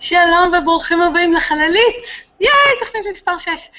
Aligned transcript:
שלום 0.00 0.52
וברוכים 0.58 1.02
הבאים 1.02 1.32
לחללית! 1.32 2.26
ייי, 2.40 2.78
תוכנית 2.78 3.06
מספר 3.06 3.38
6. 3.38 3.70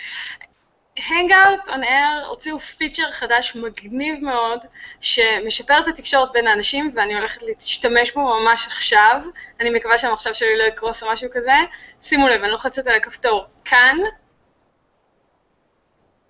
Hangout 0.99 1.67
on 1.67 1.83
Air 1.83 2.25
הוציאו 2.27 2.59
פיצ'ר 2.59 3.11
חדש 3.11 3.55
מגניב 3.55 4.23
מאוד, 4.23 4.59
שמשפר 5.01 5.79
את 5.79 5.87
התקשורת 5.87 6.31
בין 6.31 6.47
האנשים, 6.47 6.91
ואני 6.95 7.15
הולכת 7.15 7.41
להשתמש 7.41 8.11
בו 8.11 8.39
ממש 8.39 8.67
עכשיו. 8.67 9.21
אני 9.59 9.69
מקווה 9.69 9.97
שהמחשב 9.97 10.33
שלי 10.33 10.57
לא 10.57 10.63
יקרוס 10.63 11.03
או 11.03 11.11
משהו 11.11 11.29
כזה. 11.33 11.55
שימו 12.01 12.27
לב, 12.27 12.43
אני 12.43 12.51
לוחצת 12.51 12.87
על 12.87 12.95
הכפתור 12.95 13.45
כאן, 13.65 13.97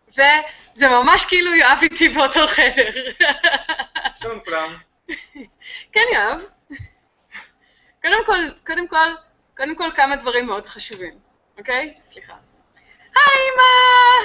וזה 0.10 0.90
ממש 0.90 1.26
כאילו 1.26 1.56
יואב 1.56 1.80
איתי 1.82 2.10
באותו 2.10 2.48
חדר. 2.48 2.92
שלום 4.20 4.38
לכולם. 4.38 4.76
כן, 5.92 6.06
יואב. 6.14 6.40
קודם 8.02 8.26
כל, 8.26 8.50
קודם 8.66 8.88
כל, 8.88 9.08
קודם 9.59 9.76
כל 9.76 9.91
כמה 9.95 10.16
דברים 10.16 10.45
מאוד 10.45 10.66
חשובים, 10.66 11.20
אוקיי? 11.58 11.94
סליחה. 12.02 12.34
היי 13.16 13.49
אמא! 13.54 13.63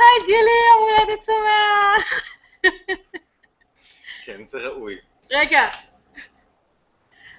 היי 0.01 0.27
גילי, 0.27 0.51
יום 0.71 0.83
הולדת 0.83 1.23
שמח! 1.23 2.27
כן, 4.25 4.45
זה 4.45 4.59
ראוי. 4.59 4.99
רגע, 5.31 5.69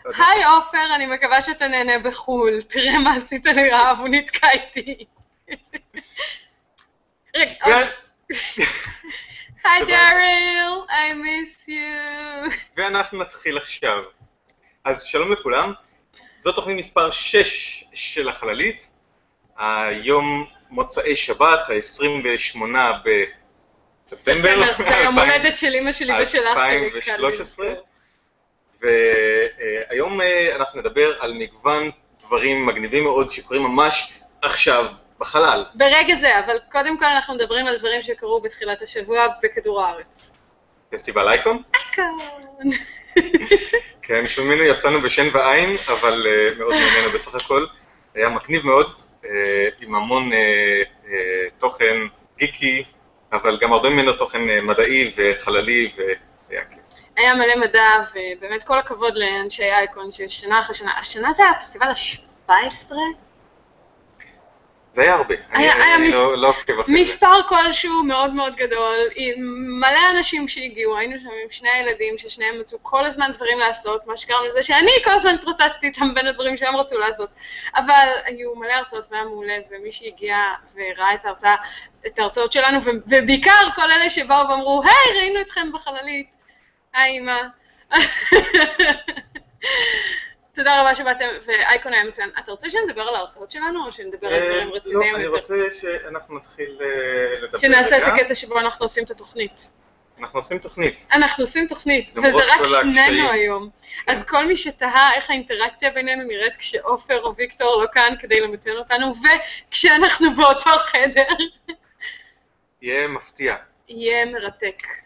היי 0.06 0.44
עופר, 0.44 0.96
אני 0.96 1.06
מקווה 1.06 1.42
שאתה 1.42 1.68
נהנה 1.68 2.00
בחו"ל. 2.00 2.62
תראה 2.62 3.00
מה 3.00 3.16
עשית 3.16 3.46
לרעב, 3.46 4.00
הוא 4.00 4.08
נתקע 4.08 4.52
איתי. 4.52 5.06
רגע, 7.36 7.66
ו- 7.68 8.34
היי 9.64 9.86
דאריל, 9.86 10.86
I 10.90 11.14
miss 11.14 11.68
you. 11.68 12.52
ואנחנו 12.78 13.20
נתחיל 13.20 13.58
עכשיו. 13.58 14.04
אז 14.84 15.04
שלום 15.04 15.32
לכולם, 15.32 15.74
זו 16.46 16.52
תוכנית 16.52 16.78
מספר 16.78 17.12
6 17.12 17.84
של 17.94 18.30
החללית. 18.30 18.90
היום 19.58 20.46
מוצאי 20.70 21.16
שבת, 21.16 21.70
ה-28 21.70 22.60
בספטמבר. 24.06 24.62
זה 24.84 24.94
יום 24.94 25.20
הולדת 25.20 25.58
של 25.58 25.76
אמא 25.76 25.92
שלי 25.92 26.14
ושל 26.22 26.48
אח 26.48 26.68
שלי. 26.68 27.02
קל 27.02 27.26
2013. 27.26 27.68
לזכור. 27.70 27.86
והיום 28.82 30.22
אה, 30.22 30.56
אנחנו 30.56 30.80
נדבר 30.80 31.22
על 31.22 31.34
מגוון 31.34 31.92
דברים 32.20 32.66
מגניבים 32.66 33.04
מאוד 33.04 33.30
שקורים 33.30 33.64
ממש 33.64 34.14
עכשיו 34.42 34.86
בחלל. 35.20 35.66
ברגע 35.74 36.16
זה, 36.16 36.40
אבל 36.40 36.58
קודם 36.72 37.00
כל 37.00 37.06
אנחנו 37.06 37.36
מדברים 37.36 37.68
על 37.68 37.78
דברים 37.78 38.04
שקרו 38.04 38.42
בתחילת 38.42 38.82
השבוע 38.82 39.28
בכדור 39.44 39.82
הארץ. 39.82 40.30
פסטיבל 40.90 41.28
אייקון. 41.28 41.62
אייקון. 41.76 42.18
כן, 44.08 44.28
שממנו 44.28 44.64
יצאנו 44.64 45.02
בשן 45.02 45.28
ועין, 45.34 45.76
אבל 45.88 46.26
uh, 46.26 46.58
מאוד 46.60 46.74
נהנינו 46.74 47.12
בסך 47.14 47.36
הכל. 47.36 47.66
היה 48.16 48.30
מגניב 48.30 48.66
מאוד, 48.66 48.92
uh, 49.24 49.28
עם 49.80 49.96
המון 49.96 50.32
uh, 50.32 50.36
uh, 51.06 51.10
תוכן 51.58 51.96
גיקי, 52.38 52.84
אבל 53.34 53.58
גם 53.62 53.74
הרבה 53.74 53.90
ממנו 53.90 54.14
תוכן 54.14 54.50
uh, 54.50 54.62
מדעי 54.62 55.12
וחללי, 55.16 55.92
והיה 55.98 56.66
כיף. 56.66 56.80
היה 57.18 57.34
מלא 57.34 57.56
מדע, 57.56 58.04
ובאמת 58.12 58.64
כל 58.64 58.80
הכבוד 58.80 59.14
לאנשי 59.16 59.72
אייקון 59.72 60.12
ששנה 60.12 60.60
אחרי 60.60 60.76
שנה, 60.76 60.92
השנה 61.00 61.32
זה 61.32 61.44
היה 61.44 61.52
הפסטיבל 61.52 61.88
ה-17? 61.88 62.92
זה 64.96 65.02
היה 65.02 65.14
הרבה. 65.16 65.36
היה- 65.52 65.74
אני, 65.74 65.84
היה 65.84 65.96
אני 65.96 66.08
מס- 66.08 66.14
לא, 66.16 66.38
לא 66.38 66.50
אחרי 66.50 66.76
זה. 66.76 66.82
מספר 66.94 67.44
כלשהו 67.50 68.04
מאוד 68.04 68.34
מאוד 68.34 68.56
גדול, 68.56 68.98
עם 69.16 69.36
מלא 69.80 70.00
אנשים 70.18 70.48
שהגיעו, 70.48 70.98
היינו 70.98 71.20
שם 71.20 71.28
עם 71.44 71.50
שני 71.50 71.70
הילדים 71.70 72.18
ששניהם 72.18 72.60
מצאו 72.60 72.78
כל 72.82 73.06
הזמן 73.06 73.32
דברים 73.34 73.60
לעשות, 73.60 74.08
מה 74.08 74.18
שגרם 74.18 74.46
לזה 74.46 74.64
שאני 74.64 74.92
כל 75.04 75.12
הזמן 75.12 75.34
התרוצצתי 75.34 75.88
איתם 75.88 76.14
בין 76.14 76.28
הדברים 76.28 76.58
שהם 76.58 76.76
רצו 76.76 77.00
לעשות. 77.00 77.30
אבל 77.76 78.08
היו 78.26 78.56
מלא 78.56 78.74
הרצאות 78.74 79.08
והיה 79.12 79.24
מעולה, 79.24 79.54
ומי 79.72 79.92
שהגיע 79.92 80.38
וראה 80.76 81.14
את 81.14 81.26
ההרצאה, 81.26 81.56
את 82.08 82.20
ההרצאות 82.20 82.52
שלנו, 82.52 82.80
ובעיקר 83.08 83.70
כל 83.76 83.92
אלה 83.92 84.10
שבאו 84.10 84.50
ואמרו, 84.50 84.82
היי, 84.84 85.20
ראינו 85.20 85.42
אתכם 85.42 85.72
בחללית. 85.74 86.28
היי, 86.94 87.20
אמא. 87.20 87.42
תודה 90.56 90.82
רבה 90.82 90.96
שבאתם, 90.96 91.26
ואייקון 91.46 91.94
היה 91.94 92.04
מצוין. 92.04 92.30
אתה 92.40 92.52
רוצה 92.52 92.70
שנדבר 92.70 93.02
על 93.02 93.16
ההרצאות 93.16 93.52
שלנו, 93.52 93.86
או 93.86 93.92
שנדבר 93.92 94.28
על 94.28 94.34
אה, 94.34 94.50
דברים 94.50 94.70
לא, 94.70 94.76
רציניים 94.76 95.16
אני 95.16 95.24
יותר? 95.24 95.38
רוצה 95.38 95.56
שאנחנו 95.82 96.36
נתחיל 96.36 96.78
אה, 96.82 97.40
לדבר 97.42 97.58
שנעשה 97.58 97.98
את. 97.98 98.04
הקטע 98.04 98.36
שבו 98.36 98.60
אנחנו 98.60 98.86
עושים 98.86 99.04
את 99.04 99.12
התוכנית. 99.12 99.70
אנחנו 100.20 100.40
עושים 100.40 100.60
תוכנית. 100.60 101.08
אנחנו 101.12 101.44
עושים 101.44 101.68
תוכנית, 101.68 102.10
וזה 102.18 102.44
רק 102.44 102.66
שנינו. 102.82 103.30
היום. 103.30 103.70
אז 104.08 104.24
כל 104.24 104.46
מי 104.46 104.58
שתהה 104.58 105.14
איך 105.16 105.30
האינטראקציה 105.30 105.92
בינינו 105.92 106.24
נראית 106.24 106.54
כשעופר 106.58 107.22
או 107.22 107.36
ויקטור 107.36 107.84
לא 107.84 107.88
כאן 107.94 108.16
כדי 108.20 108.42
למתן 108.42 108.72
אותנו, 108.72 109.14
וכשאנחנו 109.70 110.36
באותו 110.36 110.70
חדר, 110.78 111.28
יהיה 112.82 113.08
מפתיע. 113.08 113.56
יהיה 113.90 114.26
מרתק. 114.26 115.05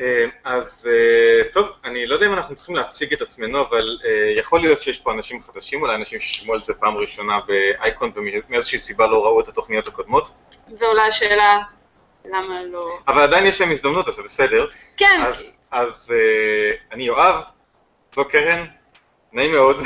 אה, 0.00 0.24
אז 0.44 0.90
אה, 0.92 1.52
טוב, 1.52 1.68
אני 1.84 2.06
לא 2.06 2.14
יודע 2.14 2.26
אם 2.26 2.32
אנחנו 2.32 2.54
צריכים 2.54 2.76
להציג 2.76 3.12
את 3.12 3.22
עצמנו, 3.22 3.60
אבל 3.60 3.98
אה, 4.04 4.32
יכול 4.36 4.60
להיות 4.60 4.80
שיש 4.80 4.98
פה 4.98 5.12
אנשים 5.12 5.40
חדשים, 5.40 5.82
אולי 5.82 5.94
אנשים 5.94 6.20
ששמעו 6.20 6.54
על 6.54 6.62
זה 6.62 6.74
פעם 6.74 6.96
ראשונה 6.96 7.40
באייקון 7.46 8.10
ומאיזושהי 8.14 8.78
סיבה 8.78 9.06
לא 9.06 9.24
ראו 9.24 9.40
את 9.40 9.48
התוכניות 9.48 9.88
הקודמות, 9.88 10.30
ועולה 10.78 11.06
השאלה, 11.06 11.58
למה 12.24 12.62
לא... 12.62 12.98
אבל 13.08 13.22
עדיין 13.22 13.46
יש 13.46 13.60
להם 13.60 13.70
הזדמנות, 13.70 14.08
אז 14.08 14.14
זה 14.14 14.22
בסדר. 14.22 14.66
כן, 14.96 15.20
אז, 15.26 15.66
אז 15.70 16.14
אני 16.92 17.02
יואב, 17.02 17.42
זו 18.14 18.24
קרן, 18.24 18.66
נעים 19.32 19.52
מאוד. 19.52 19.82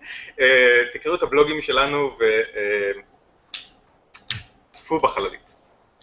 תקראו 0.92 1.14
את 1.14 1.22
הבלוגים 1.22 1.60
שלנו 1.60 2.16
וצפו 4.70 5.00
בחללית. 5.00 5.47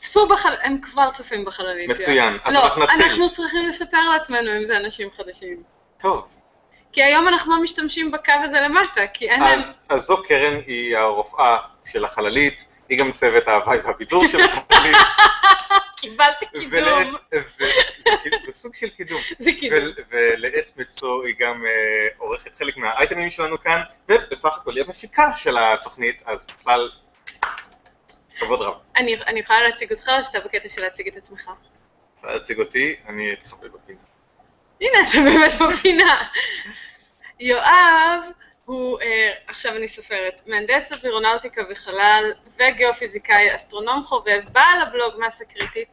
צפו 0.05 0.27
בחל... 0.27 0.53
הם 0.61 0.77
כבר 0.81 1.09
צופים 1.11 1.45
בחללית. 1.45 1.89
מצוין, 1.89 2.37
אז 2.43 2.55
לא, 2.55 2.63
אנחנו 2.65 2.83
נתחיל. 2.83 3.01
אנחנו 3.03 3.31
צריכים 3.31 3.67
לספר 3.67 4.09
לעצמנו 4.13 4.57
אם 4.57 4.65
זה 4.65 4.77
אנשים 4.77 5.09
חדשים. 5.17 5.63
טוב, 5.99 6.37
כי 6.91 7.03
היום 7.03 7.27
אנחנו 7.27 7.55
לא 7.55 7.61
משתמשים 7.61 8.11
בקו 8.11 8.31
הזה 8.43 8.59
למטה, 8.59 9.01
כי 9.13 9.29
אין 9.29 9.39
להם... 9.41 9.59
אז, 9.59 9.85
אז 9.89 10.01
זו 10.01 10.23
קרן, 10.23 10.59
היא 10.67 10.97
הרופאה 10.97 11.57
של 11.85 12.05
החללית, 12.05 12.67
היא 12.89 12.99
גם 12.99 13.11
צוות 13.11 13.47
ההוואי 13.47 13.77
והבידור 13.83 14.27
של 14.27 14.39
החללית. 14.41 14.97
קיבלתי 15.97 16.45
קידום. 16.53 16.69
ולעת- 16.71 17.07
ו- 17.59 17.63
זה 17.99 18.09
כאילו- 18.21 18.37
זה 18.45 18.51
סוג 18.51 18.75
של 18.75 18.89
קידום. 18.89 19.21
זה 19.39 19.51
קידום. 19.59 19.79
ול- 19.79 19.93
ולעת 20.09 20.71
מצוא 20.77 21.23
היא 21.23 21.35
גם 21.39 21.63
אה, 21.65 21.71
עורכת 22.17 22.55
חלק 22.55 22.77
מהאייטמים 22.77 23.29
שלנו 23.29 23.59
כאן, 23.59 23.81
ובסך 24.09 24.57
הכל 24.61 24.75
היא 24.75 24.83
המפיקה 24.85 25.31
של 25.35 25.57
התוכנית, 25.57 26.23
אז 26.25 26.45
בכלל, 26.59 26.89
כבוד 28.39 28.61
רב. 28.61 28.73
אני, 28.97 29.15
אני 29.15 29.39
יכולה 29.39 29.63
להציג 29.63 29.91
אותך 29.91 30.09
או 30.17 30.23
שאתה 30.23 30.39
בקטע 30.39 30.69
של 30.69 30.81
להציג 30.81 31.07
את 31.07 31.17
עצמך? 31.17 31.51
אפשר 32.15 32.27
להציג 32.27 32.59
אותי, 32.59 32.95
אני 33.07 33.33
אתחבא 33.33 33.67
בפינה. 33.67 33.99
הנה, 34.81 34.97
אתה 35.09 35.17
באמת 35.25 35.73
בפינה. 35.73 36.23
יואב 37.39 38.23
הוא, 38.65 39.01
אה, 39.01 39.31
עכשיו 39.47 39.75
אני 39.75 39.87
סופרת, 39.87 40.41
מהנדס 40.47 40.91
אווירונאוטיקה 40.91 41.61
וחלל 41.69 42.33
וגיאופיזיקאי, 42.57 43.55
אסטרונום 43.55 44.03
חובב, 44.03 44.41
בעל 44.51 44.81
הבלוג 44.81 45.13
מסה 45.25 45.45
קריטית, 45.45 45.87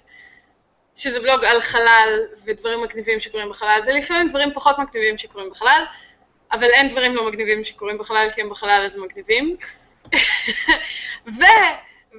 שזה 0.97 1.21
בלוג 1.21 1.45
על 1.45 1.61
חלל 1.61 2.27
ודברים 2.45 2.83
מגניבים 2.83 3.21
שקורים 3.21 3.49
בחלל, 3.51 3.81
ולפעמים 3.87 4.29
דברים 4.29 4.53
פחות 4.55 4.79
מגניבים 4.79 5.19
שקורים 5.19 5.51
בחלל, 5.51 5.85
אבל 6.53 6.71
אין 6.71 6.89
דברים 6.89 7.17
לא 7.17 7.27
מגניבים 7.27 7.65
שקורים 7.65 7.99
בחלל, 7.99 8.29
כי 8.35 8.41
הם 8.41 8.51
בחלל 8.51 8.83
אז 8.85 8.95
הם 8.95 9.03
מגניבים. 9.03 9.57
ו... 11.39 11.43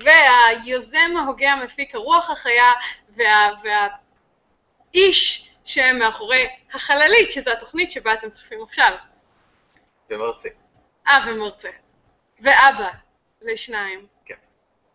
והיוזם, 0.02 1.18
ההוגה, 1.20 1.52
המפיק, 1.52 1.96
הרוח 1.96 2.30
החיה, 2.30 2.72
וה... 3.09 3.50
והאיש 4.94 5.50
שמאחורי 5.66 6.50
החללית, 6.74 7.31
שזו 7.31 7.52
התוכנית 7.52 7.92
שבה 7.92 8.14
אתם 8.14 8.30
צופים 8.30 8.64
עכשיו. 8.64 8.92
ומרצה, 10.09 10.50
אה, 11.08 11.19
ומרצה. 11.28 11.69
ואבא, 12.40 12.90
לשניים. 13.42 14.07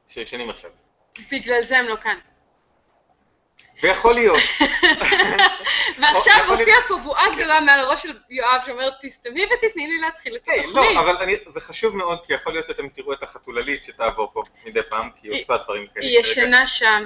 שישנים 0.08 0.50
עכשיו. 0.50 0.70
בגלל 1.30 1.62
זה 1.62 1.78
הם 1.78 1.86
לא 1.86 1.96
כאן. 1.96 2.18
ויכול 3.82 4.14
להיות, 4.14 4.42
ועכשיו 5.98 6.34
מופיע 6.48 6.76
פה 6.88 6.96
בועה 7.04 7.34
גדולה 7.36 7.60
מעל 7.60 7.80
הראש 7.80 8.02
של 8.02 8.18
יואב 8.30 8.60
שאומרת, 8.66 8.92
תסתמי 9.02 9.44
ותתני 9.44 9.86
לי 9.86 9.98
להתחיל 10.00 10.36
את 10.36 10.48
היי, 10.48 10.60
התוכנית. 10.60 10.94
לא, 10.94 11.00
אבל 11.00 11.16
זה 11.46 11.60
חשוב 11.60 11.96
מאוד, 11.96 12.26
כי 12.26 12.32
יכול 12.32 12.52
להיות 12.52 12.66
שאתם 12.66 12.88
תראו 12.88 13.12
את 13.12 13.22
החתוללית 13.22 13.82
שתעבור 13.82 14.30
פה 14.32 14.42
מדי 14.64 14.80
פעם, 14.90 15.10
כי 15.16 15.28
היא 15.28 15.34
עושה 15.34 15.56
דברים 15.56 15.86
כאלה. 15.94 16.06
היא. 16.06 16.18
ישנה 16.18 16.66
שם. 16.66 17.04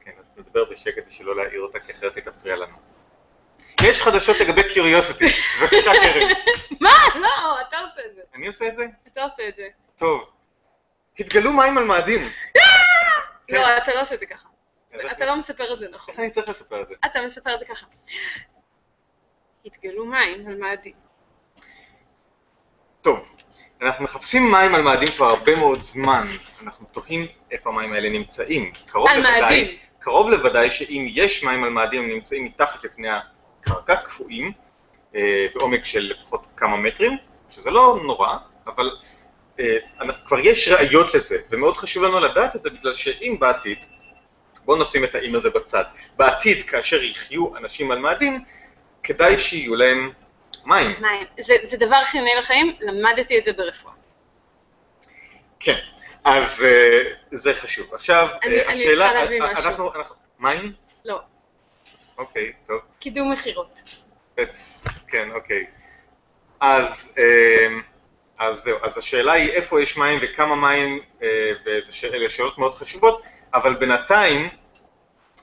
כן, 0.00 0.10
אז 0.18 0.32
נדבר 0.36 0.64
בשקט 0.64 1.06
בשביל 1.06 1.26
לא 1.26 1.36
להעיר 1.36 1.60
אותה, 1.60 1.78
כי 1.80 1.92
אחרת 1.92 2.16
היא 2.16 2.24
תפריע 2.24 2.56
לנו. 2.56 2.76
יש 3.82 4.02
חדשות 4.02 4.40
לגבי 4.40 4.62
קיוריוסיטי, 4.68 5.26
בבקשה 5.60 5.92
קרן. 6.02 6.28
מה? 6.80 6.90
לא, 7.14 7.60
אתה 7.68 7.78
עושה 7.78 8.00
את 8.10 8.14
זה. 8.14 8.20
אני 8.34 8.46
עושה 8.46 8.68
את 8.68 8.74
זה? 8.74 8.86
אתה 9.12 9.22
עושה 9.22 9.48
את 9.48 9.56
זה. 9.56 9.68
טוב. 9.98 10.32
התגלו 11.18 11.52
מים 11.52 11.78
על 11.78 11.84
מאדים. 11.84 12.28
כן. 13.48 13.56
לא, 13.56 13.76
אתה 13.76 13.94
לא 13.94 14.00
עושה 14.00 14.14
את 14.14 14.20
זה 14.20 14.26
ככה. 14.26 14.49
אתה 15.12 15.26
לא 15.26 15.36
מספר 15.36 15.74
את 15.74 15.78
זה 15.78 15.86
נכון. 15.92 16.12
איך 16.12 16.20
אני 16.20 16.30
צריך 16.30 16.48
לספר 16.48 16.82
את 16.82 16.88
זה? 16.88 16.94
אתה 17.06 17.22
מספר 17.22 17.54
את 17.54 17.58
זה 17.58 17.64
ככה. 17.64 17.86
התגלו 19.66 20.06
מים 20.06 20.46
על 20.46 20.56
מאדים. 20.56 20.94
טוב. 23.00 23.28
אנחנו 23.82 24.04
מחפשים 24.04 24.50
מים 24.50 24.74
על 24.74 24.82
מאדים 24.82 25.08
כבר 25.08 25.26
הרבה 25.26 25.56
מאוד 25.56 25.80
זמן, 25.80 26.26
אנחנו 26.62 26.86
תוהים 26.92 27.26
איפה 27.50 27.70
המים 27.70 27.92
האלה 27.92 28.08
נמצאים. 28.08 28.72
קרוב 28.86 29.08
על 29.08 29.16
לוודאי, 29.16 29.40
מאדים. 29.40 29.78
קרוב 29.98 30.30
לוודאי 30.30 30.70
שאם 30.70 31.06
יש 31.08 31.44
מים 31.44 31.64
על 31.64 31.70
מאדים, 31.70 32.02
הם 32.02 32.10
נמצאים 32.10 32.44
מתחת 32.44 32.84
לפני 32.84 33.08
הקרקע, 33.08 33.96
קפואים, 33.96 34.52
אה, 35.14 35.46
בעומק 35.54 35.84
של 35.84 36.00
לפחות 36.00 36.46
כמה 36.56 36.76
מטרים, 36.76 37.16
שזה 37.48 37.70
לא 37.70 38.00
נורא, 38.04 38.36
אבל 38.66 38.90
אה, 39.60 39.76
כבר 40.26 40.38
יש 40.38 40.68
ראיות 40.68 41.14
לזה, 41.14 41.36
ומאוד 41.50 41.76
חשוב 41.76 42.02
לנו 42.02 42.20
לדעת 42.20 42.56
את 42.56 42.62
זה, 42.62 42.70
בגלל 42.70 42.94
שאם 42.94 43.36
בעתיד, 43.40 43.78
בואו 44.64 44.78
נשים 44.82 45.04
את 45.04 45.14
האם 45.14 45.34
הזה 45.34 45.50
בצד, 45.50 45.84
בעתיד 46.16 46.62
כאשר 46.68 47.02
יחיו 47.02 47.56
אנשים 47.56 47.90
על 47.90 47.98
מאדים, 47.98 48.44
כדאי 49.02 49.38
שיהיו 49.38 49.74
להם 49.74 50.12
מים. 50.64 50.96
מים. 51.00 51.26
זה, 51.40 51.54
זה 51.62 51.76
דבר 51.76 52.04
חיוני 52.04 52.30
לחיים, 52.38 52.76
למדתי 52.80 53.38
את 53.38 53.44
זה 53.44 53.52
ברפואה. 53.52 53.92
כן, 55.60 55.78
אז 56.24 56.62
אה, 56.64 57.02
זה 57.30 57.54
חשוב. 57.54 57.94
עכשיו, 57.94 58.28
אני- 58.42 58.54
אני 58.62 58.72
השאלה, 58.72 59.04
צריכה 59.06 59.14
להביא 59.24 59.42
אה, 59.42 59.52
משהו. 59.52 59.64
אנחנו, 59.68 59.94
אנחנו, 59.94 60.16
מים? 60.38 60.72
לא, 61.04 61.20
אוקיי, 62.18 62.52
טוב. 62.66 62.80
קידום 62.98 63.32
מכירות. 63.32 63.80
כן, 65.08 65.30
אוקיי. 65.34 65.66
אז, 66.60 67.12
אה, 67.18 67.68
אז 68.38 68.56
זהו, 68.58 68.78
אז 68.82 68.98
השאלה 68.98 69.32
היא 69.32 69.50
איפה 69.50 69.82
יש 69.82 69.96
מים 69.96 70.18
וכמה 70.22 70.54
מים, 70.54 71.00
ואלה 71.64 72.28
שאלות 72.28 72.58
מאוד 72.58 72.74
חשובות, 72.74 73.22
אבל 73.54 73.74
בינתיים 73.74 74.48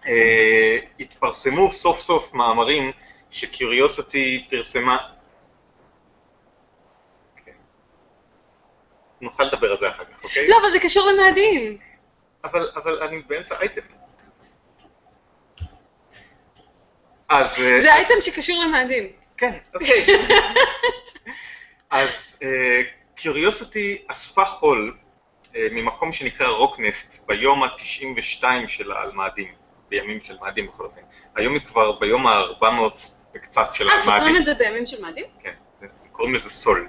אה, 0.07 0.77
התפרסמו 0.99 1.71
סוף 1.71 1.99
סוף 1.99 2.33
מאמרים 2.33 2.91
שקיוריוסיטי 3.29 4.47
פרסמה. 4.49 4.97
כן. 7.45 7.51
נוכל 9.21 9.43
לדבר 9.43 9.71
על 9.71 9.79
זה 9.79 9.89
אחר 9.89 10.05
כך, 10.05 10.23
אוקיי? 10.23 10.47
לא, 10.47 10.57
אבל 10.61 10.69
זה 10.71 10.79
קשור 10.79 11.07
למאדים. 11.11 11.77
אבל, 12.43 12.69
אבל 12.75 13.03
אני 13.03 13.21
באמצע 13.27 13.59
אייטם. 13.59 13.81
אז... 17.29 17.61
אה, 17.61 17.81
זה 17.81 17.93
אייטם 17.93 18.21
שקשור 18.21 18.63
למאדים. 18.63 19.11
כן, 19.37 19.57
אוקיי. 19.73 20.05
אז 21.89 22.39
קיוריוסיטי 23.15 24.03
אספה 24.07 24.45
חול 24.45 24.97
אה, 24.97 25.06
ממקום 25.71 26.11
שנקרא 26.11 26.47
רוקנסט 26.47 27.27
ביום 27.27 27.63
ה-92 27.63 28.43
שלה 28.67 29.01
על 29.01 29.11
מאדים, 29.11 29.47
בימים 29.89 30.19
של 30.21 30.33
מאדים 30.41 30.67
בכל 30.67 30.83
אופן. 30.85 31.01
היום 31.35 31.53
היא 31.53 31.61
כבר 31.65 31.91
ביום 31.91 32.27
ה-400 32.27 32.65
וקצת 33.35 33.73
של 33.73 33.89
אה, 33.89 33.99
סופרים 33.99 34.17
המאדים. 34.21 34.37
את 34.37 34.45
זה 34.45 34.53
בימים 34.53 34.85
של 34.87 35.01
מאדים? 35.01 35.25
כן, 35.43 35.53
קוראים 36.11 36.33
לזה 36.35 36.49
סול, 36.49 36.87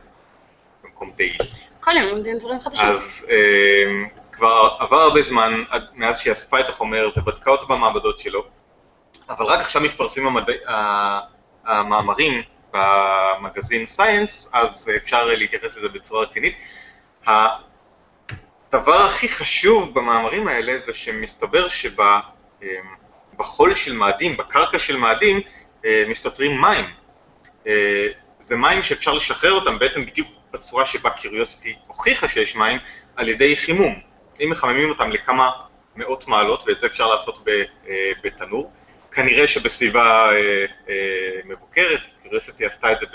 במקום 0.84 1.12
דייל. 1.16 1.36
כל 1.80 1.90
יום 1.96 2.06
לומדים 2.08 2.38
דברים 2.38 2.60
חדשים. 2.60 2.88
אז 2.88 3.26
אה, 3.30 3.36
כבר 4.32 4.76
עבר 4.78 4.96
הרבה 4.96 5.22
זמן 5.22 5.62
מאז 5.94 6.18
שהיא 6.20 6.32
אספה 6.32 6.60
את 6.60 6.68
החומר 6.68 7.08
ובדקה 7.16 7.50
אותו 7.50 7.66
במעבדות 7.66 8.18
שלו, 8.18 8.44
אבל 9.28 9.46
רק 9.46 9.60
עכשיו 9.60 9.82
מתפרסמים 9.82 10.26
המדע, 10.26 10.52
ה- 10.68 11.20
המאמרים 11.64 12.42
במגזין 12.72 13.86
סייאנס, 13.86 14.50
אז 14.54 14.90
אפשר 14.96 15.24
להתייחס 15.24 15.76
לזה 15.76 15.88
בצורה 15.88 16.22
רצינית. 16.22 16.56
הדבר 18.72 18.96
הכי 18.96 19.28
חשוב 19.28 19.94
במאמרים 19.94 20.48
האלה 20.48 20.78
זה 20.78 20.94
שמסתבר 20.94 21.66
שבחול 23.38 23.74
של 23.74 23.92
מאדים, 23.92 24.36
בקרקע 24.36 24.78
של 24.78 24.96
מאדים, 24.96 25.40
אה, 25.84 26.04
מסתתרים 26.08 26.60
מים. 26.60 26.84
אה, 27.66 28.06
זה 28.38 28.56
מים 28.56 28.82
שאפשר 28.82 29.12
לשחרר 29.12 29.52
אותם 29.52 29.78
בעצם 29.78 30.06
בדיוק 30.06 30.28
בצורה 30.50 30.84
שבה 30.84 31.10
קיוריוסיטי 31.10 31.76
הוכיחה 31.86 32.28
שיש 32.28 32.56
מים, 32.56 32.78
על 33.16 33.28
ידי 33.28 33.56
חימום. 33.56 34.00
אם 34.40 34.50
מחממים 34.50 34.88
אותם 34.88 35.10
לכמה 35.10 35.50
מאות 35.96 36.28
מעלות, 36.28 36.64
ואת 36.66 36.78
זה 36.78 36.86
אפשר 36.86 37.06
לעשות 37.06 37.48
אה, 37.48 37.62
בתנור, 38.24 38.72
כנראה 39.12 39.46
שבסביבה 39.46 40.30
מבוקרת, 41.44 42.08
קיוריוסיטי 42.22 42.66
עשתה 42.66 42.92
את 42.92 43.00
זה 43.00 43.06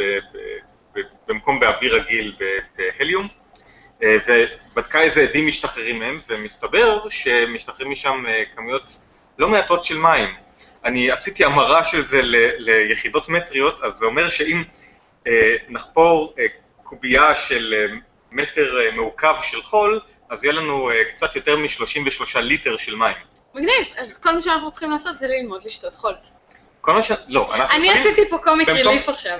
במקום 1.27 1.59
באוויר 1.59 1.95
רגיל 1.95 2.35
בהליום, 2.77 3.27
ובדקה 4.27 5.01
איזה 5.01 5.21
עדים 5.21 5.47
משתחררים 5.47 5.99
מהם, 5.99 6.19
ומסתבר 6.27 7.09
שמשתחררים 7.09 7.91
משם 7.91 8.25
אה, 8.27 8.43
כמויות 8.55 8.97
לא 9.37 9.49
מעטות 9.49 9.83
של 9.83 9.97
מים. 9.97 10.35
אני 10.85 11.11
עשיתי 11.11 11.45
המרה 11.45 11.83
של 11.83 12.01
זה 12.05 12.21
ל- 12.21 12.53
ליחידות 12.57 13.29
מטריות, 13.29 13.83
אז 13.83 13.93
זה 13.93 14.05
אומר 14.05 14.29
שאם 14.29 14.63
אה, 15.27 15.31
נחפור 15.69 16.33
אה, 16.39 16.45
קובייה 16.83 17.35
של 17.35 17.73
אה, 17.77 17.95
מטר 18.31 18.79
אה, 18.79 18.91
מעוקב 18.91 19.35
של 19.41 19.61
חול, 19.63 19.99
אז 20.29 20.43
יהיה 20.43 20.53
לנו 20.53 20.89
אה, 20.91 21.05
קצת 21.09 21.35
יותר 21.35 21.57
מ-33 21.57 22.39
ליטר 22.39 22.77
של 22.77 22.95
מים. 22.95 23.15
מגניב, 23.53 23.85
אז 23.97 24.17
כל 24.17 24.35
מה 24.35 24.41
שאנחנו 24.41 24.71
צריכים 24.71 24.91
לעשות 24.91 25.19
זה 25.19 25.27
ללמוד 25.27 25.61
לשתות 25.65 25.95
חול. 25.95 26.13
כל 26.81 26.93
מה 26.93 27.03
ש... 27.03 27.11
לא, 27.27 27.55
אנחנו 27.55 27.75
אני 27.75 27.85
יכולים... 27.91 28.07
עשיתי 28.13 28.29
פה 28.29 28.37
קומיק 28.37 28.69
במקום- 28.69 28.87
ריליף 28.87 29.09
עכשיו. 29.09 29.39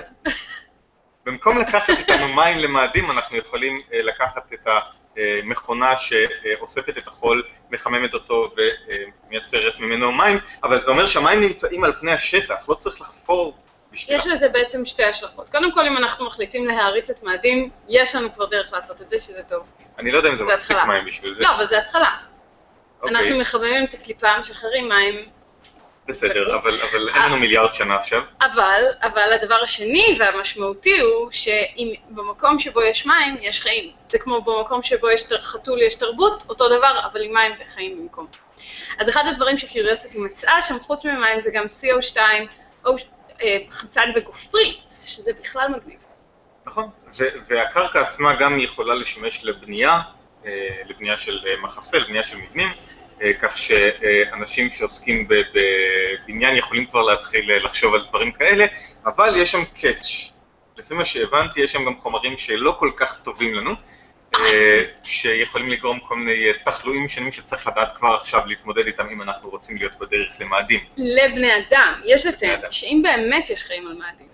במקום 1.24 1.58
לקחת 1.58 1.98
איתנו 1.98 2.28
מים 2.28 2.58
למאדים, 2.58 3.10
אנחנו 3.10 3.36
יכולים 3.36 3.80
אה, 3.92 4.02
לקחת 4.02 4.52
את 4.52 4.68
המכונה 5.16 5.96
שאוספת 5.96 6.98
את 6.98 7.08
החול, 7.08 7.42
מחממת 7.70 8.14
אותו 8.14 8.50
ומייצרת 8.56 9.78
ממנו 9.78 10.12
מים, 10.12 10.38
אבל 10.62 10.78
זה 10.78 10.90
אומר 10.90 11.06
שהמים 11.06 11.40
נמצאים 11.40 11.84
על 11.84 11.92
פני 11.98 12.12
השטח, 12.12 12.68
לא 12.68 12.74
צריך 12.74 13.00
לחפור 13.00 13.56
בשבילם. 13.92 14.18
יש 14.18 14.26
לזה 14.26 14.48
בעצם 14.48 14.86
שתי 14.86 15.04
השלכות. 15.04 15.50
קודם 15.50 15.72
כל, 15.72 15.86
אם 15.86 15.96
אנחנו 15.96 16.26
מחליטים 16.26 16.66
להעריץ 16.66 17.10
את 17.10 17.22
מאדים, 17.22 17.70
יש 17.88 18.14
לנו 18.14 18.32
כבר 18.32 18.44
דרך 18.44 18.72
לעשות 18.72 19.02
את 19.02 19.08
זה, 19.08 19.18
שזה 19.18 19.42
טוב. 19.42 19.66
אני 19.98 20.10
לא 20.10 20.16
יודע 20.18 20.28
אם 20.28 20.36
זה 20.36 20.44
זה 20.44 20.50
מספיק 20.50 20.76
התחלה. 20.76 20.84
מים 20.84 21.06
בשביל 21.06 21.34
זה. 21.34 21.42
לא, 21.42 21.54
אבל 21.56 21.66
זה 21.66 21.78
התחלה. 21.78 22.16
אוקיי, 23.02 23.16
אנחנו 23.16 23.38
מחממים 23.38 23.84
את 23.84 23.94
הקליפה, 23.94 24.38
משחררים 24.38 24.88
מים, 24.88 25.28
בסדר, 26.08 26.56
אבל 26.56 26.80
אבל 26.80 27.08
אין 27.08 27.22
לנו 27.22 27.36
מיליארד 27.36 27.72
שנה 27.72 27.96
עכשיו. 27.96 28.22
אבל, 28.40 28.82
אבל 29.02 29.32
הדבר 29.32 29.62
השני 29.62 30.16
והמשמעותי 30.18 31.00
הוא 31.00 31.30
שאם 31.30 31.94
במקום 32.10 32.58
שבו 32.58 32.82
יש 32.82 33.06
מים, 33.06 33.36
יש 33.40 33.60
חיים. 33.60 33.92
זה 34.08 34.18
כמו 34.18 34.42
במקום 34.42 34.82
שבו 34.82 35.10
יש 35.10 35.24
חתול, 35.32 35.82
יש 35.82 35.94
תרבות, 35.94 36.44
אותו 36.48 36.68
דבר, 36.68 37.00
אבל 37.12 37.22
עם 37.22 37.32
מים 37.32 37.52
וחיים 37.60 37.98
במקום. 37.98 38.26
אז 38.98 39.08
אחד 39.08 39.24
הדברים 39.30 39.58
שקיוריוסיטי 39.58 40.18
מצאה 40.18 40.62
שם, 40.62 40.78
חוץ 40.78 41.04
ממים, 41.04 41.40
זה 41.40 41.50
גם 41.54 41.64
CO2, 41.64 42.18
או 42.84 42.94
אה, 43.42 43.58
חמצן 43.70 44.10
וגופרית, 44.14 44.92
שזה 45.06 45.32
בכלל 45.40 45.68
מגניב. 45.68 45.98
נכון, 46.66 46.90
והקרקע 47.46 48.00
עצמה 48.00 48.34
גם 48.34 48.60
יכולה 48.60 48.94
לשמש 48.94 49.44
לבנייה, 49.44 50.00
אה, 50.46 50.50
לבנייה 50.86 51.16
של 51.16 51.38
אה, 51.46 51.54
מחסה, 51.62 51.98
לבנייה 51.98 52.22
של 52.22 52.36
מבנים, 52.36 52.68
כך 53.38 53.58
שאנשים 53.58 54.70
שעוסקים 54.70 55.28
בבניין 55.28 56.56
יכולים 56.56 56.86
כבר 56.86 57.02
להתחיל 57.02 57.50
אה, 57.50 57.58
לחשוב 57.58 57.94
על 57.94 58.00
דברים 58.08 58.32
כאלה, 58.32 58.66
אבל 59.06 59.32
יש 59.36 59.52
שם 59.52 59.64
קאץ'. 59.80 60.30
לפי 60.76 60.94
מה 60.94 61.04
שהבנתי, 61.04 61.60
יש 61.60 61.72
שם 61.72 61.84
גם 61.84 61.96
חומרים 61.96 62.36
שלא 62.36 62.76
כל 62.78 62.90
כך 62.96 63.20
טובים 63.22 63.54
לנו, 63.54 63.70
אה, 64.34 64.82
שיכולים 65.04 65.70
לגרום 65.70 66.00
כל 66.00 66.16
מיני 66.16 66.48
אה, 66.48 66.52
תחלואים 66.64 67.08
שונים 67.08 67.32
שצריך 67.32 67.66
לדעת 67.66 67.92
כבר 67.96 68.14
עכשיו 68.14 68.46
להתמודד 68.46 68.86
איתם 68.86 69.08
אם 69.12 69.22
אנחנו 69.22 69.50
רוצים 69.50 69.76
להיות 69.76 69.98
בדרך 69.98 70.40
למאדים. 70.40 70.80
לבני 70.96 71.50
אדם. 71.56 72.00
יש 72.04 72.26
לציין. 72.26 72.60
שאם 72.70 73.00
באמת 73.02 73.50
יש 73.50 73.62
חיים 73.62 73.86
על 73.86 73.94
מאדים, 73.94 74.26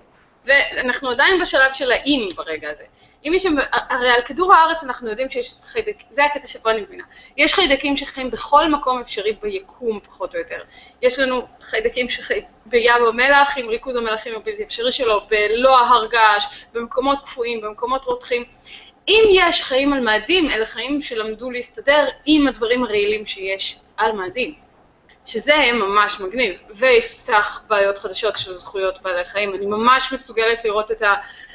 ואנחנו 0.45 1.11
עדיין 1.11 1.41
בשלב 1.41 1.73
של 1.73 1.93
האם 1.93 2.29
ברגע 2.37 2.71
הזה, 2.71 2.85
אם 3.25 3.33
יש 3.35 3.47
הרי 3.73 4.11
על 4.11 4.23
כדור 4.23 4.55
הארץ 4.55 4.85
אנחנו 4.85 5.11
יודעים 5.11 5.29
שיש 5.29 5.55
חיידקים, 5.65 6.07
זה 6.11 6.25
הקטע 6.25 6.47
שבו 6.47 6.71
אני 6.71 6.81
מבינה, 6.81 7.05
יש 7.37 7.55
חיידקים 7.55 7.97
שחיים 7.97 8.31
בכל 8.31 8.69
מקום 8.69 9.01
אפשרי 9.01 9.33
ביקום 9.43 10.01
פחות 10.01 10.35
או 10.35 10.41
יותר. 10.41 10.63
יש 11.03 11.19
לנו 11.19 11.47
חיידקים 11.61 12.09
שחיים 12.09 12.43
בים 12.67 13.07
המלח 13.09 13.59
עם 13.59 13.69
ריכוז 13.69 13.97
המלחים 13.97 14.35
הבלתי 14.37 14.63
אפשרי 14.63 14.93
שלו, 14.93 15.21
בלא 15.29 15.79
ההר 15.79 16.07
געש, 16.07 16.47
במקומות 16.73 17.21
קפואים, 17.21 17.61
במקומות 17.61 18.05
רותחים. 18.05 18.45
אם 19.09 19.25
יש 19.31 19.63
חיים 19.63 19.93
על 19.93 20.01
מאדים, 20.01 20.51
אלה 20.51 20.67
חיים 20.67 21.01
שלמדו 21.01 21.51
להסתדר 21.51 22.09
עם 22.27 22.49
הדברים 22.49 22.85
הרעילים 22.85 23.27
שיש 23.27 23.81
על 23.97 24.13
מאדים. 24.13 24.70
שזה 25.27 25.55
ממש 25.73 26.21
מגניב, 26.21 26.59
ויפתח 26.71 27.63
בעיות 27.69 27.99
חדשות 27.99 28.39
של 28.39 28.53
זכויות 28.53 29.03
בעלי 29.03 29.25
חיים. 29.25 29.55
אני 29.55 29.67
ממש 29.67 30.13
מסוגלת 30.13 30.65
לראות 30.65 30.91
את 30.93 31.03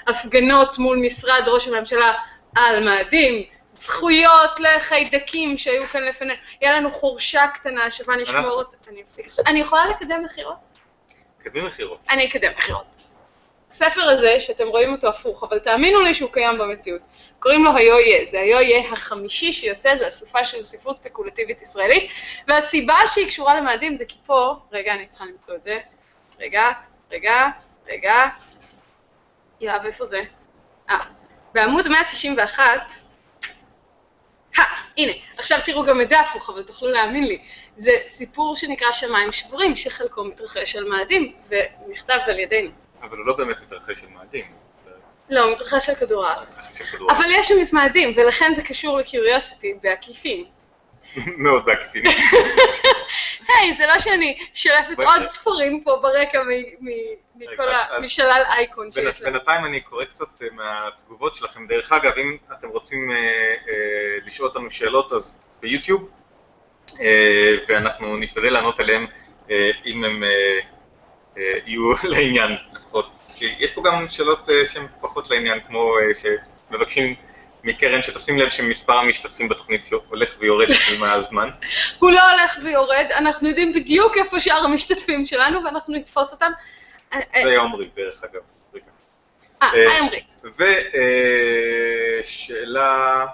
ההפגנות 0.08 0.78
מול 0.78 0.98
משרד 0.98 1.44
ראש 1.48 1.68
הממשלה 1.68 2.14
על 2.56 2.84
מאדים, 2.84 3.44
זכויות 3.74 4.60
לחיידקים 4.60 5.58
שהיו 5.58 5.84
כאן 5.84 6.04
לפנינו. 6.04 6.34
יהיה 6.62 6.78
לנו 6.78 6.92
חורשה 6.92 7.48
קטנה 7.54 7.90
שבה 7.92 8.16
נשמור 8.16 8.52
אותה. 8.52 8.78
אני 8.88 9.02
אפסיק 9.02 9.28
עכשיו. 9.28 9.46
אני 9.48 9.60
יכולה 9.60 9.86
לקדם 9.90 10.24
מכירות? 10.24 10.56
קדמים 11.38 11.66
מכירות. 11.66 12.00
אני 12.10 12.28
אקדם 12.28 12.52
מכירות. 12.58 12.95
הספר 13.70 14.10
הזה, 14.10 14.40
שאתם 14.40 14.68
רואים 14.68 14.92
אותו 14.92 15.08
הפוך, 15.08 15.44
אבל 15.44 15.60
תאמינו 15.60 16.02
לי 16.02 16.14
שהוא 16.14 16.32
קיים 16.32 16.58
במציאות, 16.58 17.02
קוראים 17.40 17.64
לו 17.64 17.76
היו 17.76 18.00
יהיה. 18.00 18.26
זה 18.26 18.40
היו 18.40 18.62
יהיה 18.62 18.92
החמישי 18.92 19.52
שיוצא, 19.52 19.96
זה 19.96 20.08
אסופה 20.08 20.44
של 20.44 20.60
ספרות 20.60 20.96
ספקולטיבית 20.96 21.62
ישראלית, 21.62 22.12
והסיבה 22.48 22.96
שהיא 23.08 23.28
קשורה 23.28 23.60
למאדים 23.60 23.96
זה 23.96 24.06
כי 24.06 24.18
פה, 24.26 24.56
רגע, 24.72 24.94
אני 24.94 25.08
צריכה 25.08 25.26
למצוא 25.26 25.56
את 25.56 25.64
זה, 25.64 25.80
רגע, 26.40 26.72
רגע, 27.12 27.48
רגע, 27.88 28.28
יואב, 29.62 29.86
איפה 29.86 30.06
זה? 30.06 30.22
אה, 30.90 31.00
בעמוד 31.54 31.88
191, 31.88 32.94
הא, 34.58 34.64
הנה, 34.98 35.14
עכשיו 35.38 35.60
תראו 35.66 35.84
גם 35.84 36.02
את 36.02 36.10
זה 36.10 36.20
הפוך, 36.20 36.50
אבל 36.50 36.64
תוכלו 36.64 36.90
להאמין 36.90 37.24
לי. 37.24 37.42
זה 37.78 37.92
סיפור 38.08 38.56
שנקרא 38.56 38.92
שמיים 38.92 39.32
שבורים, 39.32 39.76
שחלקו 39.76 40.24
מתרחש 40.24 40.76
על 40.76 40.84
מאדים, 40.84 41.34
ונכתב 41.48 42.20
על 42.26 42.40
ידינו. 42.40 42.85
אבל 43.10 43.18
הוא 43.18 43.26
לא 43.26 43.38
באמת 43.38 43.62
מתרחש 43.62 44.04
על 44.04 44.10
מאדים. 44.10 44.46
לא, 45.30 45.44
הוא 45.44 45.52
מתרחש 45.52 45.90
על 45.90 45.96
כדור 45.96 46.28
הארץ. 46.28 46.82
אבל 47.10 47.26
יש 47.32 47.48
שם 47.48 47.56
את 47.64 47.74
מאדים, 47.74 48.14
ולכן 48.16 48.54
זה 48.56 48.64
קשור 48.64 48.98
לקיוריוסיטי 48.98 49.74
בעקיפין. 49.84 50.46
מאוד 51.44 51.66
בעקיפין. 51.66 52.04
היי, 53.48 53.74
זה 53.74 53.86
לא 53.86 54.00
שאני 54.00 54.38
שולפת 54.54 55.00
עוד 55.00 55.26
ספרים 55.26 55.84
פה 55.84 56.00
ברקע 56.02 56.44
מכל 57.36 57.64
רגע, 57.64 57.78
ה... 57.78 57.98
אז- 57.98 58.06
משלל 58.06 58.44
אייקון 58.50 58.92
שיש 58.92 59.22
לנו. 59.22 59.34
בינתיים 59.34 59.66
אני 59.66 59.82
קורא 59.82 60.06
קצת 60.06 60.42
אה, 60.42 60.48
מהתגובות 60.52 61.36
שלכם. 61.36 61.68
דרך 61.68 61.92
אגב, 61.92 62.18
אם 62.18 62.38
אתם 62.52 62.68
רוצים 62.70 63.12
אה, 63.12 63.16
אה, 63.18 64.18
לשאול 64.26 64.48
אותנו 64.50 64.70
שאלות, 64.70 65.12
אז 65.12 65.56
ביוטיוב, 65.62 66.12
ואנחנו 67.68 68.18
נשתדל 68.18 68.54
לענות 68.54 68.80
עליהם 68.80 69.08
אה, 69.50 69.72
אם 69.86 70.24
אה, 70.24 70.60
יהיו 71.38 71.94
לעניין 72.12 72.56
לפחות. 72.74 73.12
כי 73.36 73.46
יש 73.60 73.72
פה 73.72 73.82
גם 73.86 74.08
שאלות 74.10 74.50
אה, 74.50 74.66
שהן 74.66 74.88
פחות 75.02 75.30
לעניין, 75.30 75.60
כמו 75.68 75.98
אה, 75.98 76.04
שמבקשים 76.14 77.16
מקרן 77.64 78.02
שתשים 78.02 78.40
לב 78.40 78.50
שמספר 78.50 78.94
המשתתפים 78.94 79.50
בתוכנית 79.50 79.90
הולך 80.10 80.36
ויורד 80.40 80.68
עם 80.96 81.04
הזמן. 81.04 81.50
הוא 82.00 82.12
לא 82.12 82.32
הולך 82.32 82.58
ויורד, 82.64 83.06
אנחנו 83.16 83.48
יודעים 83.48 83.74
בדיוק 83.74 84.18
איפה 84.18 84.40
שאר 84.40 84.66
המשתתפים 84.66 85.26
שלנו, 85.26 85.64
ואנחנו 85.64 85.96
נתפוס 85.96 86.32
אותם. 86.32 86.52
אה, 87.14 87.20
אה, 87.36 87.42
זה 87.44 87.50
היה 87.50 87.60
עומרי, 87.60 87.90
דרך 87.96 88.24
אגב. 88.24 88.42
אה, 89.62 89.68
אה, 89.74 89.92
היי 89.92 90.00
עמרי. 90.00 90.22
ושאלה, 92.22 93.26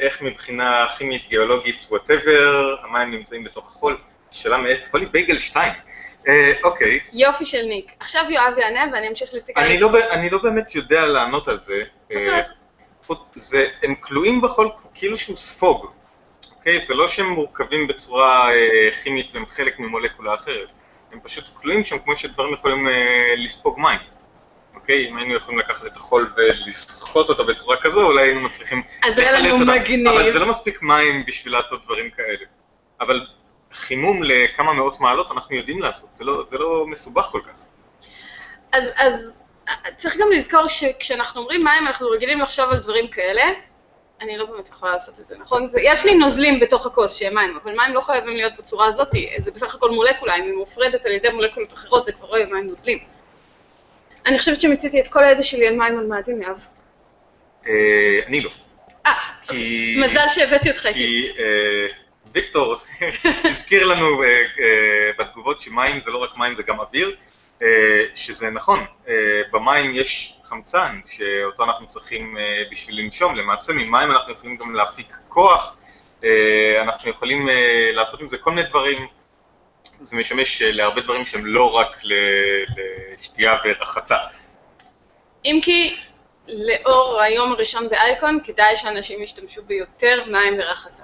איך 0.00 0.22
מבחינה 0.22 0.86
כימית, 0.98 1.28
גיאולוגית, 1.28 1.86
whatever, 1.90 2.76
המים 2.82 3.10
נמצאים 3.10 3.44
בתוך 3.44 3.66
החול? 3.66 3.96
שאלה 4.30 4.58
מאת 4.58 4.84
הולי 4.92 5.06
בייגל 5.06 5.38
2. 5.38 5.72
אה, 6.28 6.52
אוקיי, 6.64 7.00
יופי 7.12 7.44
של 7.44 7.62
ניק. 7.62 7.90
עכשיו 8.00 8.24
יואב 8.30 8.58
יענה 8.58 8.92
ואני 8.92 9.08
אמשיך 9.08 9.34
להסתכל. 9.34 9.60
אני 9.60 9.80
לא, 9.80 9.90
אני 10.10 10.30
לא 10.30 10.38
באמת 10.38 10.74
יודע 10.74 11.06
לענות 11.06 11.48
על 11.48 11.58
זה. 11.58 11.82
אה? 12.12 12.42
חוץ- 13.06 13.18
זה, 13.34 13.66
הם 13.82 13.94
כלואים 13.94 14.40
בחול 14.40 14.68
כאילו 14.94 15.18
שהוא 15.18 15.36
ספוג, 15.36 15.86
אוקיי? 16.58 16.78
זה 16.80 16.94
לא 16.94 17.08
שהם 17.08 17.26
מורכבים 17.26 17.86
בצורה 17.86 18.50
אה, 18.54 18.90
כימית 19.02 19.34
והם 19.34 19.46
חלק 19.46 19.78
ממולקולה 19.78 20.34
אחרת. 20.34 20.72
הם 21.12 21.20
פשוט 21.20 21.48
כלואים 21.54 21.84
שם 21.84 21.98
כמו 21.98 22.16
שדברים 22.16 22.54
יכולים 22.54 22.88
לספוג 23.36 23.80
מים. 23.80 23.98
אוקיי? 24.74 25.08
אם 25.08 25.16
היינו 25.16 25.34
יכולים 25.34 25.58
לקחת 25.60 25.86
את 25.86 25.96
החול 25.96 26.32
ולסחוט 26.36 27.28
אותו 27.28 27.44
בצורה 27.46 27.76
כזו, 27.76 28.06
אולי 28.06 28.22
היינו 28.22 28.40
מצליחים 28.40 28.82
אז 29.04 29.18
היה 29.18 29.32
לנו 29.32 29.48
לחלץ 29.48 29.60
אותם. 29.60 29.80
מגניב. 29.80 30.08
אבל 30.08 30.32
זה 30.32 30.38
לא 30.38 30.46
מספיק 30.46 30.82
מים 30.82 31.24
בשביל 31.26 31.52
לעשות 31.52 31.84
דברים 31.84 32.10
כאלה. 32.10 32.44
אבל 33.00 33.26
חימום 33.76 34.22
לכמה 34.22 34.72
מאות 34.72 35.00
מעלות 35.00 35.30
אנחנו 35.30 35.56
יודעים 35.56 35.82
לעשות, 35.82 36.16
זה 36.16 36.24
לא, 36.24 36.42
זה 36.46 36.58
לא 36.58 36.84
מסובך 36.86 37.24
כל 37.24 37.40
כך. 37.44 37.58
אז, 38.72 38.90
אז 38.96 39.30
צריך 39.96 40.16
גם 40.16 40.32
לזכור 40.32 40.66
שכשאנחנו 40.66 41.40
אומרים 41.40 41.64
מים, 41.64 41.86
אנחנו 41.86 42.08
רגילים 42.08 42.40
לחשוב 42.40 42.70
על 42.70 42.78
דברים 42.78 43.08
כאלה. 43.08 43.42
אני 44.20 44.38
לא 44.38 44.46
באמת 44.46 44.68
יכולה 44.68 44.92
לעשות 44.92 45.20
את 45.20 45.28
זה, 45.28 45.36
נכון? 45.38 45.68
זה, 45.68 45.80
יש 45.82 46.04
לי 46.04 46.14
נוזלים 46.14 46.60
בתוך 46.60 46.86
הכוס 46.86 47.14
שהם 47.14 47.34
מים, 47.34 47.58
אבל 47.62 47.76
מים 47.76 47.94
לא 47.94 48.00
חייבים 48.00 48.36
להיות 48.36 48.52
בצורה 48.58 48.86
הזאת, 48.86 49.08
זה 49.38 49.50
בסך 49.50 49.74
הכל 49.74 49.90
מולקולה, 49.90 50.36
אם 50.36 50.42
היא 50.42 50.54
מופרדת 50.54 51.06
על 51.06 51.12
ידי 51.12 51.28
מולקולות 51.28 51.72
אחרות, 51.72 52.04
זה 52.04 52.12
כבר 52.12 52.30
לא 52.30 52.36
יהיה 52.36 52.46
מים 52.46 52.66
נוזלים. 52.66 52.98
אני 54.26 54.38
חושבת 54.38 54.60
שמיציתי 54.60 55.00
את 55.00 55.06
כל 55.06 55.24
הידע 55.24 55.42
שלי 55.42 55.66
על 55.66 55.76
מים 55.76 55.98
על 55.98 56.06
מאדים, 56.06 56.42
יאב. 56.42 56.66
אה, 57.66 57.72
אני 58.26 58.40
לא. 58.40 58.50
אה. 59.06 59.12
מזל 59.96 60.28
שהבאתי 60.28 60.70
אותך 60.70 60.86
איתי. 60.86 60.98
כי 60.98 61.28
אה, 61.38 61.86
ויקטור 62.36 62.76
הזכיר 63.50 63.86
לנו 63.86 64.22
אה, 64.22 64.28
אה, 64.28 65.10
בתגובות 65.18 65.60
שמים 65.60 66.00
זה 66.00 66.10
לא 66.10 66.18
רק 66.18 66.36
מים, 66.36 66.54
זה 66.54 66.62
גם 66.62 66.80
אוויר, 66.80 67.16
אה, 67.62 67.66
שזה 68.14 68.50
נכון. 68.50 68.84
במים 69.52 69.94
יש 69.94 70.34
חמצן 70.44 71.00
שאותו 71.06 71.64
אנחנו 71.64 71.86
צריכים 71.86 72.36
בשביל 72.70 73.00
לנשום. 73.00 73.34
למעשה 73.34 73.72
ממים 73.72 74.10
אנחנו 74.10 74.32
יכולים 74.32 74.56
גם 74.56 74.74
להפיק 74.74 75.16
כוח, 75.28 75.76
אנחנו 76.82 77.10
יכולים 77.10 77.48
לעשות 77.92 78.20
עם 78.20 78.28
זה 78.28 78.38
כל 78.38 78.50
מיני 78.50 78.68
דברים. 78.68 79.06
זה 80.00 80.16
משמש 80.16 80.62
להרבה 80.62 81.00
דברים 81.00 81.26
שהם 81.26 81.46
לא 81.46 81.74
רק 81.74 81.96
לשתייה 83.14 83.56
ורחצה. 83.64 84.16
אם 85.44 85.60
כי 85.62 85.96
לאור 86.48 87.20
היום 87.20 87.52
הראשון 87.52 87.88
באייקון, 87.88 88.38
כדאי 88.44 88.76
שאנשים 88.76 89.22
ישתמשו 89.22 89.62
ביותר 89.62 90.24
מים 90.26 90.54
ורחצה. 90.58 91.02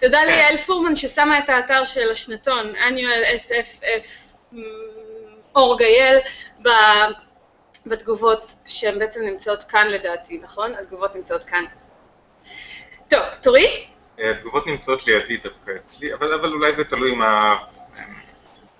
תודה 0.00 0.18
כן. 0.18 0.26
ליעל 0.26 0.56
פורמן 0.56 0.96
ששמה 0.96 1.38
את 1.38 1.48
האתר 1.48 1.84
של 1.84 2.10
השנתון, 2.10 2.72
annual 2.76 3.36
SFF 3.36 4.54
אור.גייל, 5.54 6.18
בתגובות 7.86 8.54
שהן 8.66 8.98
בעצם 8.98 9.22
נמצאות 9.22 9.64
כאן 9.64 9.86
לדעתי, 9.88 10.40
נכון? 10.42 10.74
התגובות 10.80 11.16
נמצאות 11.16 11.44
כאן. 11.44 11.64
טוב, 13.10 13.22
תורי? 13.42 13.86
אה, 14.20 14.30
התגובות 14.30 14.66
נמצאות 14.66 15.06
לידי 15.06 15.36
דווקא 15.36 15.72
אצלי, 15.76 16.14
אבל, 16.14 16.34
אבל 16.34 16.52
אולי 16.52 16.74
זה 16.74 16.84
תלוי 16.84 17.14
מה... 17.14 17.56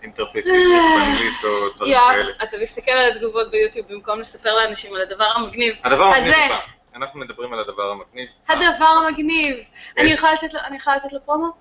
interface 0.02 0.46
בעברית, 0.46 0.68
באנגלית 0.68 1.44
או 1.44 1.68
דברים 1.76 1.92
יואב, 1.92 2.12
כאלה. 2.12 2.32
אתה 2.42 2.56
מסתכל 2.62 2.90
על 2.90 3.12
התגובות 3.12 3.50
ביוטיוב 3.50 3.86
במקום 3.88 4.20
לספר 4.20 4.54
לאנשים 4.54 4.94
על 4.94 5.00
הדבר 5.00 5.24
המגניב. 5.24 5.74
הדבר 5.84 6.04
המגניב. 6.04 6.34
הבא, 6.34 6.58
אנחנו 6.98 7.20
מדברים 7.20 7.52
על 7.52 7.58
הדבר 7.58 7.90
המגניב. 7.90 8.28
הדבר 8.48 8.84
המגניב. 8.84 9.56
אני 9.98 10.08
יכולה 10.08 10.32
לתת 10.32 10.54
לו, 10.54 10.60
אני 10.60 10.76
יכולה 10.76 10.96
לתת 10.96 11.12
לו 11.12 11.20
פרומו? 11.24 11.52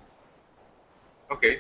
אוקיי. 1.30 1.60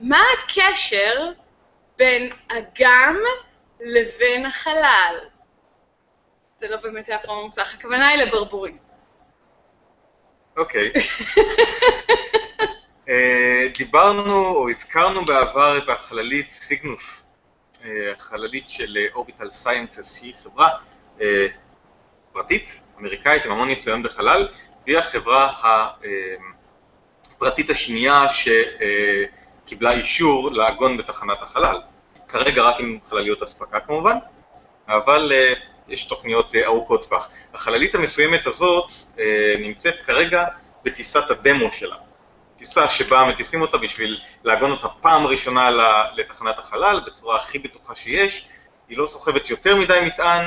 מה 0.00 0.22
הקשר 0.34 1.32
בין 1.96 2.32
אגם 2.48 3.18
לבין 3.80 4.46
החלל? 4.46 5.18
זה 6.60 6.68
לא 6.68 6.76
באמת 6.76 7.08
היה 7.08 7.18
פרומו 7.18 7.44
מוצלח, 7.44 7.74
הכוונה 7.74 8.08
היא 8.08 8.22
לברבורים. 8.22 8.78
אוקיי. 10.56 10.92
אה, 13.08 13.66
דיברנו 13.78 14.46
או 14.46 14.68
הזכרנו 14.68 15.24
בעבר 15.24 15.78
את 15.78 15.88
החללית 15.88 16.50
סיגנוס, 16.50 17.26
אה, 17.84 18.12
החללית 18.12 18.68
של 18.68 18.98
אורביטל 19.14 19.50
סיינסס, 19.50 20.18
שהיא 20.18 20.34
חברה 20.42 20.68
אה, 20.68 20.78
פרטית, 22.32 22.80
אמריקאית, 23.00 23.46
עם 23.46 23.52
המון 23.52 23.68
ניסיון 23.68 24.02
בחלל, 24.02 24.48
והיא 24.86 24.98
החברה 24.98 25.52
הפרטית 27.36 27.70
השנייה 27.70 28.26
שקיבלה 28.28 29.92
אישור 29.92 30.50
לעגון 30.52 30.96
בתחנת 30.96 31.42
החלל. 31.42 31.80
כרגע 32.28 32.62
רק 32.62 32.80
עם 32.80 32.98
חלליות 33.08 33.42
אספקה 33.42 33.80
כמובן, 33.80 34.16
אבל 34.88 35.32
אה, 35.34 35.52
יש 35.88 36.04
תוכניות 36.04 36.54
אה, 36.54 36.66
ארוכות 36.66 37.06
טווח. 37.08 37.28
החללית 37.54 37.94
המסוימת 37.94 38.46
הזאת 38.46 38.90
אה, 39.18 39.54
נמצאת 39.58 39.98
כרגע 39.98 40.44
בטיסת 40.84 41.30
הדמו 41.30 41.72
שלה. 41.72 41.96
טיסה 42.56 42.88
שבה 42.88 43.24
מטיסים 43.24 43.62
אותה 43.62 43.78
בשביל 43.78 44.20
לעגון 44.44 44.70
אותה 44.70 44.88
פעם 44.88 45.26
ראשונה 45.26 45.70
לתחנת 46.16 46.58
החלל 46.58 47.00
בצורה 47.06 47.36
הכי 47.36 47.58
בטוחה 47.58 47.94
שיש. 47.94 48.48
היא 48.88 48.98
לא 48.98 49.06
סוחבת 49.06 49.50
יותר 49.50 49.76
מדי 49.76 49.98
מטען, 50.06 50.44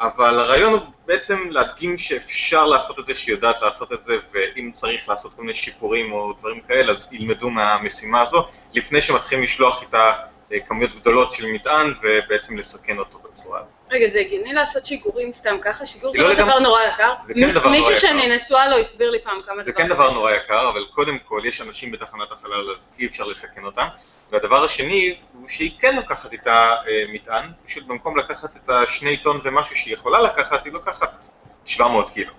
אבל 0.00 0.38
הרעיון 0.38 0.72
הוא 0.72 0.80
בעצם 1.06 1.38
להדגים 1.50 1.96
שאפשר 1.98 2.66
לעשות 2.66 2.98
את 2.98 3.06
זה, 3.06 3.14
שהיא 3.14 3.34
יודעת 3.34 3.62
לעשות 3.62 3.92
את 3.92 4.02
זה, 4.04 4.16
ואם 4.32 4.70
צריך 4.72 5.08
לעשות 5.08 5.34
כל 5.34 5.42
מיני 5.42 5.54
שיפורים 5.54 6.12
או 6.12 6.32
דברים 6.38 6.60
כאלה, 6.68 6.90
אז 6.90 7.12
ילמדו 7.12 7.50
מהמשימה 7.50 8.20
הזו, 8.20 8.46
לפני 8.74 9.00
שמתחילים 9.00 9.44
לשלוח 9.44 9.82
איתה 9.82 10.12
אה, 10.52 10.58
כמויות 10.66 10.94
גדולות 10.94 11.30
של 11.30 11.46
מטען 11.46 11.94
ובעצם 12.02 12.56
לסכן 12.58 12.98
אותו 12.98 13.18
בצורה 13.18 13.58
הזאת. 13.58 13.70
רגע, 13.90 14.08
זה 14.08 14.20
הגיוני 14.20 14.52
לעשות 14.52 14.84
שיגורים 14.84 15.32
סתם 15.32 15.56
ככה? 15.62 15.86
שיגור 15.86 16.12
זה 16.12 16.22
לא 16.22 16.28
לא 16.28 16.34
לגמרי- 16.34 16.50
דבר 16.50 16.58
נורא 16.58 16.80
יקר? 16.82 17.12
זה 17.22 17.34
כן 17.34 17.50
דבר 17.52 17.60
נורא 17.60 17.70
מישהו 17.76 17.90
יקר. 17.92 18.00
שאני 18.00 18.34
נשואה 18.34 18.68
לו 18.68 18.76
הסביר 18.78 19.10
לי 19.10 19.18
פעם 19.24 19.38
כמה 19.46 19.62
זה 19.62 19.72
דבר 19.72 19.82
כן 19.82 19.88
דבר 19.88 20.10
נורא 20.10 20.32
יקר, 20.32 20.68
אבל 20.68 20.84
קודם 20.84 21.18
כל 21.18 21.40
יש 21.44 21.60
אנשים 21.60 21.90
בתחנת 21.90 22.32
החלל 22.32 22.70
אז 22.70 22.88
אי 22.98 23.06
אפשר 23.06 23.24
לסכן 23.24 23.64
אותם. 23.64 23.86
והדבר 24.30 24.64
השני 24.64 25.18
הוא 25.32 25.48
שהיא 25.48 25.70
כן 25.80 25.96
לוקחת 25.96 26.32
איתה 26.32 26.74
אה, 26.88 27.04
מטען, 27.12 27.50
פשוט 27.64 27.86
במקום 27.86 28.16
לקחת 28.16 28.56
את 28.56 28.68
השני 28.68 29.16
טון 29.16 29.40
ומשהו 29.44 29.76
שהיא 29.76 29.94
יכולה 29.94 30.20
לקחת, 30.20 30.64
היא 30.64 30.72
לוקחת 30.72 31.26
700 31.64 32.10
קילו. 32.10 32.32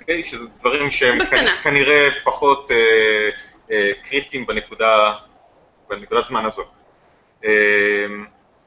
אוקיי? 0.00 0.24
שזה 0.24 0.44
דברים 0.60 0.90
שהם 0.90 1.18
בקטנה. 1.18 1.62
כנראה 1.62 2.08
פחות 2.24 2.70
אה, 2.70 2.76
אה, 3.70 3.90
קריטיים 4.02 4.46
בנקודה, 4.46 5.14
בנקודת 5.88 6.24
זמן 6.24 6.44
הזו. 6.44 6.62
אה, 7.44 7.50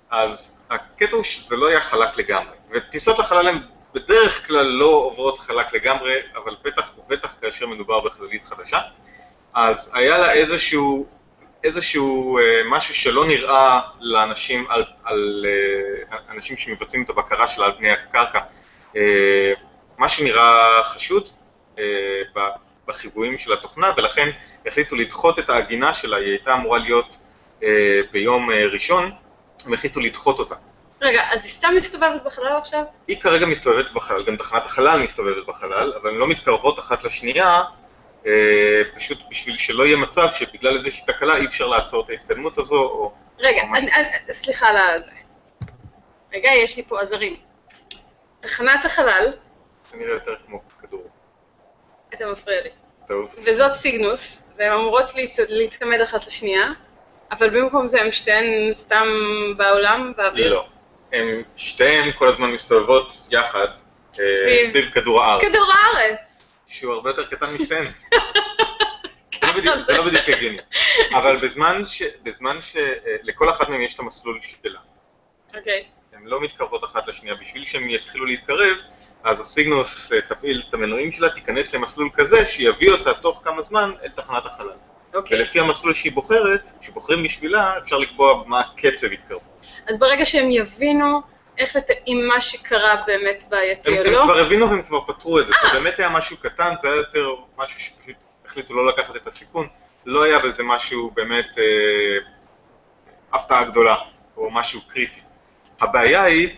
אז 0.10 0.64
הקטע 0.70 1.16
הוא 1.16 1.24
שזה 1.24 1.56
לא 1.56 1.68
היה 1.68 1.82
חלק 1.82 2.18
לגמרי, 2.18 2.56
וטיסות 2.72 3.20
לחלל 3.20 3.48
הן 3.48 3.58
בדרך 3.94 4.48
כלל 4.48 4.66
לא 4.66 4.86
עוברות 4.86 5.38
חלק 5.40 5.74
לגמרי, 5.74 6.14
אבל 6.36 6.56
בטח 6.64 6.94
ובטח 6.98 7.36
כאשר 7.42 7.68
מדובר 7.68 8.00
בחללית 8.00 8.44
חדשה, 8.44 8.80
אז 9.54 9.92
היה 9.96 10.18
לה 10.18 10.34
איזשהו 10.34 11.08
איזשהו 11.64 12.38
אה, 12.38 12.62
משהו 12.66 12.94
שלא 12.94 13.26
נראה 13.26 13.80
לאנשים, 14.00 14.66
על, 14.70 14.84
על 15.04 15.46
אה, 15.48 16.18
אנשים 16.30 16.58
שמבצעים 16.58 17.04
את 17.04 17.10
הבקרה 17.10 17.48
שלה 17.48 17.66
על 17.66 17.72
פני 17.78 17.92
הקרקע, 17.92 18.40
אה, 18.96 19.54
מה 19.98 20.10
שנראה 20.10 20.84
חשוד 20.84 21.30
אה, 21.80 22.22
בחיוויים 22.88 23.38
של 23.38 23.54
התוכנה, 23.54 23.92
ולכן 23.98 24.30
החליטו 24.66 24.96
לדחות 24.96 25.40
את 25.40 25.50
העגינה 25.50 25.94
שלה, 25.94 26.18
היא 26.18 26.30
הייתה 26.30 26.54
אמורה 26.54 26.80
להיות 26.80 27.18
אה, 27.64 28.02
ביום 28.12 28.52
אה, 28.52 28.66
ראשון, 28.66 29.12
הם 29.66 29.74
החליטו 29.74 30.00
לדחות 30.00 30.40
אותה. 30.40 30.56
רגע, 31.02 31.22
אז 31.32 31.44
היא 31.44 31.52
סתם 31.52 31.74
מסתובבת 31.76 32.24
בחלל 32.26 32.58
עכשיו? 32.58 32.84
היא 33.08 33.22
כרגע 33.22 33.46
מסתובבת 33.46 33.92
בחלל, 33.92 34.24
גם 34.24 34.36
תחנת 34.36 34.66
החלל 34.66 35.00
מסתובבת 35.00 35.46
בחלל, 35.48 35.94
אבל 36.02 36.10
הן 36.10 36.16
לא 36.16 36.28
מתקרבות 36.28 36.80
אחת 36.80 37.04
לשנייה, 37.04 37.64
פשוט 38.96 39.18
בשביל 39.30 39.56
שלא 39.56 39.84
יהיה 39.84 39.98
מצב 39.98 40.28
שבגלל 40.32 40.76
איזושהי 40.76 41.06
תקלה 41.06 41.38
אי 41.38 41.46
אפשר 41.46 41.68
לעצור 41.68 42.06
את 42.06 42.10
ההתקדמות 42.10 42.58
הזו, 42.58 42.84
או... 42.84 43.14
רגע, 43.40 43.62
או 43.62 43.68
משהו. 43.68 43.90
סליחה 44.32 44.68
על 44.68 44.78
הזה. 44.78 45.12
רגע, 46.34 46.50
יש 46.64 46.78
לי 46.78 46.84
פה 46.84 47.02
עזרים. 47.02 47.36
תחנת 48.40 48.86
החלל, 48.86 49.34
זה 49.90 49.98
נראה 49.98 50.14
יותר 50.14 50.36
כמו 50.46 50.62
כדור. 50.82 51.10
אתה 52.14 52.32
מפריע 52.32 52.62
לי. 52.62 52.70
טוב. 53.08 53.36
וזאת 53.46 53.76
סיגנוס, 53.76 54.44
והן 54.58 54.72
אמורות 54.72 55.16
להצ... 55.16 55.40
להצמד 55.40 56.00
אחת 56.02 56.28
לשנייה, 56.28 56.66
אבל 57.32 57.50
במקום 57.50 57.88
זה 57.88 58.02
הן 58.02 58.12
שתיהן 58.12 58.74
סתם 58.74 59.08
בעולם, 59.58 60.14
באוויר. 60.18 60.54
לא. 60.54 60.66
הם 61.14 61.26
שתיהן 61.56 62.12
כל 62.12 62.28
הזמן 62.28 62.52
מסתובבות 62.52 63.14
יחד 63.32 63.68
אה, 64.20 64.36
סביב. 64.36 64.62
סביב 64.62 64.90
כדור 64.90 65.24
הארץ, 65.24 65.42
כדור 65.42 65.68
הארץ! 65.74 66.37
שהוא 66.68 66.94
הרבה 66.94 67.10
יותר 67.10 67.26
קטן 67.26 67.54
משתיהן. 67.54 67.86
זה 69.40 69.48
לא 69.48 69.54
בדיוק- 69.54 69.76
לא 69.90 70.04
בדיוק 70.06 70.30
הגיוני. 70.30 70.58
אבל 71.14 71.38
בזמן 71.38 71.86
ש... 71.86 72.02
בזמן 72.24 72.62
ש... 72.62 72.76
אה, 72.78 72.92
לכל 73.24 73.50
אחת 73.50 73.70
מהן 73.70 73.82
יש 73.82 73.94
את 73.94 74.00
המסלול 74.00 74.40
שלה. 74.40 74.80
אוקיי. 75.58 75.86
הן 76.14 76.26
לא 76.26 76.42
מתקרבות 76.42 76.84
אחת 76.84 77.08
לשנייה. 77.08 77.36
בשביל 77.36 77.64
שהן 77.64 77.90
יתחילו 77.90 78.26
להתקרב, 78.26 78.78
אז 79.24 79.40
הסיגנוס 79.42 80.14
אה, 80.14 80.22
תפעיל 80.22 80.64
את 80.70 80.74
המנועים 80.74 81.12
שלה, 81.12 81.30
תיכנס 81.30 81.76
למסלול 81.76 82.10
כזה, 82.14 82.46
שיביא 82.46 82.92
אותה 82.92 83.14
תוך 83.14 83.42
כמה 83.44 83.62
זמן 83.62 83.92
אל 84.04 84.10
תחנת 84.10 84.46
החלל. 84.46 84.70
אוקיי. 85.14 85.40
ולפי 85.40 85.60
המסלול 85.60 85.94
שהיא 85.94 86.12
בוחרת, 86.12 86.68
שבוחרים 86.82 87.24
בשבילה, 87.24 87.78
אפשר 87.78 87.98
לקבוע 87.98 88.44
מה 88.48 88.62
קצב 88.78 89.08
התקרבות. 89.12 89.68
אז 89.90 90.00
ברגע 90.00 90.26
שהם 90.26 90.52
יבינו 90.52 91.22
איך 91.58 91.76
לת... 91.76 91.90
אם 92.08 92.22
מה 92.28 92.42
שקרה 92.42 93.04
באמת 93.08 93.44
הם, 93.44 93.50
בעייתי 93.50 94.00
או 94.00 94.06
הם 94.06 94.14
לא, 94.14 94.22
כבר 94.24 94.38
הבינו 94.40 94.70
והם 94.70 94.82
כבר 94.82 95.02
פתרו 95.08 95.40
את 95.40 95.48
זה, 95.48 95.54
זה 95.62 95.68
באמת 95.74 96.00
היה 96.00 96.10
משהו 96.10 96.38
קטן, 96.38 96.76
זה 96.76 96.88
היה 96.88 96.98
יותר 96.98 97.36
משהו 97.58 97.80
שפשוט 97.80 98.16
החליטו 98.46 98.74
לא 98.74 98.88
לקחת 98.88 99.16
את 99.16 99.28
הסיכון, 99.28 99.68
לא 100.06 100.24
היה 100.24 100.40
בזה 100.40 100.64
משהו 100.64 101.12
באמת 101.12 101.58
אה, 101.58 102.18
הפתעה 103.34 103.64
גדולה, 103.64 103.96
או 104.38 104.52
משהו 104.52 104.82
קריטי. 104.88 105.20
הבעיה 105.82 106.24
היא 106.24 106.58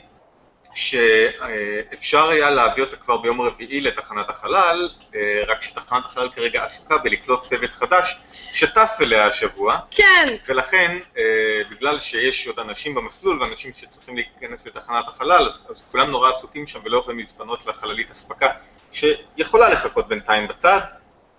שאפשר 0.80 2.30
היה 2.30 2.50
להביא 2.50 2.84
אותה 2.84 2.96
כבר 2.96 3.18
ביום 3.18 3.42
רביעי 3.42 3.82
לתחנת 3.82 4.30
החלל, 4.30 4.90
אה, 5.16 5.20
רק 5.48 5.62
שתחנת 5.62 6.06
החלל 6.06 6.30
כרגע 6.30 6.64
עסוקה 6.64 6.98
בלקלוט 6.98 7.42
צוות 7.42 7.74
חדש 7.74 8.18
שטס 8.54 9.02
אליה 9.02 9.28
השבוע, 9.28 9.78
כן, 9.92 10.36
ולכן, 10.48 11.00
אה, 11.18 11.24
בגלל 11.70 12.00
שיש 12.00 12.48
עוד 12.48 12.60
אנשים 12.60 12.96
במסלול 12.96 13.42
ואנשים 13.42 13.74
שצריכים 13.74 14.16
להיכנס 14.16 14.68
לתחנת 14.68 15.08
החלל, 15.08 15.46
אז, 15.46 15.68
אז 15.70 15.92
כולם 15.92 16.12
נורא 16.12 16.30
עסוקים 16.30 16.68
שם 16.68 16.80
ולא 16.86 16.98
יכולים 16.98 17.20
להתפנות 17.20 17.66
לחללית 17.66 18.12
אספקה, 18.12 18.50
שיכולה 18.92 19.70
לחכות 19.70 20.08
בינתיים 20.08 20.48
בצד, 20.48 20.82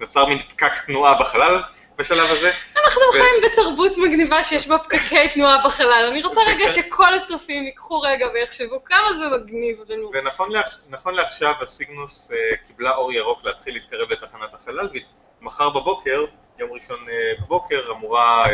נוצר 0.00 0.26
מין 0.26 0.38
פקק 0.38 0.73
תנועה 0.87 1.14
בחלל 1.20 1.61
בשלב 1.99 2.30
הזה, 2.30 2.50
אנחנו 2.85 3.02
ו- 3.02 3.12
חיים 3.12 3.35
בתרבות 3.52 3.97
מגניבה 3.99 4.44
שיש 4.44 4.68
בה 4.68 4.78
פקקי 4.78 5.28
תנועה 5.28 5.64
בחלל. 5.64 6.06
אני 6.11 6.23
רוצה 6.23 6.40
רגע. 6.47 6.68
שכל 6.75 7.14
הצופים 7.14 7.64
ייקחו 7.64 8.00
רגע 8.00 8.26
ויחשבו 8.35 8.85
כמה 8.85 9.12
זה 9.12 9.28
מגניב 9.28 9.78
לנו. 9.88 10.11
ונכון 10.14 10.50
לעכ- 10.52 10.80
נכון 10.88 11.14
לעכשיו 11.14 11.54
הסיגנוס 11.61 12.33
אה, 12.33 12.37
קיבלה 12.66 12.94
אור 12.94 13.12
ירוק 13.12 13.44
להתחיל 13.44 13.74
להתקרב 13.74 14.11
לתחנת 14.11 14.55
החלל, 14.55 14.88
ומחר 15.42 15.70
בבוקר, 15.70 16.24
יום 16.59 16.70
ראשון 16.72 17.07
אה, 17.09 17.14
בבוקר, 17.44 17.81
אמורה 17.90 18.46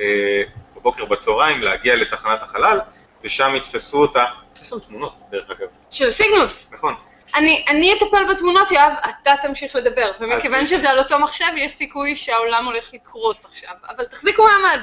אה, 0.00 0.42
בבוקר 0.76 1.04
בצהריים 1.04 1.62
להגיע 1.62 1.96
לתחנת 1.96 2.42
החלל, 2.42 2.78
ושם 3.24 3.52
יתפסו 3.56 4.02
אותה, 4.02 4.24
יש 4.62 4.72
לנו 4.72 4.80
תמונות 4.80 5.14
דרך 5.30 5.50
אגב, 5.50 5.68
של 5.90 6.10
סיגנוס. 6.10 6.70
נכון, 6.72 6.94
אני, 7.34 7.64
אני 7.68 7.94
אטפל 7.94 8.32
בתמונות, 8.32 8.70
יואב, 8.70 8.92
אתה 9.08 9.34
תמשיך 9.42 9.76
לדבר. 9.76 10.10
ומכיוון 10.20 10.66
שזה 10.66 10.90
על 10.90 10.98
אותו 10.98 11.18
מחשב, 11.18 11.46
יש 11.56 11.72
סיכוי 11.72 12.16
שהעולם 12.16 12.64
הולך 12.66 12.94
לקרוס 12.94 13.44
עכשיו. 13.44 13.74
אבל 13.88 14.04
תחזיקו 14.04 14.42
מעמד. 14.42 14.80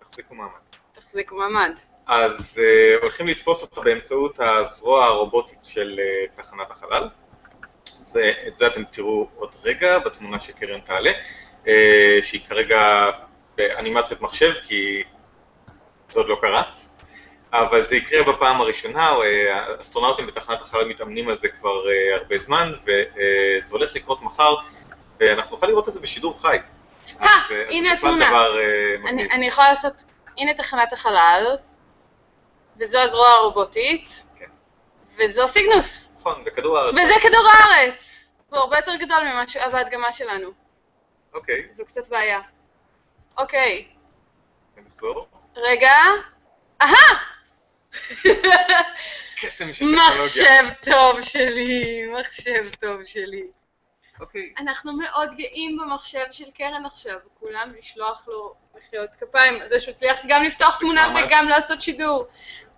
תחזיקו 0.00 0.34
מעמד. 0.34 0.60
תחזיקו 0.94 1.36
מעמד. 1.36 1.72
אז 2.06 2.60
uh, 2.60 3.02
הולכים 3.02 3.28
לתפוס 3.28 3.62
אותה 3.62 3.80
באמצעות 3.80 4.40
הזרוע 4.40 5.04
הרובוטית 5.04 5.58
של 5.62 6.00
uh, 6.00 6.36
תחנת 6.36 6.70
החלל. 6.70 7.08
זה, 8.00 8.32
את 8.48 8.56
זה 8.56 8.66
אתם 8.66 8.84
תראו 8.84 9.28
עוד 9.36 9.54
רגע 9.62 9.98
בתמונה 9.98 10.38
שקרן 10.38 10.80
תעלה, 10.80 11.12
uh, 11.64 11.68
שהיא 12.22 12.40
כרגע 12.48 13.10
באנימציית 13.56 14.20
מחשב, 14.20 14.52
כי 14.62 15.02
זה 16.10 16.20
עוד 16.20 16.28
לא 16.28 16.38
קרה, 16.40 16.62
אבל 17.52 17.82
זה 17.82 17.96
יקרה 17.96 18.32
בפעם 18.32 18.60
הראשונה, 18.60 19.10
uh, 19.10 19.22
האסטרונאוטים 19.50 20.26
בתחנת 20.26 20.60
החלל 20.60 20.88
מתאמנים 20.88 21.28
על 21.28 21.38
זה 21.38 21.48
כבר 21.48 21.84
uh, 21.84 22.20
הרבה 22.20 22.38
זמן, 22.38 22.72
וזה 22.84 23.70
הולך 23.70 23.96
לקרות 23.96 24.22
מחר, 24.22 24.54
ואנחנו 25.20 25.56
נוכל 25.56 25.66
לראות 25.66 25.88
את 25.88 25.92
זה 25.92 26.00
בשידור 26.00 26.40
חי. 26.40 26.58
אה, 27.20 27.28
הנה 27.70 27.92
התמונה. 27.92 28.46
אני, 29.08 29.46
יכולה 29.46 29.68
לעשות, 29.68 30.04
הנה 30.38 30.54
תחנת 30.54 30.92
החלל, 30.92 31.56
וזו 32.76 32.98
הזרוע 32.98 33.28
הרובוטית, 33.28 34.24
כן. 34.38 34.46
וזו 35.18 35.48
סיגנוס, 35.48 36.12
נכון, 36.16 36.44
בכדור 36.44 36.78
הארץ. 36.78 36.94
וזה 36.94 37.14
כדור 37.22 37.46
הארץ. 37.52 38.30
הוא 38.48 38.58
הרבה 38.58 38.76
יותר 38.76 38.94
גדול 38.96 39.18
ממה 39.20 39.44
בהדגמה 39.72 40.12
שלנו. 40.12 40.50
אוקיי, 41.34 41.68
זו 41.72 41.84
קצת 41.84 42.08
בעיה. 42.08 42.40
אוקיי, 43.38 43.88
נחזור. 44.76 45.26
רגע. 45.56 45.92
אהה! 46.82 47.39
קסם 49.36 49.74
של 49.74 49.84
טכנולוגיה. 49.84 50.18
מחשב 50.18 50.92
טוב 50.92 51.22
שלי, 51.22 52.06
מחשב 52.20 52.70
טוב 52.80 53.04
שלי. 53.04 53.42
אוקיי, 54.20 54.52
אנחנו 54.58 54.92
מאוד 54.92 55.34
גאים 55.34 55.78
במחשב 55.78 56.24
של 56.32 56.44
קרן 56.54 56.86
עכשיו, 56.86 57.16
כולם 57.34 57.72
לשלוח 57.78 58.24
לו 58.28 58.54
מחיאות 58.78 59.10
כפיים 59.20 59.60
על 59.60 59.68
זה 59.68 59.80
שהוא 59.80 59.92
הצליח 59.92 60.20
גם 60.28 60.44
לפתוח 60.44 60.80
תמונה. 60.80 61.14
וגם 61.26 61.48
לעשות 61.48 61.80
שידור. 61.80 62.26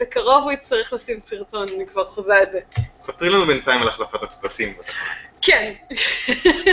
בקרוב 0.00 0.42
הוא 0.42 0.52
יצטרך 0.52 0.92
לשים 0.92 1.20
סרטון, 1.20 1.66
אני 1.76 1.86
כבר 1.86 2.04
חוזה 2.04 2.42
את 2.42 2.52
זה. 2.52 2.60
ספרי 2.98 3.28
לנו 3.28 3.46
בינתיים 3.46 3.82
על 3.82 3.88
החלפת 3.88 4.22
הצוותים. 4.22 4.76
כן. 5.42 5.72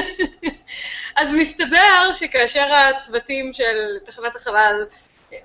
אז 1.19 1.33
מסתבר 1.33 2.11
שכאשר 2.13 2.73
הצוותים 2.73 3.53
של 3.53 3.97
תחנת 4.05 4.35
החלל 4.35 4.85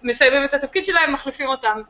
מסיימים 0.03 0.45
את 0.45 0.55
התפקיד 0.55 0.87
שלהם, 0.87 1.13
מחליפים 1.13 1.49
אותם, 1.49 1.83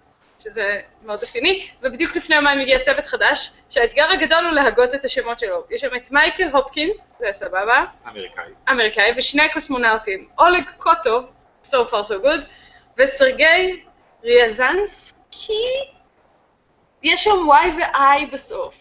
שזה 0.45 0.81
מאוד 1.03 1.23
אופייני, 1.23 1.69
ובדיוק 1.83 2.17
לפני 2.17 2.37
יומיים 2.37 2.61
הגיע 2.61 2.79
צוות 2.79 3.07
חדש, 3.07 3.51
שהאתגר 3.71 4.11
הגדול 4.11 4.45
הוא 4.45 4.53
להגות 4.53 4.95
את 4.95 5.05
השמות 5.05 5.39
שלו. 5.39 5.65
יש 5.71 5.81
שם 5.81 5.97
את 5.97 6.11
מייקל 6.11 6.49
הופקינס, 6.49 7.09
זה 7.19 7.27
סבבה, 7.33 7.85
אמריקאי. 8.09 8.53
אמריקאי, 8.71 9.13
ושני 9.17 9.53
קוסמונאוטים, 9.53 10.29
אולג 10.39 10.71
קוטוב, 10.79 11.25
so 11.65 11.77
far 11.91 12.09
so 12.09 12.25
good, 12.25 12.45
וסרגי 12.99 13.85
ריאזנסקי, 14.25 15.69
יש 17.03 17.25
שם 17.25 17.31
Y 17.31 17.75
ו-I 17.77 18.33
בסוף. 18.33 18.77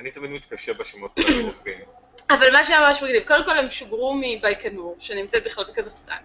אני 0.00 0.10
תמיד 0.10 0.30
מתקשה 0.30 0.72
בשמות 0.72 1.10
הרוסים. 1.42 1.78
אבל 2.30 2.52
מה 2.52 2.64
שהיה 2.64 2.80
ממש 2.80 3.02
מגניב, 3.02 3.22
קודם 3.26 3.44
כל 3.44 3.58
הם 3.58 3.70
שוגרו 3.70 4.14
מבייקנור, 4.20 4.96
שנמצאת 4.98 5.44
בכלל 5.44 5.64
בקזחסטן. 5.64 6.22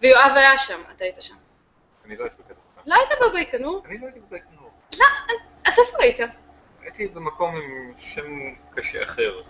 ויואב 0.00 0.32
היה 0.34 0.58
שם, 0.58 0.80
אתה 0.96 1.04
היית 1.04 1.22
שם. 1.22 1.34
אני 2.04 2.16
לא 2.16 2.24
הייתי 2.24 2.36
בקזחסטן. 2.36 2.67
לא 2.88 2.94
היית 2.94 3.20
בבייקנור? 3.28 3.82
אני 3.86 3.98
לא 3.98 4.06
הייתי 4.06 4.20
בבייקנור. 4.20 4.70
לא, 4.98 5.06
אז 5.64 5.78
איפה 5.78 5.96
היית? 6.00 6.18
הייתי 6.82 7.08
במקום 7.08 7.56
עם 7.56 7.92
שם 7.96 8.26
קשה 8.70 9.02
אחר. 9.02 9.42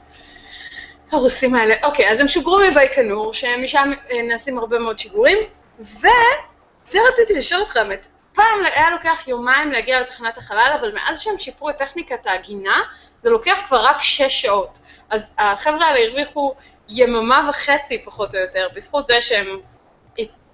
הרוסים 1.12 1.54
האלה. 1.54 1.74
אוקיי, 1.82 2.10
אז 2.10 2.20
הם 2.20 2.28
שוגרו 2.28 2.58
מבייקנור, 2.70 3.32
שמשם 3.32 3.90
אה, 4.10 4.22
נעשים 4.22 4.58
הרבה 4.58 4.78
מאוד 4.78 4.98
שיגורים, 4.98 5.38
וזה 5.80 6.98
רציתי 7.08 7.34
לשאול 7.34 7.60
אותך, 7.60 7.76
האמת. 7.76 8.06
פעם 8.32 8.64
היה 8.74 8.90
לוקח 8.90 9.24
יומיים 9.28 9.72
להגיע 9.72 10.00
לתחנת 10.00 10.38
החלל, 10.38 10.76
אבל 10.80 10.94
מאז 10.94 11.20
שהם 11.20 11.38
שיפרו 11.38 11.70
את 11.70 11.78
טכניקת 11.78 12.26
העגינה, 12.26 12.80
זה 13.20 13.30
לוקח 13.30 13.58
כבר 13.66 13.80
רק 13.84 14.02
שש 14.02 14.42
שעות. 14.42 14.78
אז 15.10 15.30
החבר'ה 15.38 15.86
האלה 15.86 15.98
הרוויחו 16.06 16.54
יממה 16.88 17.48
וחצי, 17.48 18.04
פחות 18.04 18.34
או 18.34 18.40
יותר, 18.40 18.68
בזכות 18.74 19.06
זה 19.06 19.20
שהם 19.20 19.60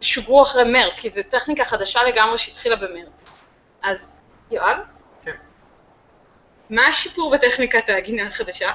שוגרו 0.05 0.43
אחרי 0.43 0.64
מרץ, 0.64 0.99
כי 0.99 1.11
זו 1.11 1.21
טכניקה 1.29 1.64
חדשה 1.64 2.03
לגמרי 2.05 2.38
שהתחילה 2.38 2.77
במרץ. 2.77 3.38
אז, 3.85 4.17
יואב? 4.51 4.79
כן. 5.25 5.33
מה 6.71 6.87
השיפור 6.87 7.35
בטכניקת 7.35 7.88
העגינה 7.88 8.27
החדשה? 8.29 8.73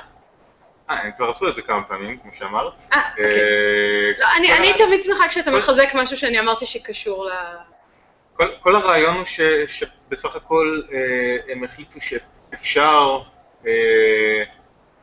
אה, 0.89 0.99
הם 1.01 1.11
כבר 1.17 1.29
עשו 1.29 1.47
את 1.47 1.55
זה 1.55 1.61
כמה 1.61 1.83
פעמים, 1.83 2.17
כמו 2.19 2.33
שאמרת. 2.33 2.73
אה, 2.93 3.09
אוקיי. 3.11 3.25
אה, 3.25 4.11
לא, 4.17 4.25
אני, 4.57 4.73
תמיד 4.77 5.03
שמחה 5.03 5.27
כשאתה 5.27 5.51
כל- 5.51 5.57
מחזק 5.57 5.89
משהו 5.93 6.17
שאני 6.17 6.39
אמרתי 6.39 6.65
שקשור 6.65 7.25
ל... 7.25 7.29
כל, 8.33 8.47
כל 8.59 8.75
הרעיון 8.75 9.15
הוא 9.15 9.25
ש, 9.25 9.41
שבסך 9.67 10.35
הכל 10.35 10.81
אה, 10.93 10.97
הם 11.53 11.63
החליטו 11.63 11.99
שאפשר, 12.01 13.19
אה, 13.67 14.43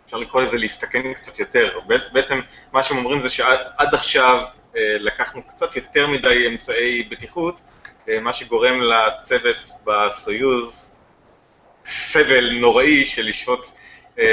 אפשר 0.07 0.17
לקרוא 0.17 0.43
לזה 0.43 0.59
להסתכן 0.59 1.13
קצת 1.15 1.39
יותר. 1.39 1.79
בעצם 2.13 2.41
מה 2.73 2.83
שהם 2.83 2.97
אומרים 2.99 3.21
זה 3.21 3.29
שעד 3.29 3.59
עד 3.77 3.95
עכשיו 3.95 4.43
לקחנו 4.99 5.43
קצת 5.43 5.77
יותר 5.77 6.07
מדי 6.07 6.47
אמצעי 6.47 7.03
בטיחות, 7.03 7.61
אה, 8.09 8.21
מה 8.21 8.33
שגורם 8.33 8.81
לצוות 8.81 9.57
בסויוז 9.85 10.97
סבל 11.85 12.51
נוראי 12.61 13.05
של 13.05 13.27
לשהות 13.27 13.73
אה, 14.19 14.25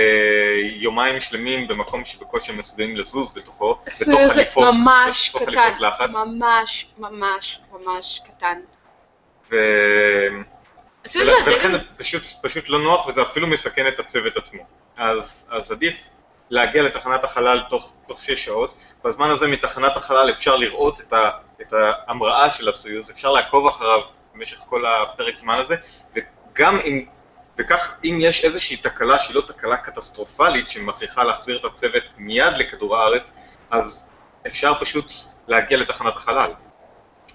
יומיים 0.76 1.20
שלמים 1.20 1.68
במקום 1.68 2.06
שבקושי 2.06 2.52
הם 2.52 2.58
מסוגלים 2.58 2.96
לזוז 2.96 3.38
בתוכו, 3.38 3.78
בתוך 4.02 4.22
חליפות, 4.34 4.64
ממש 4.86 5.30
בתוך 5.30 5.42
קטן, 5.42 5.52
חליפות 5.56 5.82
לחץ. 5.82 6.10
ממש 6.10 6.88
ממש 6.98 7.60
ממש 7.72 8.20
קטן. 8.28 8.60
ו... 9.52 9.56
ול- 11.16 11.30
ולכן 11.46 11.72
זה 11.72 11.78
פשוט, 11.98 12.24
פשוט 12.42 12.70
לא 12.70 12.80
נוח 12.80 13.08
וזה 13.08 13.22
אפילו 13.22 13.48
מסכן 13.48 13.88
את 13.88 14.00
הצוות 14.00 14.38
עצמו. 14.38 14.64
אז, 14.98 15.46
אז 15.50 15.72
עדיף 15.72 16.04
להגיע 16.54 16.84
לתחנת 16.84 17.24
החלל 17.24 17.64
תוך, 17.70 17.96
תוך 18.08 18.24
שש 18.24 18.46
שעות, 18.46 18.74
בזמן 19.04 19.30
הזה 19.30 19.48
מתחנת 19.48 19.98
החלל 19.98 20.30
אפשר 20.32 20.56
לראות 20.56 21.02
את, 21.02 21.14
ה, 21.14 21.30
את 21.62 21.74
ההמראה 21.74 22.50
של 22.50 22.70
הסויוז, 22.70 23.12
אפשר 23.12 23.32
לעקוב 23.32 23.68
אחריו 23.68 24.00
במשך 24.34 24.58
כל 24.58 24.86
הפרק 24.86 25.38
זמן 25.38 25.58
הזה, 25.58 25.76
וגם 26.16 26.80
אם, 26.80 27.06
וכך 27.58 27.92
אם 28.04 28.18
יש 28.22 28.44
איזושהי 28.44 28.78
תקלה 28.78 29.20
שהיא 29.20 29.36
לא 29.36 29.42
תקלה 29.42 29.78
קטסטרופלית 29.78 30.70
שמכריחה 30.70 31.24
להחזיר 31.24 31.58
את 31.58 31.66
הצוות 31.66 32.04
מיד 32.18 32.58
לכדור 32.58 32.98
הארץ, 32.98 33.32
אז 33.72 34.12
אפשר 34.48 34.74
פשוט 34.80 35.12
להגיע 35.48 35.78
לתחנת 35.78 36.16
החלל. 36.16 36.52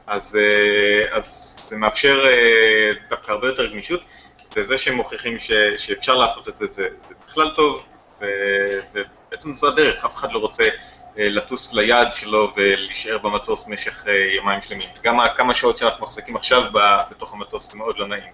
אז, 0.07 0.39
אה, 0.41 1.17
אז 1.17 1.59
זה 1.63 1.77
מאפשר 1.77 2.25
אה, 2.27 2.93
דווקא 3.09 3.33
הרבה 3.33 3.47
יותר 3.47 3.67
גמישות, 3.67 4.01
וזה 4.57 4.79
שהם 4.79 4.95
מוכיחים 4.95 5.39
ש, 5.39 5.53
שאפשר 5.77 6.15
לעשות 6.15 6.49
את 6.49 6.57
זה, 6.57 6.67
זה, 6.67 6.89
זה 6.99 7.15
בכלל 7.27 7.51
טוב, 7.57 7.83
ובעצם 8.93 9.55
זו 9.55 9.69
הדרך, 9.69 10.05
אף 10.05 10.15
אחד 10.15 10.33
לא 10.33 10.39
רוצה 10.39 10.65
אה, 11.19 11.29
לטוס 11.29 11.75
ליעד 11.75 12.13
שלו 12.13 12.51
ולהישאר 12.57 13.19
במטוס 13.19 13.69
במשך 13.69 14.07
אה, 14.09 14.13
יומיים 14.13 14.61
שלמים. 14.61 14.89
גם 15.03 15.21
הכמה 15.21 15.55
שעות 15.55 15.77
שאנחנו 15.77 16.03
מחזיקים 16.03 16.37
עכשיו 16.37 16.63
בתוך 17.11 17.35
המטוס 17.35 17.73
זה 17.73 17.79
מאוד 17.79 17.99
לא 17.99 18.07
נעים. 18.07 18.33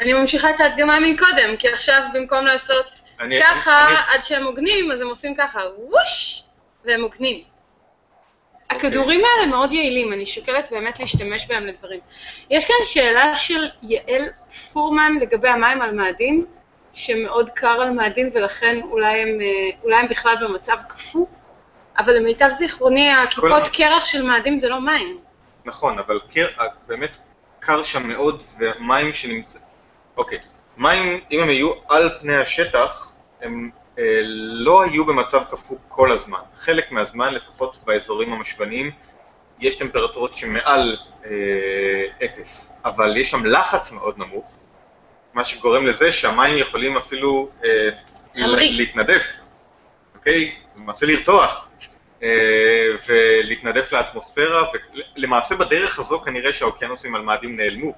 אני 0.00 0.12
ממשיכה 0.12 0.50
את 0.50 0.60
ההדגמה 0.60 1.00
מקודם, 1.00 1.56
כי 1.58 1.68
עכשיו 1.68 2.02
במקום 2.14 2.46
לעשות 2.46 3.00
אני, 3.20 3.40
ככה 3.42 3.86
אני, 3.86 3.94
עד 4.14 4.22
שהם 4.22 4.44
הוגנים, 4.44 4.92
אז 4.92 5.00
הם 5.00 5.08
עושים 5.08 5.34
ככה, 5.34 5.60
ווש, 5.78 6.42
והם 6.84 7.02
הוגנים. 7.02 7.42
אוקיי. 8.70 8.88
הכדורים 8.88 9.22
האלה 9.24 9.46
מאוד 9.46 9.72
יעילים, 9.72 10.12
אני 10.12 10.26
שוקלת 10.26 10.70
באמת 10.70 11.00
להשתמש 11.00 11.46
בהם 11.46 11.66
לדברים. 11.66 12.00
יש 12.50 12.64
כאן 12.64 12.76
שאלה 12.84 13.34
של 13.34 13.68
יעל 13.82 14.28
פורמן 14.72 15.12
לגבי 15.20 15.48
המים 15.48 15.82
על 15.82 15.94
מאדים, 15.94 16.46
שמאוד 16.92 17.50
קר 17.50 17.80
על 17.80 17.90
מאדים 17.90 18.30
ולכן 18.34 18.80
אולי 18.90 19.22
הם, 19.22 19.40
אה, 19.40 19.46
אולי 19.84 19.96
הם 19.96 20.08
בכלל 20.08 20.34
במצב 20.40 20.76
קפוא, 20.88 21.26
אבל 21.98 22.16
למיטב 22.16 22.48
זיכרוני, 22.50 23.12
הכיפות 23.12 23.68
קרח 23.72 24.04
של 24.04 24.22
מאדים 24.22 24.58
זה 24.58 24.68
לא 24.68 24.80
מים. 24.80 25.18
נכון, 25.64 25.98
אבל 25.98 26.20
קר, 26.30 26.46
באמת 26.86 27.16
קר 27.60 27.82
שם 27.82 28.08
מאוד, 28.08 28.42
ומים 28.58 29.12
שנמצא... 29.12 29.58
אוקיי, 30.16 30.38
מים, 30.76 31.20
אם 31.30 31.40
הם 31.40 31.48
היו 31.48 31.72
על 31.88 32.18
פני 32.20 32.36
השטח, 32.36 33.12
הם 33.40 33.70
אה, 33.98 34.20
לא 34.64 34.82
היו 34.82 35.06
במצב 35.06 35.42
קפוא 35.50 35.76
כל 35.88 36.12
הזמן. 36.12 36.38
חלק 36.54 36.92
מהזמן, 36.92 37.34
לפחות 37.34 37.78
באזורים 37.84 38.32
המשבניים, 38.32 38.90
יש 39.60 39.76
טמפרטורות 39.76 40.34
שמעל 40.34 40.96
אה, 41.24 41.30
אפס, 42.24 42.72
אבל 42.84 43.16
יש 43.16 43.30
שם 43.30 43.46
לחץ 43.46 43.92
מאוד 43.92 44.18
נמוך, 44.18 44.56
מה 45.38 45.44
שגורם 45.44 45.86
לזה 45.86 46.12
שהמים 46.12 46.58
יכולים 46.58 46.96
אפילו 46.96 47.48
אה. 47.64 47.88
להתנדף, 48.36 49.40
אוקיי? 50.14 50.54
למעשה 50.76 51.06
לרתוח. 51.06 51.68
אה, 52.22 52.28
ולהתנדף 53.08 53.92
לאטמוספירה, 53.92 54.62
ולמעשה 55.16 55.54
בדרך 55.54 55.98
הזו 55.98 56.20
כנראה 56.20 56.52
שהאוקיינוסים 56.52 57.14
על 57.14 57.22
מאדים 57.22 57.56
נעלמו 57.56 57.92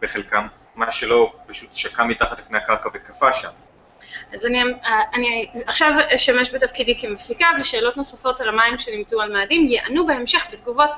בחלקם, 0.00 0.46
מה 0.74 0.90
שלא 0.90 1.32
פשוט 1.46 1.72
שקע 1.72 2.04
מתחת 2.04 2.38
לפני 2.38 2.58
הקרקע 2.58 2.88
וקפא 2.94 3.32
שם. 3.32 3.48
אז 4.32 4.46
אני, 4.46 4.62
אני 5.14 5.46
עכשיו 5.66 5.92
אשמש 6.14 6.54
בתפקידי 6.54 6.98
כמפיקה, 7.00 7.46
ושאלות 7.60 7.96
נוספות 7.96 8.40
על 8.40 8.48
המים 8.48 8.78
שנמצאו 8.78 9.20
על 9.20 9.32
מאדים 9.32 9.66
יענו 9.66 10.06
בהמשך 10.06 10.46
בתגובות 10.52 10.90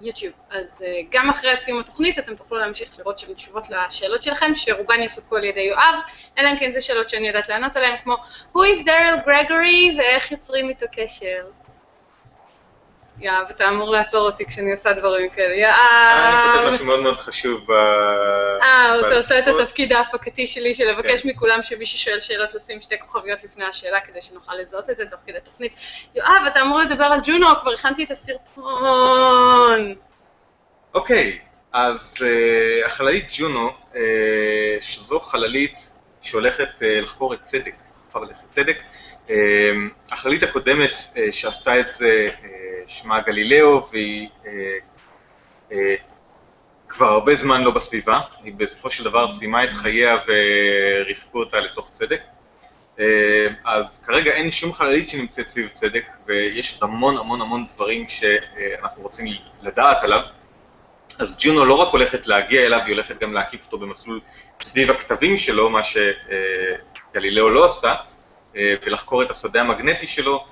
ביוטיוב. 0.00 0.34
אז 0.50 0.84
אה, 0.86 1.00
גם 1.10 1.30
אחרי 1.30 1.56
סיום 1.56 1.80
התוכנית 1.80 2.18
אתם 2.18 2.36
תוכלו 2.36 2.58
להמשיך 2.58 2.98
לראות 2.98 3.18
שם 3.18 3.34
תשובות 3.34 3.66
לשאלות 3.70 4.22
שלכם, 4.22 4.54
שרובן 4.54 5.02
יסופקו 5.02 5.36
על 5.36 5.44
ידי 5.44 5.60
יואב, 5.60 5.94
אלא 6.38 6.50
אם 6.50 6.58
כן 6.58 6.72
זה 6.72 6.80
שאלות 6.80 7.08
שאני 7.08 7.28
יודעת 7.28 7.48
לענות 7.48 7.76
עליהן, 7.76 7.96
כמו 8.04 8.16
Who 8.54 8.58
is 8.58 8.84
Daryl 8.84 9.26
Gregory 9.26 9.98
ואיך 9.98 10.32
יוצרים 10.32 10.68
איתו 10.68 10.86
קשר. 10.92 11.44
יואב, 13.20 13.46
אתה 13.50 13.68
אמור 13.68 13.90
לעצור 13.90 14.20
אותי 14.20 14.46
כשאני 14.46 14.72
עושה 14.72 14.92
דברים 14.92 15.30
כאלה. 15.30 15.54
אני 15.54 16.52
כותב. 16.52 16.74
משהו 16.74 16.86
מאוד 16.86 17.00
מאוד 17.00 17.16
חשוב 17.16 17.60
ב... 17.66 17.70
אה, 18.62 19.00
אתה 19.00 19.16
עושה 19.16 19.38
את. 19.38 19.48
התפקיד 19.48 19.92
ההפקתי 19.92 20.46
שלי 20.46 20.74
של 20.74 20.90
לבקש 20.90 21.22
כן. 21.22 21.28
מכולם 21.28 21.62
שמי 21.62 21.86
ששואל 21.86 22.20
שאלות 22.20 22.54
לשים 22.54 22.80
שתי 22.80 22.98
כוכביות 22.98 23.44
לפני 23.44 23.64
השאלה 23.64 24.00
כדי 24.00 24.22
שנוכל 24.22 24.54
לזהות 24.54 24.90
את 24.90 24.96
זה 24.96 25.04
תוך 25.10 25.20
כדי 25.26 25.38
תוכנית. 25.44 25.72
יואב, 26.14 26.42
אתה 26.46 26.62
אמור 26.62 26.80
לדבר 26.80 27.04
על 27.04 27.20
ג'ונו, 27.24 27.46
כבר 27.60 27.72
הכנתי 27.72 28.04
את 28.04 28.10
הסרטון. 28.10 29.94
אוקיי, 30.94 31.38
אז 31.72 32.16
אה, 32.26 32.86
החללית 32.86 33.28
ג'ונו, 33.38 33.70
אה, 33.96 34.00
שזו 34.80 35.20
חללית 35.20 35.90
שהולכת 36.22 36.82
אה, 36.82 37.00
לחקור 37.00 37.34
את 37.34 37.42
צדק, 37.42 37.74
צדק, 38.50 38.78
אה, 39.30 39.36
החללית 40.12 40.42
הקודמת 40.42 40.98
אה, 41.16 41.32
שעשתה 41.32 41.80
את 41.80 41.88
זה 41.88 42.28
שמה 42.88 43.20
גלילאו, 43.20 43.88
והיא 43.92 44.28
אה, 44.46 44.52
אה, 45.72 45.94
כבר 46.88 47.06
הרבה 47.06 47.34
זמן 47.34 47.62
לא 47.62 47.70
בסביבה, 47.70 48.20
היא 48.42 48.54
בסופו 48.56 48.90
של 48.90 49.04
דבר 49.04 49.28
סיימה 49.28 49.64
את 49.64 49.72
חייה 49.72 50.16
וריסקו 50.26 51.38
אותה 51.38 51.60
לתוך 51.60 51.90
צדק. 51.90 52.20
אה, 53.00 53.04
אז 53.64 54.04
כרגע 54.06 54.32
אין 54.32 54.50
שום 54.50 54.72
חללית 54.72 55.08
שנמצאת 55.08 55.48
סביב 55.48 55.68
צדק, 55.68 56.04
ויש 56.26 56.72
עוד 56.72 56.90
המון 56.90 57.16
המון 57.16 57.40
המון 57.40 57.66
דברים 57.74 58.06
שאנחנו 58.06 59.02
רוצים 59.02 59.26
לדעת 59.62 60.02
עליו. 60.02 60.20
אז 61.18 61.38
ג'ונו 61.40 61.64
לא 61.64 61.74
רק 61.74 61.88
הולכת 61.92 62.26
להגיע 62.26 62.66
אליו, 62.66 62.80
היא 62.86 62.94
הולכת 62.94 63.20
גם 63.20 63.32
להקיף 63.32 63.64
אותו 63.66 63.78
במסלול 63.78 64.20
סביב 64.62 64.90
הכתבים 64.90 65.36
שלו, 65.36 65.70
מה 65.70 65.80
שגלילאו 65.82 67.50
לא 67.50 67.64
עשתה, 67.64 67.94
ולחקור 68.54 69.22
את 69.22 69.30
השדה 69.30 69.60
המגנטי 69.60 70.06
שלו, 70.06 70.44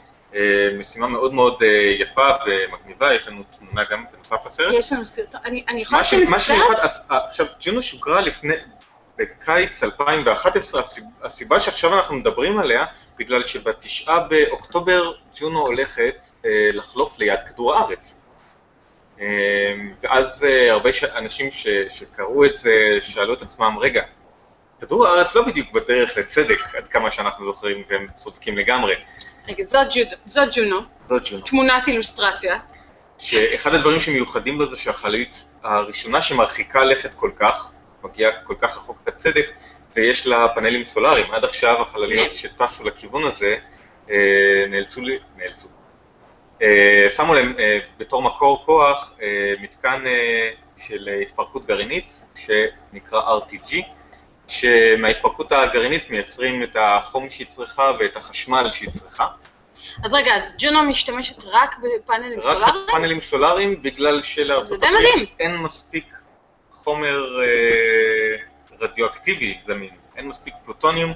משימה 0.78 1.06
מאוד 1.06 1.34
מאוד 1.34 1.62
אה, 1.62 1.68
יפה 1.98 2.28
ומגניבה, 2.46 3.14
יש 3.14 3.28
לנו 3.28 3.42
תמונה 3.58 3.82
גם 3.90 4.04
בנוסף 4.12 4.46
לסרט. 4.46 4.74
יש 4.74 4.92
לנו 4.92 5.06
סרטון, 5.06 5.40
אני 5.44 5.64
אני 5.68 5.80
יכולה 5.82 6.00
לשים 6.00 6.30
מה 6.30 6.38
שמיוחד, 6.38 6.74
אה, 7.10 7.18
עכשיו, 7.26 7.46
ג'ונו 7.60 7.82
שוגרה 7.82 8.20
לפני, 8.20 8.54
בקיץ 9.18 9.84
2011, 9.84 10.80
הסיב- 10.80 11.04
הסיבה 11.22 11.60
שעכשיו 11.60 11.94
אנחנו 11.96 12.14
מדברים 12.14 12.58
עליה, 12.58 12.84
בגלל 13.18 13.42
שבתשעה 13.42 14.20
באוקטובר 14.20 15.12
ג'ונו 15.40 15.60
הולכת 15.60 16.14
אה, 16.44 16.50
לחלוף 16.72 17.18
ליד 17.18 17.42
כדור 17.42 17.74
הארץ. 17.74 18.14
אה, 19.20 19.26
ואז 20.02 20.44
אה, 20.48 20.72
הרבה 20.72 20.92
ש- 20.92 21.04
אנשים 21.04 21.50
ש- 21.50 21.66
שקראו 21.88 22.44
את 22.44 22.56
זה 22.56 22.98
שאלו 23.00 23.34
את 23.34 23.42
עצמם, 23.42 23.76
רגע, 23.80 24.02
כדור 24.80 25.06
הארץ 25.06 25.34
לא 25.36 25.42
בדיוק 25.42 25.72
בדרך 25.72 26.16
לצדק, 26.18 26.58
עד 26.76 26.86
כמה 26.88 27.10
שאנחנו 27.10 27.44
זוכרים, 27.44 27.82
והם 27.88 28.06
צודקים 28.14 28.58
לגמרי. 28.58 28.94
רגע, 29.48 29.64
זאת 29.64 30.48
ג'ונו, 30.52 30.80
זאת 31.06 31.22
ג'ונו. 31.30 31.42
תמונת 31.42 31.88
אילוסטרציה. 31.88 32.58
שאחד 33.18 33.74
הדברים 33.74 34.00
שמיוחדים 34.00 34.58
בזה 34.58 34.76
שהחללית 34.76 35.44
הראשונה 35.62 36.20
שמרחיקה 36.22 36.84
לכת 36.84 37.14
כל 37.14 37.30
כך, 37.36 37.72
מגיעה 38.04 38.32
כל 38.44 38.54
כך 38.58 38.76
רחוק 38.76 38.98
בצדק, 39.06 39.50
ויש 39.94 40.26
לה 40.26 40.48
פאנלים 40.54 40.84
סולאריים. 40.84 41.30
עד 41.30 41.44
עכשיו 41.44 41.82
החלליות 41.82 42.26
כן. 42.26 42.36
שטסו 42.36 42.84
לכיוון 42.84 43.24
הזה 43.24 43.56
אה, 44.10 44.64
נאלצו, 44.70 45.00
נאלצו. 45.36 45.68
אה, 46.62 47.06
שמו 47.08 47.34
להם 47.34 47.54
אה, 47.58 47.78
בתור 47.98 48.22
מקור 48.22 48.62
כוח 48.66 49.14
מתקן 49.60 50.04
של 50.76 51.08
התפרקות 51.22 51.66
גרעינית 51.66 52.22
שנקרא 52.34 53.38
RTG, 53.38 53.76
שמההתפרקות 54.48 55.52
הגרעינית 55.52 56.10
מייצרים 56.10 56.62
את 56.62 56.76
החום 56.80 57.30
שהיא 57.30 57.46
צריכה 57.46 57.92
ואת 57.98 58.16
החשמל 58.16 58.70
שהיא 58.70 58.90
צריכה. 58.90 59.26
אז 60.04 60.14
רגע, 60.14 60.34
אז 60.36 60.54
ג'ונו 60.58 60.82
משתמשת 60.82 61.44
רק 61.44 61.76
בפאנלים 61.78 62.38
רק 62.38 62.44
סולאריים? 62.44 62.86
בפאנלים 62.88 63.20
סולאריים, 63.20 63.82
בגלל 63.82 64.22
שלארצות 64.22 64.80
זה 64.80 64.86
הברית. 64.88 65.30
אין 65.40 65.56
מספיק 65.56 66.04
חומר 66.70 67.42
אה, 67.42 68.36
רדיואקטיבי 68.80 69.58
זמין, 69.64 69.90
אין 70.16 70.28
מספיק 70.28 70.54
פלוטוניום, 70.64 71.12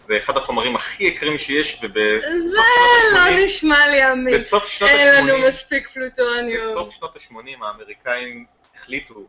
זה 0.00 0.16
אחד 0.18 0.36
החומרים 0.36 0.76
הכי 0.76 1.04
יקרים 1.04 1.38
שיש, 1.38 1.80
זה 1.80 1.86
ובסוף 1.86 2.66
שנות 2.74 3.12
לא 3.12 3.18
ה-80, 3.18 3.44
נשמע 3.44 3.86
לי 3.86 4.12
אמיץ. 4.12 4.34
בסוף 4.34 4.66
שנות 4.66 4.90
אין 4.90 5.14
לנו 5.14 5.32
ה-80, 5.34 5.46
מספיק 5.46 5.88
פלוטוניום. 5.88 6.56
בסוף 6.56 6.94
שנות 6.94 7.16
ה-80 7.16 7.64
האמריקאים 7.64 8.46
החליטו 8.74 9.26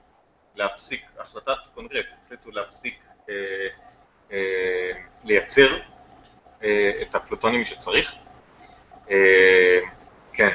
להפסיק, 0.56 1.06
החלטת 1.20 1.58
קונגרס, 1.76 2.16
החליטו 2.26 2.52
להפסיק 2.52 2.96
לייצר 5.24 5.78
אה, 6.64 6.92
את 7.02 7.16
הפלוטונים 7.16 7.64
שצריך. 7.64 8.16
אה, 9.12 9.80
כן, 10.34 10.50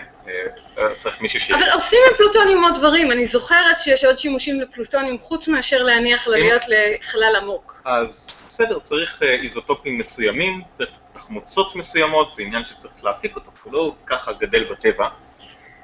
אה, 0.78 0.94
צריך 1.00 1.20
מישהו 1.20 1.40
ש... 1.40 1.50
אבל 1.50 1.70
עושים 1.74 1.98
עם 2.10 2.16
פלוטוניום 2.16 2.64
עוד 2.64 2.74
דברים. 2.74 3.12
אני 3.12 3.26
זוכרת 3.26 3.80
שיש 3.80 4.04
עוד 4.04 4.18
שימושים 4.18 4.60
לפלוטוניום 4.60 5.18
חוץ 5.18 5.48
מאשר 5.48 5.82
להניח 5.82 6.28
ללהיות 6.28 6.62
לחלל 6.68 7.36
עמוק. 7.42 7.82
אז 7.84 8.28
בסדר, 8.30 8.78
צריך 8.78 9.22
אה, 9.22 9.34
איזוטופים 9.34 9.98
מסוימים, 9.98 10.62
צריך 10.72 10.90
תחמוצות 11.12 11.76
מסוימות, 11.76 12.30
זה 12.30 12.42
עניין 12.42 12.64
שצריך 12.64 13.04
להפיק 13.04 13.36
אותו, 13.36 13.50
הוא 13.62 13.72
לא 13.72 13.94
ככה 14.06 14.32
גדל 14.32 14.64
בטבע. 14.64 15.08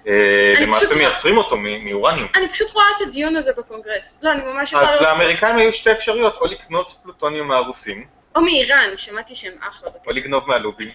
אה, 0.06 0.54
למעשה 0.60 0.94
מייצרים 0.94 1.36
אותו 1.36 1.56
מאורניום. 1.56 2.28
אני 2.34 2.48
פשוט 2.48 2.70
רואה 2.70 2.86
את 2.96 3.00
הדיון 3.06 3.36
הזה 3.36 3.52
בקונגרס. 3.52 4.18
לא, 4.22 4.32
אני 4.32 4.42
ממש 4.42 4.72
יכולה 4.72 4.88
אז. 4.88 5.02
לאמריקאים 5.02 5.56
היו 5.56 5.72
שתי 5.72 5.92
אפשרויות, 5.92 6.36
או 6.36 6.46
לקנות 6.46 6.94
פלוטוניום 7.02 7.48
מהרוסים, 7.48 8.06
או 8.36 8.40
מאיראן, 8.40 8.96
שמעתי 8.96 9.34
שהם 9.34 9.58
אחלה. 9.68 9.88
או 10.06 10.12
לגנוב 10.12 10.48
מהלובי, 10.48 10.92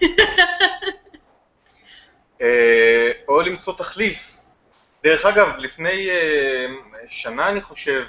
אה, 2.42 3.10
או 3.28 3.40
למצוא 3.40 3.74
תחליף. 3.78 4.36
דרך 5.04 5.26
אגב, 5.26 5.56
לפני 5.58 6.10
אה, 6.10 6.66
שנה 7.08 7.48
אני 7.48 7.60
חושב, 7.60 8.04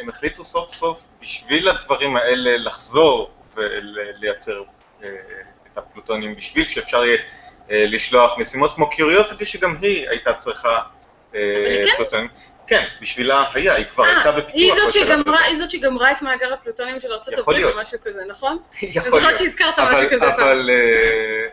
הם 0.00 0.08
החליטו 0.08 0.44
סוף 0.44 0.68
סוף 0.68 1.06
בשביל 1.20 1.68
הדברים 1.68 2.16
האלה 2.16 2.56
לחזור 2.56 3.30
ולייצר 3.54 4.62
את 5.72 5.78
הפלוטונים, 5.78 6.34
בשביל 6.34 6.66
שאפשר 6.66 7.04
יהיה 7.04 7.18
לשלוח 7.70 8.38
משימות 8.38 8.72
כמו 8.72 8.90
קיוריוסיטי, 8.90 9.44
שגם 9.44 9.76
היא 9.82 10.08
הייתה 10.08 10.32
צריכה 10.34 10.78
אה, 11.34 11.40
כן? 11.86 11.96
פלוטונים. 11.96 12.28
כן, 12.66 12.84
בשבילה 13.00 13.44
היה, 13.54 13.74
היא 13.74 13.84
כבר 13.86 14.04
הייתה 14.04 14.28
אה, 14.28 14.32
בפיתוח. 14.32 14.52
היא 14.54 14.72
זאת 14.74 14.90
שגמרה- 15.70 16.12
את 16.12 16.22
מאגר 16.22 16.52
הפלוטוניום 16.52 17.00
של 17.00 17.12
הברית 17.12 17.46
או 17.46 17.52
להיות. 17.52 17.76
משהו 17.76 17.98
כזה, 18.04 18.20
נכון? 18.28 18.58
יכול 18.82 19.02
אני 19.02 19.10
זוכרת 19.10 19.22
להיות. 19.22 19.38
שהזכרת 19.38 19.78
משהו 19.78 20.06
כזה 20.10 20.26
פעם. 20.36 20.40
אבל, 20.40 20.70
אה, 20.72 21.46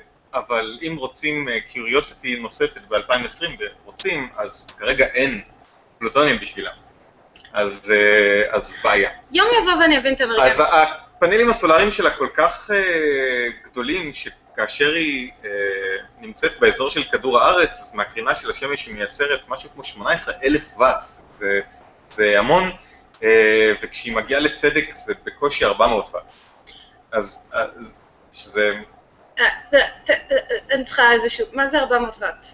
אם 0.82 0.96
רוצים 0.98 1.48
קיוריוסיטי 1.68 2.40
נוספת 2.40 2.82
ב-2020 2.90 3.44
ורוצים, 3.84 4.30
אז 4.38 4.78
כרגע 4.80 5.06
אין 5.06 5.42
פלוטונים 6.00 6.40
בשבילה. 6.40 6.72
אז, 7.54 7.92
אה, 7.96 8.56
אז 8.56 8.78
בעיה. 8.84 9.10
יום 9.32 9.48
יבוא 9.62 9.74
ואני 9.82 9.98
אבין 9.98 10.14
את 10.14 10.22
האמריקאים. 10.22 10.48
אז 10.52 10.64
הפאנלים 10.72 11.50
הסולאריים 11.50 11.92
שלה 11.92 12.10
כל 12.10 12.28
כך 12.34 12.70
אה, 12.74 13.48
גדולים, 13.64 14.14
שכאשר 14.58 14.94
היא 14.94 15.32
אה, 15.46 15.50
נמצאת 16.20 16.60
באזור 16.60 16.90
של 16.90 17.04
כדור 17.04 17.40
הארץ, 17.40 17.80
אז 17.80 17.94
מהקרינה 17.94 18.36
של 18.36 18.50
השמש 18.50 18.86
היא 18.86 18.96
מייצרת 18.96 19.48
משהו 19.48 19.70
כמו 19.74 19.84
18 19.84 20.34
אלף 20.44 20.78
ואט. 20.78 21.04
זה, 21.38 21.60
זה 22.12 22.40
המון, 22.40 22.72
אה, 23.24 23.74
וכשהיא 23.82 24.16
מגיעה 24.16 24.40
לצדק 24.40 24.90
זה 24.96 25.14
בקושי 25.24 25.66
400 25.66 26.10
ואט. 26.16 26.24
אז, 27.12 27.52
אז 27.54 27.98
שזה... 28.34 28.74
אה, 29.40 29.46
ת- 29.72 30.12
ת- 30.12 30.32
אני 30.72 30.84
צריכה 30.84 31.12
איזשהו... 31.14 31.46
מה 31.54 31.68
זה 31.68 31.80
400 31.80 32.18
ואט? 32.20 32.48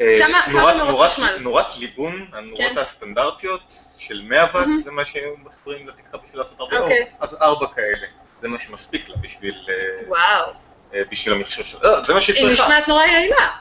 אה, 0.00 0.16
כמה- 0.18 0.46
נורת- 0.52 0.76
נורות 0.76 0.88
נורת- 0.96 1.10
חשמל? 1.10 1.38
נורת 1.38 1.76
ליבון, 1.78 2.26
הנורות 2.32 2.58
כן. 2.74 2.78
הסטנדרטיות 2.78 3.62
של 3.98 4.22
100 4.24 4.44
ואט. 4.54 4.66
זה 4.76 4.90
מה 4.90 5.04
שהם 5.04 5.34
מחברים 5.44 5.88
לתקרה 5.88 6.20
בשביל 6.24 6.38
לעשות 6.40 6.60
הרבה 6.60 6.76
אור, 6.76 6.82
אוקיי. 6.84 7.06
אז 7.20 7.42
ארבע 7.42 7.66
כאלה. 7.74 8.06
זה 8.40 8.48
מה 8.48 8.58
שמספיק 8.58 9.08
לה 9.08 9.16
בשביל... 9.16 9.66
אה, 9.68 10.08
וואו. 10.08 10.52
אה, 10.94 11.02
בשביל 11.10 11.34
המכשיר 11.34 11.64
שלה. 11.64 11.80
לא, 11.82 12.00
זה 12.00 12.14
מה 12.14 12.20
שהיא 12.20 12.36
היא 12.36 12.46
צריכה. 12.46 12.64
נשמעת 12.64 12.88
נורא 12.88 13.04
יעילה. 13.04 13.56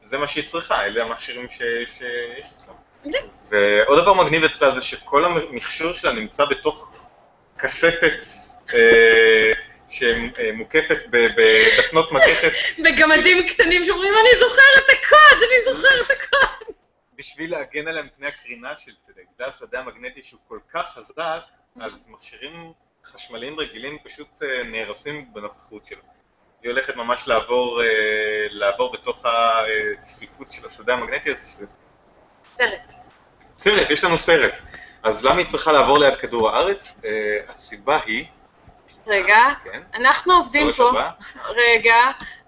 זה 0.00 0.18
מה 0.18 0.26
שהיא 0.26 0.44
צריכה, 0.44 0.84
אלה 0.84 1.02
המכשירים 1.02 1.46
שיש 1.48 2.46
אצלה. 2.56 2.74
אוקיי. 3.04 3.20
ועוד 3.48 4.02
דבר 4.02 4.14
מגניב 4.14 4.44
אצלה 4.44 4.70
זה 4.70 4.80
שכל 4.80 5.24
המכשור 5.24 5.92
שלה 5.92 6.12
נמצא 6.12 6.44
בתוך 6.44 6.90
כספת 7.58 8.24
אה, 8.74 9.52
שמוקפת 9.88 11.02
ב- 11.10 11.26
בדפנות 11.36 12.12
מתכת 12.12 12.52
בגמדים 12.78 13.46
קטנים 13.48 13.84
שאומרים, 13.84 14.14
אני 14.14 14.38
זוכר 14.38 14.62
את 14.78 14.90
הקוד, 14.90 15.42
אני 15.42 15.74
זוכר 15.74 16.02
את 16.02 16.10
הקוד. 16.10 16.74
בשביל 17.14 17.50
להגן 17.50 17.88
עליה 17.88 18.02
מפני 18.02 18.26
הקרינה 18.26 18.76
של 18.76 18.92
צדק. 19.00 19.22
בגלל 19.34 19.48
השדה 19.48 19.78
המגנטי 19.78 20.22
שהוא 20.22 20.40
כל 20.48 20.58
כך 20.72 20.94
חזק, 20.94 21.40
אז 21.80 22.06
מכשירים 22.08 22.72
חשמליים 23.04 23.60
רגילים 23.60 23.98
פשוט 24.04 24.42
אה, 24.42 24.62
נהרסים 24.62 25.34
בנוכחות 25.34 25.86
שלו. 25.86 26.02
היא 26.64 26.70
הולכת 26.70 26.96
ממש 26.96 27.28
לעבור, 27.28 27.82
אה, 27.82 27.86
לעבור 28.50 28.92
בתוך 28.92 29.24
הצפיפות 29.24 30.50
של 30.50 30.66
השדה 30.66 30.94
המגנטי 30.94 31.30
הזה, 31.30 31.46
שזה 31.46 31.66
סרט. 32.56 32.92
סרט, 33.58 33.90
יש 33.90 34.04
לנו 34.04 34.18
סרט. 34.18 34.58
אז 35.02 35.24
למה 35.24 35.38
היא 35.38 35.46
צריכה 35.46 35.72
לעבור 35.72 35.98
ליד 35.98 36.16
כדור 36.16 36.50
הארץ? 36.50 36.94
אה, 37.04 37.10
הסיבה 37.48 38.00
היא, 38.06 38.24
רגע, 39.06 39.38
כן, 39.64 39.80
אנחנו 39.94 40.34
עובדים 40.34 40.72
פה. 40.72 40.90
הבא, 40.90 41.10
רגע, 41.48 41.96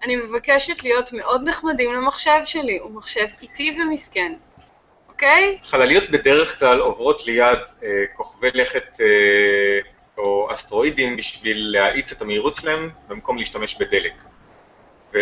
אני 0.05 0.17
מבקשת 0.17 0.83
להיות 0.83 1.13
מאוד 1.13 1.49
נחמדים 1.49 1.95
למחשב 1.95 2.41
שלי, 2.45 2.79
הוא 2.79 2.91
מחשב 2.91 3.27
איטי 3.43 3.79
ומסכן, 3.81 4.33
אוקיי? 5.09 5.59
חלליות 5.63 6.11
בדרך 6.11 6.59
כלל 6.59 6.81
עוברות 6.81 7.27
ליד 7.27 7.59
אה, 7.83 7.89
כוכבי 8.15 8.51
לכת 8.55 9.01
אה, 9.01 9.91
או 10.19 10.49
אסטרואידים 10.53 11.17
בשביל 11.17 11.71
להאיץ 11.73 12.13
את 12.13 12.23
המהירות 12.23 12.55
שלהם 12.55 12.91
במקום 13.09 13.39
להשתמש 13.39 13.75
בדלק. 13.75 14.13
ו- 15.13 15.19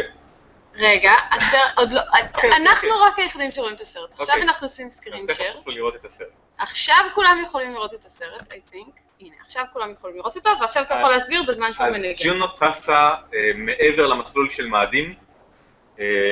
רגע, 0.74 1.12
הסרט, 1.32 1.60
עוד 1.76 1.92
לא, 1.92 2.00
אוקיי, 2.34 2.50
אנחנו 2.56 2.88
אוקיי. 2.88 3.06
רק 3.06 3.18
היחידים 3.18 3.50
שרואים 3.50 3.74
את 3.74 3.80
הסרט. 3.80 4.10
עכשיו 4.12 4.26
אוקיי. 4.34 4.42
אנחנו 4.42 4.64
עושים 4.64 4.86
אז 4.86 4.92
סקרין 4.92 5.26
תכף 5.26 5.36
שייר. 5.36 5.52
תוכלו 5.52 5.72
לראות 5.74 5.94
את 5.94 6.04
הסרט. 6.04 6.28
עכשיו 6.58 6.96
כולם 7.14 7.42
יכולים 7.46 7.72
לראות 7.74 7.94
את 7.94 8.04
הסרט, 8.04 8.42
I 8.52 8.72
think. 8.74 8.90
הנה, 9.20 9.34
עכשיו 9.46 9.64
כולם 9.72 9.92
יכולים 9.92 10.16
לראות 10.16 10.36
אותו, 10.36 10.50
ועכשיו 10.60 10.82
אתה 10.82 10.94
יכול 10.94 11.06
אז- 11.06 11.12
להסביר 11.22 11.42
בזמן 11.42 11.72
שהוא 11.72 11.86
אז 11.86 12.02
מנגן. 12.02 12.14
ג'ונו 12.24 12.46
טסה 12.46 12.94
אה, 13.34 13.50
מעבר 13.54 14.06
למסלול 14.06 14.48
של 14.48 14.66
מאדים, 14.66 15.14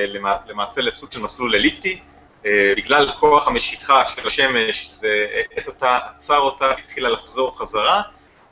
למע- 0.07 0.37
למעשה 0.47 0.81
לסוג 0.81 1.11
של 1.11 1.19
מסלול 1.21 1.55
אליפטי, 1.55 1.99
אה, 2.45 2.73
בגלל 2.77 3.11
כוח 3.19 3.47
המשיכה 3.47 4.05
של 4.05 4.27
השמש, 4.27 4.87
זה 4.89 5.27
האט 5.55 5.67
אותה, 5.67 5.99
עצר 6.15 6.37
אותה, 6.39 6.71
התחילה 6.71 7.09
לחזור 7.09 7.57
חזרה. 7.59 8.01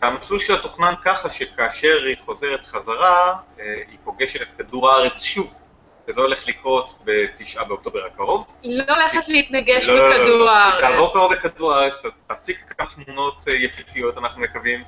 והמסלול 0.01 0.39
שלה 0.39 0.57
תוכנן 0.57 0.93
ככה 1.01 1.29
שכאשר 1.29 1.97
היא 2.07 2.15
חוזרת 2.19 2.65
חזרה, 2.65 3.35
אה, 3.59 3.65
היא 3.87 3.97
פוגשת 4.03 4.41
את 4.41 4.53
כדור 4.53 4.91
הארץ 4.91 5.23
שוב, 5.23 5.59
וזה 6.07 6.21
הולך 6.21 6.47
לקרות 6.47 6.99
בתשעה 7.03 7.63
באוקטובר 7.63 8.05
הקרוב. 8.05 8.47
היא 8.61 8.77
לא 8.77 8.93
הולכת 8.93 9.27
להתנגש 9.27 9.89
לא, 9.89 9.95
לא, 9.95 10.09
לא, 10.09 10.17
בכדור 10.17 10.37
לא. 10.37 10.49
הארץ. 10.51 10.83
היא 10.83 10.89
תעבור 10.89 11.13
קרוב 11.13 11.33
לכדור 11.33 11.73
הארץ, 11.73 11.93
תפיק 12.27 12.73
כמה 12.77 12.87
תמונות 12.87 13.45
אה, 13.47 13.53
יפיפיות, 13.53 14.17
אנחנו 14.17 14.41
מקווים, 14.41 14.83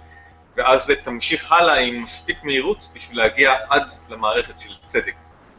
ואז 0.55 0.91
תמשיך 1.03 1.51
הלאה 1.51 1.75
עם 1.75 2.03
מספיק 2.03 2.43
מהירות 2.43 2.87
בשביל 2.95 3.17
להגיע 3.17 3.53
עד 3.69 3.83
למערכת 4.09 4.59
של 4.59 4.69
צדק, 4.85 5.15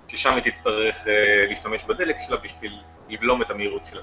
ששם 0.08 0.34
היא 0.34 0.52
תצטרך 0.52 1.08
אה, 1.08 1.46
להשתמש 1.48 1.84
בדלק 1.84 2.16
שלה 2.26 2.36
בשביל 2.36 2.78
לבלום 3.08 3.42
את 3.42 3.50
המהירות 3.50 3.86
שלה 3.86 4.00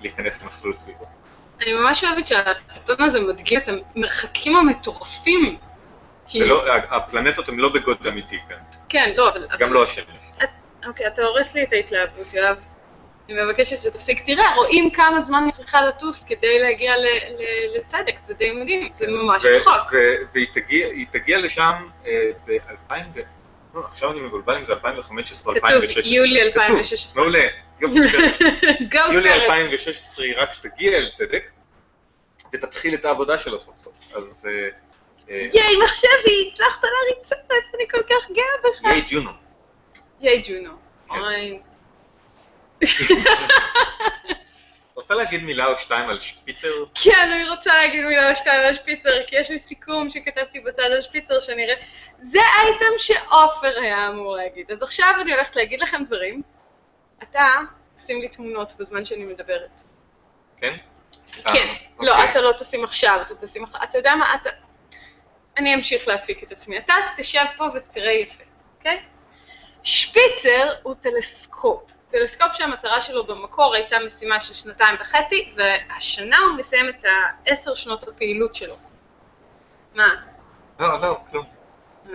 ולהיכנס 0.00 0.42
למסלול 0.42 0.74
סביבו. 0.74 1.04
אני 1.60 1.72
ממש 1.72 2.04
אוהבת 2.04 2.26
שהסרטון 2.26 3.02
הזה 3.02 3.20
מדגים 3.20 3.60
את 3.60 3.68
המרחקים 3.68 4.56
המטורפים. 4.56 5.56
זה 6.28 6.46
לא, 6.46 6.64
הפלנטות 6.90 7.48
הן 7.48 7.56
לא 7.56 7.68
בגודל 7.68 8.08
אמיתי 8.08 8.38
כאן, 8.48 8.56
כן, 8.88 9.12
לא, 9.16 9.28
אבל... 9.28 9.46
גם 9.58 9.72
לא 9.72 9.84
השמש. 9.84 10.30
אוקיי, 10.86 11.06
אתה 11.06 11.22
הורס 11.22 11.54
לי 11.54 11.62
את 11.62 11.72
ההתלהבות, 11.72 12.34
יואב. 12.34 12.60
אני 13.28 13.44
מבקשת 13.44 13.78
שתפסיק. 13.78 14.26
תראה, 14.26 14.54
רואים 14.54 14.90
כמה 14.90 15.20
זמן 15.20 15.42
אני 15.42 15.52
צריכה 15.52 15.86
לטוס 15.86 16.24
כדי 16.24 16.58
להגיע 16.58 16.92
לצדק, 17.76 18.18
זה 18.18 18.34
די 18.34 18.52
מדהים, 18.52 18.88
זה 18.92 19.06
ממש 19.08 19.44
רחוק. 19.44 19.94
והיא 20.32 21.06
תגיע, 21.10 21.38
לשם 21.38 21.88
ב-2000, 22.46 22.94
לא, 23.16 23.22
עכשיו 23.76 24.10
אני 24.10 24.20
מבולבל 24.20 24.56
אם 24.56 24.64
זה 24.64 24.72
2015 24.72 25.54
או 25.54 25.60
כתוב 25.60 25.70
2016. 25.70 26.14
יולי 26.14 26.52
כתוב, 26.52 26.62
2016. 26.62 27.22
מעולה, 27.22 27.48
יולי 27.80 28.08
סרט. 28.08 28.40
2016 29.42 30.24
היא 30.24 30.34
רק 30.36 30.50
תגיע 30.60 30.98
אל 30.98 31.10
צדק, 31.12 31.50
ותתחיל 32.52 32.94
את 32.94 33.04
העבודה 33.04 33.38
שלה 33.38 33.58
סוף 33.58 33.76
סוף. 33.76 33.94
אז 34.14 34.48
אה, 34.48 34.68
אה, 35.30 35.46
ייי, 35.54 35.76
מחשבי, 35.84 36.50
הצלחת 36.52 36.84
להריץ 36.84 37.26
סרט, 37.28 37.50
אני 37.74 37.84
כל 37.90 38.02
כך 38.02 38.30
גאה 38.30 38.44
בך. 38.64 38.82
ייי 38.82 39.04
ג'ונו. 39.08 39.30
ייי, 40.20 40.42
ג'ונו. 40.46 40.70
כן. 41.08 41.18
אוי. 41.18 41.58
רוצה 44.94 45.14
להגיד 45.14 45.42
מילה 45.42 45.66
או 45.66 45.76
שתיים 45.76 46.10
על 46.10 46.18
שפיצר? 46.18 46.72
כן, 47.04 47.30
אני 47.32 47.48
רוצה 47.48 47.74
להגיד 47.74 48.04
מילה 48.04 48.30
או 48.30 48.36
שתיים 48.36 48.60
על 48.60 48.74
שפיצר, 48.74 49.22
כי 49.26 49.36
יש 49.36 49.50
לי 49.50 49.58
סיכום 49.58 50.10
שכתבתי 50.10 50.60
בצד 50.60 50.82
על 50.82 51.02
שפיצר 51.02 51.40
שנראה... 51.40 51.74
זה 52.18 52.40
אייטם 52.58 52.98
שעופר 52.98 53.78
היה 53.80 54.08
אמור 54.08 54.36
להגיד. 54.36 54.70
אז 54.70 54.82
עכשיו 54.82 55.14
אני 55.20 55.32
הולכת 55.32 55.56
להגיד 55.56 55.80
לכם 55.80 56.04
דברים. 56.04 56.42
אתה, 57.22 57.48
שים 58.06 58.20
לי 58.20 58.28
תמונות 58.28 58.74
בזמן 58.78 59.04
שאני 59.04 59.24
מדברת. 59.24 59.82
כן? 60.56 60.76
כן. 61.30 61.48
אה, 61.48 61.74
לא, 62.00 62.10
אוקיי. 62.10 62.30
אתה 62.30 62.40
לא 62.40 62.52
תשים 62.52 62.84
עכשיו, 62.84 63.20
אתה 63.26 63.34
תשים 63.34 63.64
אחר... 63.64 63.78
אתה 63.84 63.98
יודע 63.98 64.14
מה, 64.14 64.34
אתה... 64.34 64.50
אני 65.56 65.74
אמשיך 65.74 66.08
להפיק 66.08 66.42
את 66.42 66.52
עצמי. 66.52 66.78
אתה 66.78 66.94
תשב 67.16 67.44
פה 67.56 67.64
ותראה 67.74 68.12
יפה, 68.12 68.44
אוקיי? 68.78 69.00
שפיצר 69.82 70.72
הוא 70.82 70.94
טלסקופ. 70.94 71.93
טלסקופ 72.14 72.52
שהמטרה 72.52 73.00
שלו 73.00 73.24
במקור 73.24 73.74
הייתה 73.74 73.96
משימה 74.06 74.40
של 74.40 74.54
שנתיים 74.54 74.96
וחצי, 75.00 75.52
והשנה 75.56 76.38
הוא 76.38 76.56
מסיים 76.56 76.88
את 76.88 77.04
העשר 77.46 77.74
שנות 77.74 78.08
הפעילות 78.08 78.54
שלו. 78.54 78.74
מה? 79.94 80.08
לא, 80.80 81.00
לא, 81.00 81.20
כלום. 81.30 81.46
אה, 82.12 82.14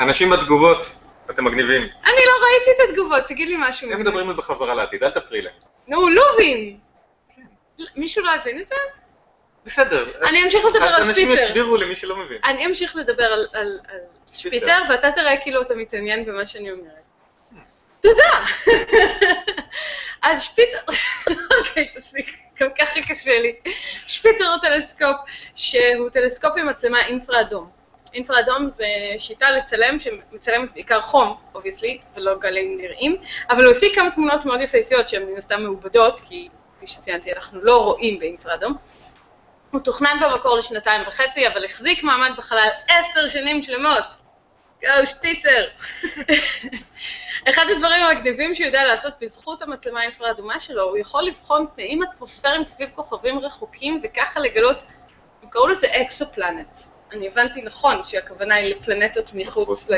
אנשים 0.00 0.30
בתגובות, 0.30 0.96
אתם 1.30 1.44
מגניבים. 1.44 1.82
אני 1.82 2.20
לא 2.26 2.46
ראיתי 2.46 2.70
את 2.70 2.90
התגובות, 2.90 3.22
תגיד 3.28 3.48
לי 3.48 3.56
משהו. 3.58 3.92
הם 3.92 4.00
מדברים 4.00 4.28
על 4.28 4.36
בחזרה 4.36 4.74
לעתיד, 4.74 5.04
אל 5.04 5.10
תפריעי 5.10 5.42
להם. 5.42 5.54
נו, 5.88 6.08
לובין! 6.08 6.78
מישהו 7.96 8.24
לא 8.24 8.34
הבין 8.34 8.60
את 8.60 8.68
זה? 8.68 8.74
בסדר. 9.64 10.28
אני 10.28 10.42
אמשיך 10.42 10.64
לדבר 10.64 10.84
על 10.84 10.94
אז 10.94 11.08
אנשים 11.08 11.28
שפיצר. 11.28 11.44
יסבירו 11.44 11.76
למי 11.76 11.96
שלא 11.96 12.16
מבין. 12.16 12.38
אני 12.44 12.66
אמשיך 12.66 12.96
לדבר 12.96 13.24
על 13.52 13.80
שפיצר, 14.32 14.82
ואתה 14.90 15.12
תראה 15.12 15.40
כאילו 15.42 15.62
אתה 15.62 15.74
מתעניין 15.74 16.24
במה 16.24 16.46
שאני 16.46 16.72
אומרת. 16.72 17.03
תודה. 18.04 18.44
אז 20.22 20.42
שפיצר, 20.42 20.78
אוקיי, 21.58 21.88
תפסיק, 21.94 22.38
גם 22.60 22.68
ככה 22.78 23.00
קשה 23.08 23.38
לי. 23.40 23.54
שפיצר 24.06 24.44
הוא 24.44 24.60
טלסקופ 24.62 25.16
שהוא 25.54 26.10
טלסקופ 26.10 26.52
עם 26.56 26.68
מצלמה 26.68 27.06
אינפרה 27.06 27.40
אדום. 27.40 27.70
אינפרה 28.14 28.40
אדום 28.40 28.70
זה 28.70 28.86
שיטה 29.18 29.50
לצלם 29.50 30.00
שמצלמת 30.00 30.72
בעיקר 30.74 31.00
חום, 31.00 31.36
obviously, 31.54 31.98
ולא 32.16 32.38
גלים 32.38 32.78
נראים, 32.78 33.16
אבל 33.50 33.64
הוא 33.64 33.72
הפיק 33.72 33.94
כמה 33.94 34.10
תמונות 34.10 34.44
מאוד 34.44 34.60
יפהפיות 34.60 35.08
שהן 35.08 35.22
מן 35.22 35.36
הסתם 35.38 35.62
מעובדות, 35.62 36.20
כי 36.20 36.48
כפי 36.76 36.86
שציינתי 36.86 37.32
אנחנו 37.32 37.64
לא 37.64 37.76
רואים 37.76 38.18
באינפרה 38.18 38.54
אדום. 38.54 38.76
הוא 39.70 39.80
תוכנן 39.80 40.20
במקור 40.22 40.56
לשנתיים 40.56 41.02
וחצי, 41.06 41.48
אבל 41.48 41.64
החזיק 41.64 42.02
מעמד 42.02 42.30
בחלל 42.36 42.68
עשר 42.88 43.28
שנים 43.28 43.62
שלמות. 43.62 44.04
go 44.82 45.06
שפיצר. 45.06 45.64
אחד 47.48 47.64
הדברים 47.70 48.04
המגניבים 48.04 48.54
שהוא 48.54 48.66
יודע 48.66 48.84
לעשות 48.84 49.12
בזכות 49.20 49.62
המצלמה 49.62 50.00
האינפרה 50.00 50.30
אדומה 50.30 50.60
שלו, 50.60 50.82
הוא 50.82 50.98
יכול 50.98 51.22
לבחון 51.22 51.66
תנאים 51.74 52.02
אטמוספיריים 52.02 52.64
סביב 52.64 52.88
כוכבים 52.94 53.38
רחוקים, 53.38 54.00
וככה 54.02 54.40
לגלות, 54.40 54.82
הם 55.42 55.48
קראו 55.48 55.68
לזה 55.68 55.86
אקסופלנטס. 55.86 56.94
אני 57.12 57.28
הבנתי 57.28 57.62
נכון 57.62 58.04
שהכוונה 58.04 58.54
היא 58.54 58.74
לפלנטות 58.74 59.30
מחוץ, 59.34 59.90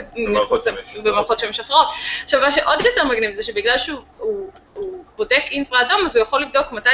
במערכות 1.05 1.39
שמש. 1.39 1.61
אחרות. 1.61 1.87
עכשיו, 2.23 2.41
מה 2.41 2.51
שעוד 2.51 2.85
יותר 2.85 3.05
מגניב 3.05 3.33
זה 3.33 3.43
שבגלל 3.43 3.79
שהוא 3.79 4.01
הוא, 4.19 4.53
הוא 4.75 5.05
בודק 5.17 5.43
אינפרה 5.51 5.83
אדום, 5.83 6.05
אז 6.05 6.17
הוא 6.17 6.23
יכול 6.23 6.43
לבדוק 6.43 6.73
מתי 6.73 6.89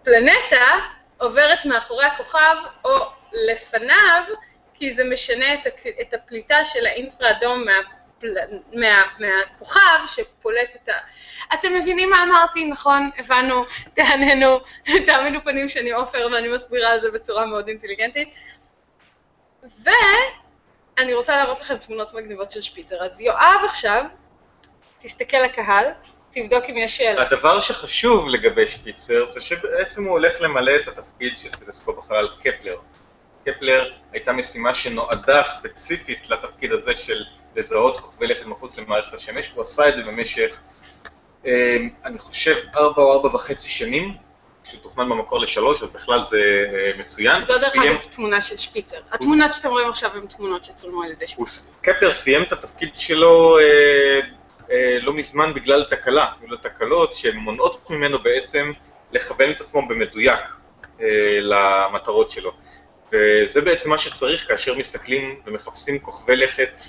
הפלנטה 0.00 0.66
עוברת 1.18 1.64
מאחורי 1.64 2.04
הכוכב 2.04 2.56
או 2.84 2.90
לפניו, 3.32 4.22
כי 4.74 4.92
זה 4.92 5.04
משנה 5.04 5.54
את, 6.00 6.14
הפליטה 6.14 6.64
של 6.64 6.86
האינפרה 6.86 7.30
אדום 7.30 7.64
מהפל... 7.64 7.99
מה, 8.72 9.02
מהכוכב 9.18 10.00
שפולט 10.06 10.74
את 10.74 10.88
ה... 10.88 10.92
אתם 11.54 11.74
מבינים 11.74 12.10
מה 12.10 12.22
אמרתי, 12.22 12.64
נכון? 12.64 13.10
הבנו, 13.18 13.64
תעננו, 13.94 14.60
תעמידו 15.06 15.38
פנים 15.44 15.68
שאני 15.68 15.92
עופר 15.92 16.28
ואני 16.32 16.48
מסבירה 16.48 16.92
על 16.92 17.00
זה 17.00 17.10
בצורה 17.10 17.46
מאוד 17.46 17.68
אינטליגנטית. 17.68 18.28
ואני 19.62 21.14
רוצה 21.14 21.36
להראות 21.36 21.60
לכם 21.60 21.76
תמונות 21.76 22.14
מגניבות 22.14 22.52
של 22.52 22.62
שפיצר. 22.62 23.04
אז 23.04 23.20
יואב 23.20 23.60
עכשיו, 23.64 24.04
תסתכל 24.98 25.36
לקהל, 25.36 25.86
תבדוק 26.30 26.64
אם 26.70 26.76
יש 26.76 26.96
שאלה. 26.96 27.22
הדבר 27.22 27.60
שחשוב 27.60 28.28
לגבי 28.28 28.66
שפיצר 28.66 29.24
זה 29.24 29.40
שבעצם 29.40 30.04
הוא 30.04 30.10
הולך 30.10 30.40
למלא 30.40 30.72
את 30.82 30.88
התפקיד 30.88 31.38
של 31.38 31.50
טלסקופ 31.50 31.98
החלל 31.98 32.28
קפלר. 32.40 32.78
קפלר 33.44 33.92
הייתה 34.12 34.32
משימה 34.32 34.74
שנועדה 34.74 35.44
ספציפית 35.44 36.30
לתפקיד 36.30 36.72
הזה 36.72 36.96
של 36.96 37.24
לזהות 37.56 37.98
כוכבי 37.98 38.26
לכת 38.26 38.46
מחוץ 38.46 38.78
למערכת 38.78 39.14
השמש, 39.14 39.50
הוא 39.54 39.62
עשה 39.62 39.88
את 39.88 39.96
זה 39.96 40.02
במשך, 40.02 40.60
אה, 41.46 41.76
אני 42.04 42.18
חושב, 42.18 42.56
ארבע 42.76 43.02
או 43.02 43.12
ארבע 43.12 43.34
וחצי 43.34 43.68
שנים, 43.68 44.14
כשהוא 44.64 44.82
תוכנן 44.82 45.08
במקור 45.08 45.40
לשלוש, 45.40 45.82
אז 45.82 45.90
בכלל 45.90 46.24
זה 46.24 46.64
אה, 46.80 46.90
מצוין. 46.98 47.44
זו 47.44 47.54
דרך 47.54 47.76
אגב 47.76 48.02
תמונה 48.10 48.40
של 48.40 48.56
שפיצר. 48.56 48.96
התמונות 49.12 49.52
שאתם 49.52 49.68
רואים 49.68 49.88
עכשיו 49.88 50.10
הן 50.14 50.26
תמונות 50.26 50.64
שצולמו 50.64 51.02
על 51.02 51.10
ידי 51.10 51.26
שפיצר. 51.26 51.72
קפלר 51.82 52.12
סיים 52.12 52.42
את 52.42 52.52
התפקיד 52.52 52.96
שלו 52.96 53.58
אה, 53.58 54.20
אה, 54.70 54.98
לא 55.00 55.12
מזמן 55.12 55.54
בגלל 55.54 55.84
תקלה, 55.90 56.26
בגלל 56.42 56.56
תקלות 56.56 57.14
שמונעות 57.14 57.90
ממנו 57.90 58.22
בעצם 58.22 58.72
לכוון 59.12 59.50
את 59.50 59.60
עצמו 59.60 59.88
במדויק 59.88 60.40
למטרות 61.40 62.30
שלו. 62.30 62.52
וזה 63.12 63.60
בעצם 63.60 63.90
מה 63.90 63.98
שצריך 63.98 64.48
כאשר 64.48 64.74
מסתכלים 64.74 65.40
ומחפשים 65.46 65.98
כוכבי 65.98 66.36
לכת 66.36 66.82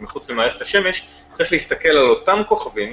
מחוץ 0.00 0.30
למערכת 0.30 0.60
השמש, 0.60 1.02
צריך 1.32 1.52
להסתכל 1.52 1.88
על 1.88 2.08
אותם 2.08 2.42
כוכבים 2.46 2.92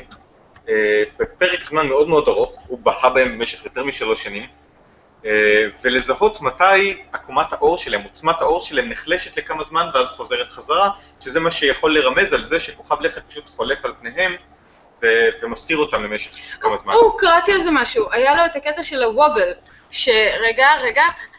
אה, 0.69 1.03
בפרק 1.19 1.63
זמן 1.63 1.88
מאוד 1.88 2.10
מאוד 2.10 2.27
ארוך, 2.27 2.60
הוא 2.67 2.79
בהה 2.79 3.10
בהם 3.10 3.38
במשך 3.38 3.65
יותר 3.65 3.84
משלוש 3.84 4.23
שנים, 4.23 4.47
אה, 5.25 5.65
ולזהות 5.84 6.41
מתי 6.41 7.01
עקומת 7.13 7.53
האור 7.53 7.77
שלהם, 7.77 8.01
עוצמת 8.03 8.41
האור 8.41 8.60
שלהם 8.60 8.89
נחלשת 8.89 9.38
לכמה 9.38 9.63
זמן 9.63 9.88
ואז 9.93 10.10
חוזרת 10.10 10.49
חזרה, 10.49 10.89
שזה 11.19 11.39
מה 11.39 11.51
שיכול 11.51 11.93
לרמז 11.93 12.34
על 12.34 12.45
זה 12.45 12.60
שכוכב 12.60 13.01
לכת 13.01 13.21
פשוט 13.29 13.49
חולף 13.49 13.86
על 13.86 13.93
פניהם 13.99 14.36
ו- 15.03 15.29
ומסתיר 15.41 15.77
אותם 15.77 16.03
למשך 16.03 16.32
כמה 16.62 16.77
זמן. 16.77 16.93
או, 16.93 17.17
קראתי 17.17 17.51
על 17.51 17.62
זה 17.62 17.71
משהו. 17.71 18.06
היה 18.12 18.36
לו 18.36 18.45
את 18.45 18.56
הקטע 18.56 18.84
של 18.84 19.03
ה 19.03 19.10
wobble, 19.10 19.53
שרגע, 19.91 20.67
רגע, 20.82 21.01
אה, 21.01 21.33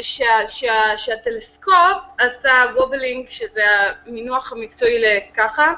שה- 0.00 0.46
שה- 0.46 0.96
שהטלסקופ 0.96 1.74
עשה 2.18 2.64
wobbling, 2.76 3.28
שזה 3.28 3.64
המינוח 4.06 4.52
המקצועי 4.52 4.98
לככה, 5.00 5.72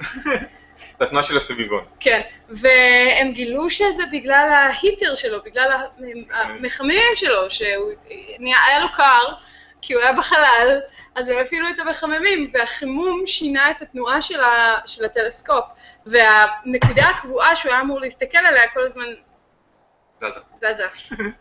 זה 0.98 1.04
התנועה 1.04 1.22
של 1.22 1.36
הסביבון. 1.36 1.84
כן, 2.00 2.20
והם 2.48 3.32
גילו 3.32 3.70
שזה 3.70 4.02
בגלל 4.12 4.48
ה 4.52 4.61
heater 4.61 5.14
שלו, 5.14 5.38
בגלל 5.44 5.70
המחממים 6.32 7.02
שלו, 7.14 7.50
שהוא 7.50 7.90
נהיה- 8.38 8.64
היה 8.66 8.78
לו 8.80 8.86
קר, 8.96 9.24
כי 9.82 9.94
הוא 9.94 10.02
היה 10.02 10.12
בחלל, 10.12 10.80
אז 11.14 11.28
הם 11.28 11.38
הפעילו 11.38 11.68
את 11.68 11.78
המחממים, 11.78 12.48
והחימום 12.52 13.26
שינה 13.26 13.70
את 13.70 13.82
התנועה 13.82 14.22
של, 14.22 14.40
ה, 14.40 14.76
של 14.86 15.04
הטלסקופ, 15.04 15.64
והנקודה 16.06 17.08
הקבועה 17.08 17.56
שהוא 17.56 17.72
היה 17.72 17.80
אמור 17.80 18.00
להסתכל 18.00 18.38
עליה 18.38 18.68
כל 18.74 18.80
הזמן 18.84 19.04
זזה. 20.20 20.40
זזה. 20.56 20.84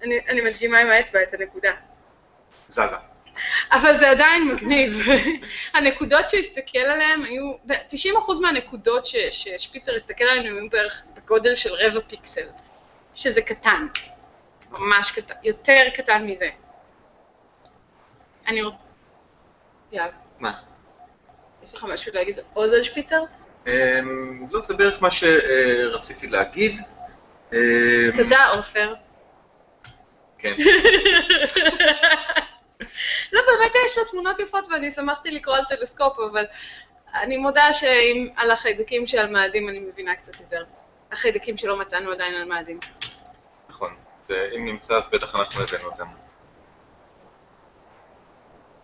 אני, 0.03 0.19
אני 0.27 0.41
מדגימה 0.41 0.79
עם 0.79 0.89
האצבע 0.89 1.23
את 1.23 1.33
הנקודה. 1.33 1.71
זזה. 2.67 2.95
אבל 3.71 3.95
זה 3.95 4.09
עדיין 4.09 4.47
מגניב. 4.47 5.01
הנקודות 5.73 6.29
שהוא 6.29 6.39
הסתכל 6.39 6.79
עליהן 6.79 7.23
היו, 7.23 7.53
90% 7.67 8.41
מהנקודות 8.41 9.05
ש, 9.05 9.15
ששפיצר 9.15 9.95
הסתכל 9.95 10.23
עליהן 10.23 10.45
היו 10.45 10.69
בערך 10.69 11.03
בגודל 11.15 11.55
של 11.55 11.73
רבע 11.73 11.99
פיקסל, 12.07 12.47
שזה 13.15 13.41
קטן, 13.41 13.87
ממש 14.71 15.11
קטן, 15.11 15.33
יותר 15.43 15.83
קטן 15.93 16.23
מזה. 16.25 16.49
אני 18.47 18.63
רוצה... 18.63 18.77
יאב, 19.91 20.11
מה? 20.39 20.53
יש 21.63 21.75
לך 21.75 21.83
משהו 21.83 22.11
להגיד 22.15 22.39
עוד 22.53 22.73
על 22.73 22.83
שפיצר? 22.83 23.23
אמ, 23.67 24.47
לא, 24.51 24.61
זה 24.61 24.73
בערך 24.77 25.01
מה 25.01 25.11
שרציתי 25.11 26.27
להגיד. 26.27 26.79
אמ, 27.53 27.59
תודה, 28.15 28.47
עופר. 28.47 28.93
כן. 30.37 30.55
לא, 33.33 33.41
באמת 33.41 33.71
יש 33.85 33.97
לו 33.97 34.05
תמונות 34.05 34.39
יפות 34.39 34.67
ואני 34.67 34.91
שמחתי 34.91 35.31
לקרוא 35.31 35.55
על 35.55 35.63
טלסקופ, 35.69 36.19
אבל 36.19 36.45
אני 37.13 37.37
מודה 37.37 37.73
שאם 37.73 38.29
על 38.35 38.51
החיידקים 38.51 39.07
שעל 39.07 39.29
מאדים 39.29 39.69
אני 39.69 39.79
מבינה 39.79 40.15
קצת 40.15 40.39
יותר. 40.39 40.63
החיידקים 41.11 41.57
שלא 41.57 41.79
מצאנו 41.79 42.11
עדיין 42.11 42.35
על 42.35 42.43
מאדים. 42.43 42.79
נכון. 43.69 43.95
ואם 44.29 44.65
נמצא 44.65 44.97
אז 44.97 45.09
בטח 45.09 45.35
אנחנו 45.35 45.63
הבאנו 45.63 45.85
אותם. 45.85 46.05
אמ, 46.05 46.17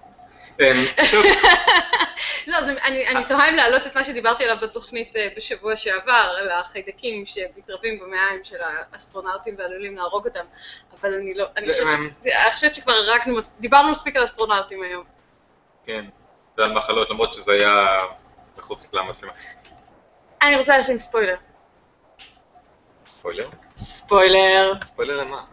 טוב, 0.06 0.45
לא, 2.48 2.62
זה, 2.62 2.74
אני, 2.84 3.08
אני 3.08 3.26
תוהה 3.26 3.50
אם 3.50 3.56
להעלות 3.56 3.88
את 3.88 3.96
מה 3.96 4.04
שדיברתי 4.04 4.44
עליו 4.44 4.58
בתוכנית 4.62 5.16
אה, 5.16 5.28
בשבוע 5.38 5.76
שעבר, 5.76 6.36
על 6.40 6.50
החיידקים 6.52 7.26
שמתרבים 7.26 8.00
במעיים 8.00 8.44
של 8.44 8.58
האסטרונאוטים 8.62 9.56
ועלולים 9.58 9.96
להרוג 9.96 10.28
אותם, 10.28 10.46
אבל 11.02 11.14
אני 11.14 11.34
לא, 11.34 11.46
אני 11.58 11.68
חושבת, 12.54 12.76
שכבר 12.76 12.94
הרגנו, 12.94 13.40
דיברנו 13.60 13.92
מספיק 13.92 14.16
על 14.16 14.24
אסטרונאוטים 14.24 14.84
היום. 14.84 15.04
כן. 15.86 16.06
זה 16.58 16.64
על 16.64 16.74
מחלות, 16.74 17.10
למרות 17.10 17.34
שזה 17.34 17.54
היה 17.54 17.98
מחוץ 18.58 18.94
למצלמה. 18.94 19.34
אני 20.42 20.56
רוצה 20.56 20.78
לשים 20.78 20.98
ספוילר. 20.98 21.36
ספוילר? 23.08 23.50
ספוילר. 23.78 24.74
ספוילר 24.84 25.18
למה? 25.18 25.44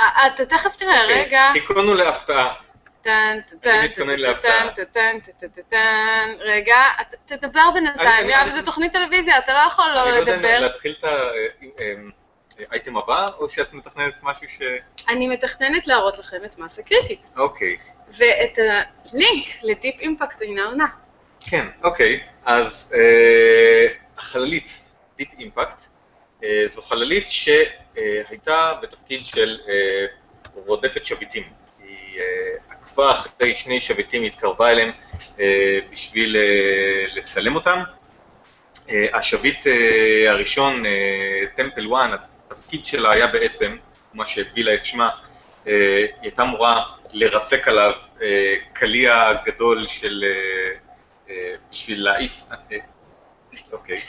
אה, 0.00 0.26
אתה 0.26 0.46
תכף 0.46 0.76
תראה, 0.76 1.02
אוקיי. 1.02 1.22
רגע. 1.22 1.50
היכונו 1.54 1.94
להפתעה. 1.94 2.54
טן, 3.02 3.38
טן, 3.50 3.58
טן. 3.58 3.88
טן, 4.92 5.48
טן. 5.70 6.28
רגע, 6.38 6.76
תדבר 7.26 7.70
בינתיים, 7.74 8.24
אני- 8.26 8.34
אני- 8.42 8.50
זו 8.50 8.62
תוכנית 8.62 8.92
טלוויזיה, 8.92 9.38
אתה 9.38 9.52
לא 9.52 9.58
יכול 9.58 9.84
אני 9.84 9.94
לא 9.96 10.10
לא 10.10 10.16
יודע 10.16 10.34
אם 10.34 10.38
לדבר. 10.42 10.60
להתחיל 10.60 10.94
את 10.98 11.04
ה... 11.04 11.30
אמ, 11.62 12.10
לאייטם 12.58 12.96
הבא, 12.96 13.26
או 13.38 13.48
שאת 13.48 13.72
מתכננת 13.72 14.20
משהו 14.22 14.48
ש... 14.48 14.62
אני 15.08 15.28
מתכננת 15.28 15.86
להראות 15.86 16.18
לכם 16.18 16.44
את 16.44 16.58
מסה 16.58 16.82
קריטית, 16.82 17.20
אוקיי. 17.36 17.76
ואת 18.08 18.58
הלינק 18.58 19.46
לדיפ 19.62 20.00
אימפקט 20.00 20.42
אינה 20.42 20.64
עונה. 20.64 20.86
כן, 21.40 21.66
אוקיי. 21.82 22.20
אז 22.44 22.94
אה, 22.96 23.86
החללית 24.18 24.88
דיפ 25.16 25.28
אימפקט 25.38 25.82
אה, 26.44 26.62
זו 26.66 26.82
חללית 26.82 27.24
שהייתה 27.26 28.72
בתפקיד 28.82 29.24
של 29.24 29.58
אה, 29.68 30.06
רודפת 30.54 31.04
שביטים. 31.04 31.42
היא 31.82 32.20
אה, 32.20 32.71
עקבה 32.82 33.12
אחרי 33.12 33.54
שני 33.54 33.80
שביטים, 33.80 34.22
התקרבה 34.22 34.70
אליהם 34.70 34.90
אה, 35.40 35.78
בשביל 35.90 36.36
אה, 36.36 37.06
לצלם 37.14 37.54
אותם. 37.54 37.82
אה, 38.90 39.06
השביט 39.14 39.66
הראשון, 40.28 40.82
טמפל 41.56 41.94
1, 41.94 42.10
התפקיד 42.50 42.84
שלה 42.84 43.10
היה 43.10 43.26
בעצם, 43.26 43.76
מה 44.14 44.26
שהביא 44.26 44.64
לה 44.64 44.74
את 44.74 44.84
שמה, 44.84 45.10
היא 45.64 45.74
הייתה 46.22 46.42
אמורה 46.42 46.84
לרסק 47.12 47.68
עליו 47.68 47.92
קליע 48.72 49.32
גדול 49.44 49.86
של... 49.86 50.24
בשביל 51.70 52.04
להעיף... 52.04 52.42
אוקיי. 53.72 54.00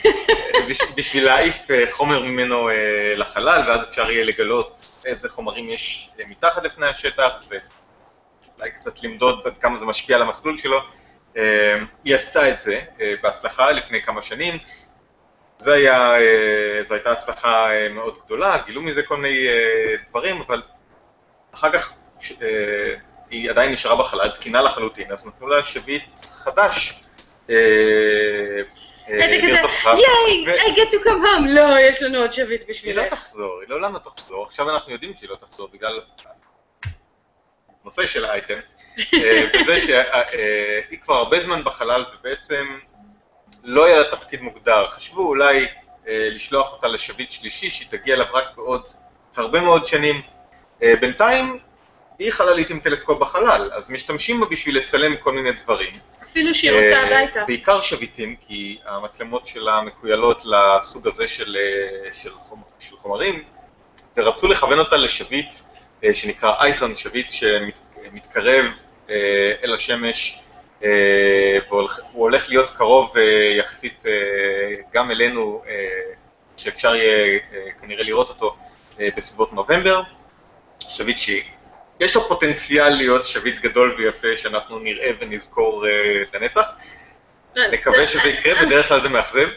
בש- 0.68 0.92
בשביל 0.96 1.24
להעיף 1.24 1.56
חומר 1.90 2.18
ממנו 2.22 2.68
לחלל, 3.16 3.62
ואז 3.68 3.84
אפשר 3.84 4.10
יהיה 4.10 4.24
לגלות 4.24 4.84
איזה 5.06 5.28
חומרים 5.28 5.70
יש 5.70 6.10
מתחת 6.28 6.64
לפני 6.64 6.86
השטח, 6.86 7.42
ואולי 8.58 8.70
קצת 8.70 9.02
למדוד 9.02 9.46
עד 9.46 9.58
כמה 9.58 9.76
זה 9.76 9.86
משפיע 9.86 10.16
על 10.16 10.22
המסלול 10.22 10.56
שלו. 10.56 10.78
אה, 11.36 11.42
היא 12.04 12.14
עשתה 12.14 12.50
את 12.50 12.60
זה 12.60 12.80
אה, 13.00 13.14
בהצלחה 13.22 13.72
לפני 13.72 14.02
כמה 14.02 14.22
שנים. 14.22 14.54
אה, 14.54 14.58
זו 16.82 16.94
הייתה 16.94 17.12
הצלחה 17.12 17.70
אה, 17.70 17.88
מאוד 17.88 18.18
גדולה, 18.24 18.58
גילו 18.66 18.82
מזה 18.82 19.02
כל 19.02 19.16
מיני 19.16 19.46
דברים, 20.08 20.40
אבל 20.40 20.62
אחר 21.54 21.72
כך 21.72 21.92
היא 23.30 23.50
עדיין 23.50 23.72
נשארה 23.72 23.96
בחלל, 23.96 24.30
תקינה 24.30 24.62
לחלוטין, 24.62 25.12
אז 25.12 25.26
נתנו 25.26 25.48
לה 25.48 25.62
שביט 25.62 26.04
חדש. 26.44 27.00
ייי, 29.98 30.46
I 30.46 30.76
get 30.76 30.92
to 30.92 31.04
come 31.04 31.06
home. 31.06 31.48
לא, 31.48 31.80
יש 31.80 32.02
לנו 32.02 32.18
עוד 32.18 32.32
שביט 32.32 32.60
היא 32.60 32.66
לא 32.66 32.70
בשבילך. 32.70 33.14
תחזור, 33.14 33.60
היא 33.60 33.68
לעולם 33.68 33.92
לא 33.92 33.98
תחזור, 33.98 34.44
עכשיו 34.44 34.70
אנחנו 34.70 34.92
יודעים 34.92 35.14
שהיא 35.14 35.30
לא 35.30 35.36
תחזור 35.36 35.68
בגלל 35.72 36.00
הנושא 37.84 38.06
של 38.06 38.24
האייטם, 38.24 38.58
אה, 39.14 39.46
בזה 39.54 39.80
שהיא 39.80 40.98
כבר 41.00 41.14
הרבה 41.14 41.40
זמן 41.40 41.64
בחלל 41.64 42.04
ובעצם 42.14 42.66
לא 43.64 43.86
היה 43.86 43.96
לה 43.96 44.04
תפקיד 44.10 44.42
מוגדר, 44.42 44.86
חשבו 44.86 45.28
אולי 45.28 45.66
אה, 46.08 46.28
לשלוח 46.30 46.72
אותה 46.72 46.88
לשביט 46.88 47.30
שלישי 47.30 47.70
שהיא 47.70 47.88
תגיע 47.90 48.14
אליו 48.14 48.26
רק 48.32 48.56
בעוד 48.56 48.88
הרבה 49.36 49.60
מאוד 49.60 49.84
שנים. 49.84 50.22
אה, 50.82 50.96
בינתיים 51.00 51.58
היא 52.18 52.30
חללית 52.30 52.70
עם 52.70 52.80
טלסקופ 52.80 53.18
בחלל, 53.20 53.70
אז 53.74 53.90
משתמשים 53.90 54.40
בה 54.40 54.46
בשביל 54.46 54.76
לצלם 54.76 55.16
כל 55.16 55.32
מיני 55.32 55.52
דברים. 55.52 55.92
אפילו 56.22 56.54
שהיא 56.54 56.70
רוצה 56.70 56.94
אה, 56.94 57.20
הביתה. 57.20 57.44
בעיקר 57.46 57.80
שביטים, 57.80 58.36
כי 58.40 58.78
המצלמות 58.86 59.46
שלה 59.46 59.80
מקוילות 59.80 60.42
לסוג 60.44 61.08
הזה 61.08 61.28
של, 61.28 61.56
אה, 61.60 62.12
של, 62.12 62.34
חומ, 62.38 62.62
של 62.78 62.96
חומרים, 62.96 63.44
ורצו 64.16 64.48
לכוון 64.48 64.78
אותה 64.78 64.96
לשביט 64.96 65.54
אה, 65.54 65.73
שנקרא 66.12 66.54
אייסון, 66.60 66.94
שביט 66.94 67.30
שמתקרב 67.30 68.64
אה, 69.10 69.52
אל 69.64 69.74
השמש, 69.74 70.38
אה, 70.84 71.58
והוא 71.68 71.88
הולך 72.12 72.48
להיות 72.48 72.70
קרוב 72.70 73.16
אה, 73.18 73.22
יחסית 73.58 74.06
אה, 74.06 74.12
גם 74.92 75.10
אלינו, 75.10 75.62
אה, 75.68 75.72
שאפשר 76.56 76.94
יהיה 76.94 77.38
אה, 77.52 77.68
כנראה 77.80 78.04
לראות 78.04 78.28
אותו 78.28 78.56
אה, 79.00 79.08
בסביבות 79.16 79.52
נובמבר. 79.52 80.02
שביט 80.88 81.18
שיש 81.18 82.14
לו 82.16 82.28
פוטנציאל 82.28 82.88
להיות 82.88 83.26
שביט 83.26 83.58
גדול 83.58 83.94
ויפה 83.98 84.36
שאנחנו 84.36 84.78
נראה 84.78 85.10
ונזכור 85.20 85.86
אה, 85.86 85.90
לנצח. 86.34 86.70
נקווה 87.72 88.06
שזה 88.06 88.28
יקרה, 88.28 88.66
בדרך 88.66 88.88
כלל 88.88 89.02
זה 89.02 89.08
מאכזב. 89.08 89.48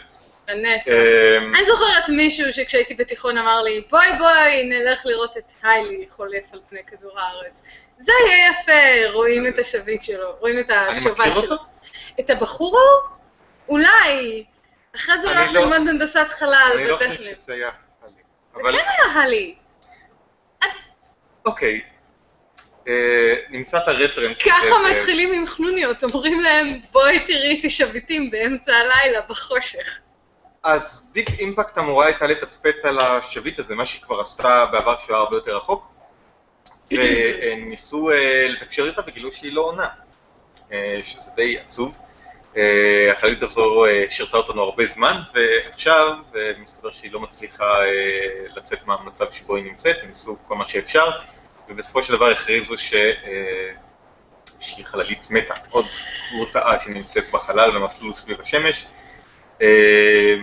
לנצח. 0.47 0.87
אה, 0.91 1.37
אני 1.37 1.65
זוכרת 1.65 2.09
מישהו 2.09 2.53
שכשהייתי 2.53 2.93
בתיכון 2.93 3.37
אמר 3.37 3.61
לי, 3.61 3.81
בואי 3.89 4.07
בואי 4.17 4.63
נלך 4.63 5.05
לראות 5.05 5.37
את 5.37 5.51
היילי 5.63 6.05
חולף 6.09 6.53
על 6.53 6.59
פני 6.69 6.79
כדור 6.87 7.19
הארץ. 7.19 7.63
זה 7.97 8.11
יהיה 8.27 8.51
יפה, 8.51 9.11
רואים 9.13 9.47
את 9.47 9.59
השביט 9.59 10.03
שלו, 10.03 10.35
רואים 10.39 10.59
את 10.59 10.69
אני 10.69 10.87
השובל 10.87 11.29
מכיר 11.29 11.33
שלו. 11.41 11.51
אותו? 11.51 11.63
את 12.19 12.29
הבחור 12.29 12.79
ההוא? 12.79 13.17
אולי. 13.69 14.43
אחרי 14.95 15.19
זה 15.19 15.31
אני 15.31 15.39
הלך 15.41 15.53
לא- 15.53 15.61
ללמוד 15.61 15.87
הנדסת 15.87 16.25
חלל 16.29 16.71
אני 16.75 16.87
לא 16.87 16.97
חושב. 16.97 17.13
שזה 17.23 17.53
היה... 17.53 17.69
לי. 18.07 18.23
זה 18.71 18.77
כן 18.77 18.85
היה 19.05 19.23
הלי. 19.23 19.55
אוקיי, 21.45 21.81
אה, 22.87 23.35
נמצא 23.49 23.77
את 23.77 23.87
הרפרנס. 23.87 24.41
ככה 24.41 24.75
ו- 24.75 24.91
מתחילים 24.93 25.33
עם 25.33 25.45
חנוניות, 25.45 26.03
אומרים 26.03 26.39
להם, 26.39 26.79
בואי 26.91 27.19
תראי 27.25 27.49
איתי 27.49 27.69
שביטים 27.69 28.31
באמצע 28.31 28.73
הלילה, 28.75 29.21
בחושך. 29.21 29.99
אז 30.67 31.09
דיפ 31.13 31.29
אימפקט 31.39 31.77
אמורה 31.77 32.05
הייתה 32.05 32.27
לתצפת 32.27 32.75
על 32.85 32.99
השביט 32.99 33.59
הזה, 33.59 33.75
מה 33.75 33.85
שהיא 33.85 34.01
כבר 34.01 34.19
עשתה 34.19 34.65
בעבר 34.71 34.95
כשהוא 34.97 35.15
היה 35.15 35.23
הרבה 35.23 35.35
יותר 35.35 35.57
רחוק, 35.57 35.91
וניסו 36.91 38.11
אה, 38.11 38.47
לתקשר 38.49 38.85
איתה 38.85 39.01
וגילו 39.07 39.31
שהיא 39.31 39.53
לא 39.53 39.61
עונה, 39.61 39.87
אה, 40.71 40.99
שזה 41.03 41.31
די 41.35 41.59
עצוב. 41.59 41.97
אה, 42.57 43.11
החללית 43.11 43.43
הזו 43.43 43.85
שירתה 44.09 44.37
אותנו 44.37 44.61
הרבה 44.61 44.85
זמן, 44.85 45.21
ועכשיו 45.33 46.15
מסתבר 46.59 46.91
שהיא 46.91 47.11
לא 47.11 47.19
מצליחה 47.19 47.79
לצאת 48.55 48.85
מהמצב 48.85 49.31
שבו 49.31 49.55
היא 49.55 49.63
נמצאת, 49.63 49.95
ניסו 50.07 50.37
כל 50.47 50.55
מה 50.55 50.65
שאפשר, 50.65 51.09
ובסופו 51.69 52.03
של 52.03 52.13
דבר 52.13 52.31
הכריזו 52.31 52.77
ש... 52.77 52.93
שהיא 54.59 54.85
חללית 54.85 55.27
מתה, 55.31 55.53
עוד 55.69 55.85
גרוטאה 56.31 56.79
שנמצאת 56.79 57.31
בחלל 57.31 57.71
במסלול 57.71 58.13
סביב 58.13 58.39
השמש. 58.39 58.87
אה, 59.61 60.35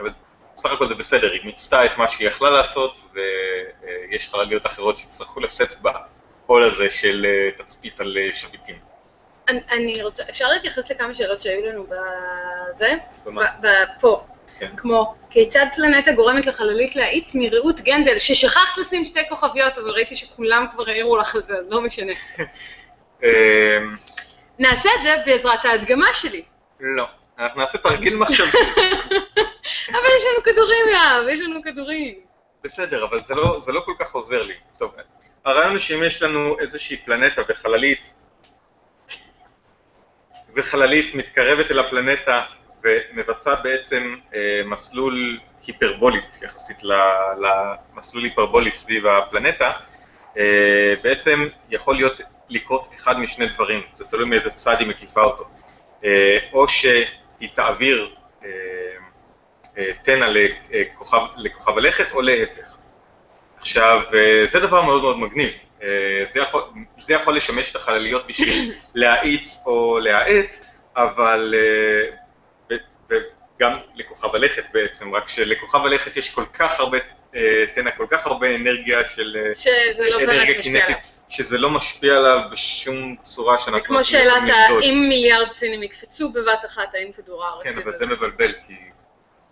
אבל 0.00 0.10
בסך 0.54 0.72
הכל 0.72 0.88
זה 0.88 0.94
בסדר, 0.94 1.32
היא 1.32 1.40
מיצתה 1.44 1.84
את 1.84 1.98
מה 1.98 2.08
שהיא 2.08 2.28
יכלה 2.28 2.50
לעשות, 2.50 3.00
ויש 3.12 4.28
חלליות 4.28 4.66
אחרות 4.66 4.96
שיצטרכו 4.96 5.40
לשאת 5.40 5.74
בעול 5.80 6.62
הזה 6.62 6.90
של 6.90 7.26
אה, 7.28 7.50
תצפית 7.56 8.00
על 8.00 8.18
אה, 8.20 8.32
שביטים. 8.32 8.76
אני, 9.48 9.60
אני 9.70 10.02
רוצה, 10.02 10.22
אפשר 10.30 10.48
להתייחס 10.48 10.90
לכמה 10.90 11.14
שאלות 11.14 11.42
שהיו 11.42 11.66
לנו 11.66 11.86
בזה? 11.86 12.94
ומה? 13.26 13.42
ב- 13.60 13.66
ב- 13.66 14.00
פה. 14.00 14.24
כן. 14.58 14.76
כמו, 14.76 15.14
כיצד 15.30 15.66
פלנטה 15.76 16.12
גורמת 16.12 16.46
לחללית 16.46 16.96
להאיץ 16.96 17.34
מרעות 17.34 17.80
גנדל, 17.80 18.18
ששכחת 18.18 18.78
לשים 18.78 19.04
שתי 19.04 19.20
כוכביות, 19.28 19.78
אבל 19.78 19.90
ראיתי 19.90 20.14
שכולם 20.14 20.66
כבר 20.72 20.88
העירו 20.88 21.16
לך 21.16 21.34
על 21.34 21.42
זה, 21.42 21.58
אז 21.58 21.72
לא 21.72 21.80
משנה. 21.80 22.12
נעשה 24.58 24.90
את 24.98 25.02
זה 25.02 25.14
בעזרת 25.26 25.64
ההדגמה 25.64 26.14
שלי. 26.14 26.42
לא, 26.80 27.06
אנחנו 27.38 27.60
נעשה 27.60 27.78
תרגיל 27.78 28.16
מחשבי. 28.16 28.58
אבל 29.96 30.08
יש 30.16 30.24
לנו 30.24 30.42
כדורים, 30.44 30.84
יאב, 30.92 31.28
יש 31.28 31.40
לנו 31.40 31.62
כדורים. 31.62 32.14
בסדר, 32.64 33.04
אבל 33.04 33.20
זה 33.20 33.34
לא, 33.34 33.60
זה 33.60 33.72
לא 33.72 33.80
כל 33.80 33.92
כך 33.98 34.14
עוזר 34.14 34.42
לי. 34.42 34.54
טוב, 34.78 34.94
הרעיון 35.44 35.70
הוא 35.70 35.78
שאם 35.78 36.02
יש 36.04 36.22
לנו 36.22 36.58
איזושהי 36.58 36.96
פלנטה 36.96 37.42
וחללית, 37.48 38.14
וחללית 40.56 41.14
מתקרבת 41.14 41.70
אל 41.70 41.78
הפלנטה 41.78 42.42
ומבצעת 42.82 43.62
בעצם 43.62 44.16
אה, 44.34 44.62
מסלול 44.64 45.38
היפרבולית 45.66 46.38
יחסית 46.42 46.76
למסלול 46.82 48.24
היפרבולי 48.24 48.70
סביב 48.70 49.06
הפלנטה, 49.06 49.72
אה, 50.38 50.94
בעצם 51.02 51.48
יכול 51.70 51.94
להיות 51.94 52.20
לקרות 52.48 52.90
אחד 52.96 53.18
משני 53.18 53.46
דברים, 53.46 53.82
זה 53.92 54.04
תלוי 54.04 54.24
מאיזה 54.24 54.50
צד 54.50 54.76
היא 54.78 54.88
מקיפה 54.88 55.22
אותו. 55.22 55.44
אה, 56.04 56.38
או 56.52 56.68
שהיא 57.38 57.48
תעביר 57.54 58.14
אה, 58.44 58.48
אה, 59.78 59.90
תנע 60.02 60.26
לכוכב, 60.70 61.20
לכוכב 61.36 61.78
הלכת 61.78 62.12
או 62.12 62.22
להפך. 62.22 62.76
עכשיו, 63.56 64.02
אה, 64.14 64.42
זה 64.44 64.60
דבר 64.60 64.82
מאוד 64.82 65.02
מאוד 65.02 65.18
מגניב. 65.18 65.52
אה, 65.82 66.20
זה 66.24 66.40
יכול, 66.40 66.62
זה 66.96 67.14
יכול 67.14 67.36
לשמש 67.36 67.70
את 67.70 67.76
החלליות 67.76 68.26
בשביל 68.26 68.72
להאיץ 68.94 69.64
או 69.66 69.98
להאט, 69.98 70.54
אבל... 70.96 71.54
אה, 71.54 72.16
וגם 73.10 73.78
לכוכב 73.94 74.34
הלכת 74.34 74.68
בעצם, 74.72 75.14
רק 75.14 75.28
שלכוכב 75.28 75.84
הלכת 75.84 76.16
יש 76.16 76.34
כל 76.34 76.44
כך 76.52 76.80
הרבה 76.80 76.98
אה, 77.36 77.64
תנע, 77.74 77.90
כל 77.90 78.06
כך 78.10 78.26
הרבה 78.26 78.54
אנרגיה 78.54 79.04
של... 79.04 79.36
אה, 79.40 79.54
שזה 79.54 80.10
לא 80.10 80.18
באמת 80.18 80.28
אנרגיה 80.28 80.58
משפיע 80.58 80.96
שזה 81.28 81.58
לא 81.58 81.70
משפיע 81.70 82.16
עליו 82.16 82.40
בשום 82.50 83.16
צורה 83.22 83.58
שאנחנו 83.58 83.80
זה 83.80 83.86
כמו 83.86 84.04
שאלת. 84.04 84.50
האם 84.68 85.08
מיליארד 85.08 85.52
סינים 85.52 85.82
יקפצו 85.82 86.32
בבת 86.32 86.64
אחת, 86.66 86.94
האם 86.94 87.12
כדור 87.16 87.44
הארץ 87.44 87.62
כן, 87.62 87.80
אבל. 87.82 87.96
זה 87.96 88.06
מבלבל, 88.06 88.52
כי 88.66 88.74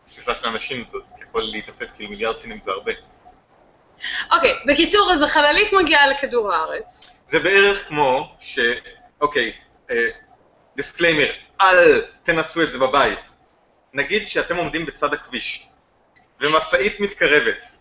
תפיסה 0.05 0.35
של 0.35 0.47
אנשים 0.47 0.85
זאת 0.85 1.05
יכול 1.23 1.43
להיתפס 1.43 1.93
כאילו 1.93 2.11
מיליארד 2.11 2.39
סינים 2.39 2.61
זה 2.61 2.71
הרבה. 2.71 2.93
אוקיי, 4.33 4.55
בקיצור, 4.67 5.13
אז 5.13 5.23
החללית 5.23 5.73
מגיעה 5.73 6.07
לכדור 6.07 6.53
הארץ. 6.53 7.11
זה 7.25 7.39
בערך 7.39 7.89
כמו 7.89 8.35
ש... 8.39 8.59
אוקיי, 9.21 9.53
disclaimer, 10.77 11.31
אל 11.61 12.03
תנסו 12.23 12.63
את 12.63 12.71
זה 12.71 12.79
בבית. 12.79 13.35
נגיד 13.93 14.27
שאתם 14.27 14.57
עומדים 14.57 14.87
בצד 14.87 15.15
הכביש, 15.15 15.67
ומשאית 16.41 17.01
מתקרבת, 17.01 17.74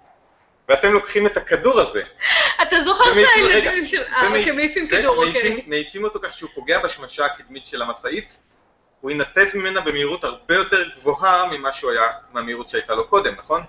ואתם 0.70 0.94
לוקחים 0.94 1.28
את 1.28 1.38
הכדור 1.38 1.80
הזה, 1.80 2.04
אתה 2.62 2.82
זוכר 2.84 3.14
שהילדים 3.14 3.86
של... 3.86 4.04
אה, 4.04 4.28
אוקיי, 4.28 4.52
מעיפים 4.52 4.88
כדור, 4.88 5.18
ומעיפים- 5.18 5.52
אוקיי. 5.52 5.64
מעיפים 5.68 6.04
אותו 6.04 6.20
כך 6.24 6.34
שהוא 6.34 6.50
פוגע 6.56 6.80
בשמשה 6.80 7.26
הקדמית 7.26 7.66
של 7.66 7.82
המשאית, 7.82 8.40
הוא 9.02 9.12
ינתז 9.12 9.56
ממנה 9.56 9.82
במהירות 9.82 10.24
הרבה 10.24 10.56
יותר 10.56 10.90
גבוהה 10.96 11.46
ממה 11.52 11.72
שהוא 11.72 11.92
היה, 11.92 12.02
מהמהירות 12.34 12.70
שהייתה 12.70 12.94
לו 12.96 13.08
קודם, 13.08 13.34
נכון? 13.38 13.64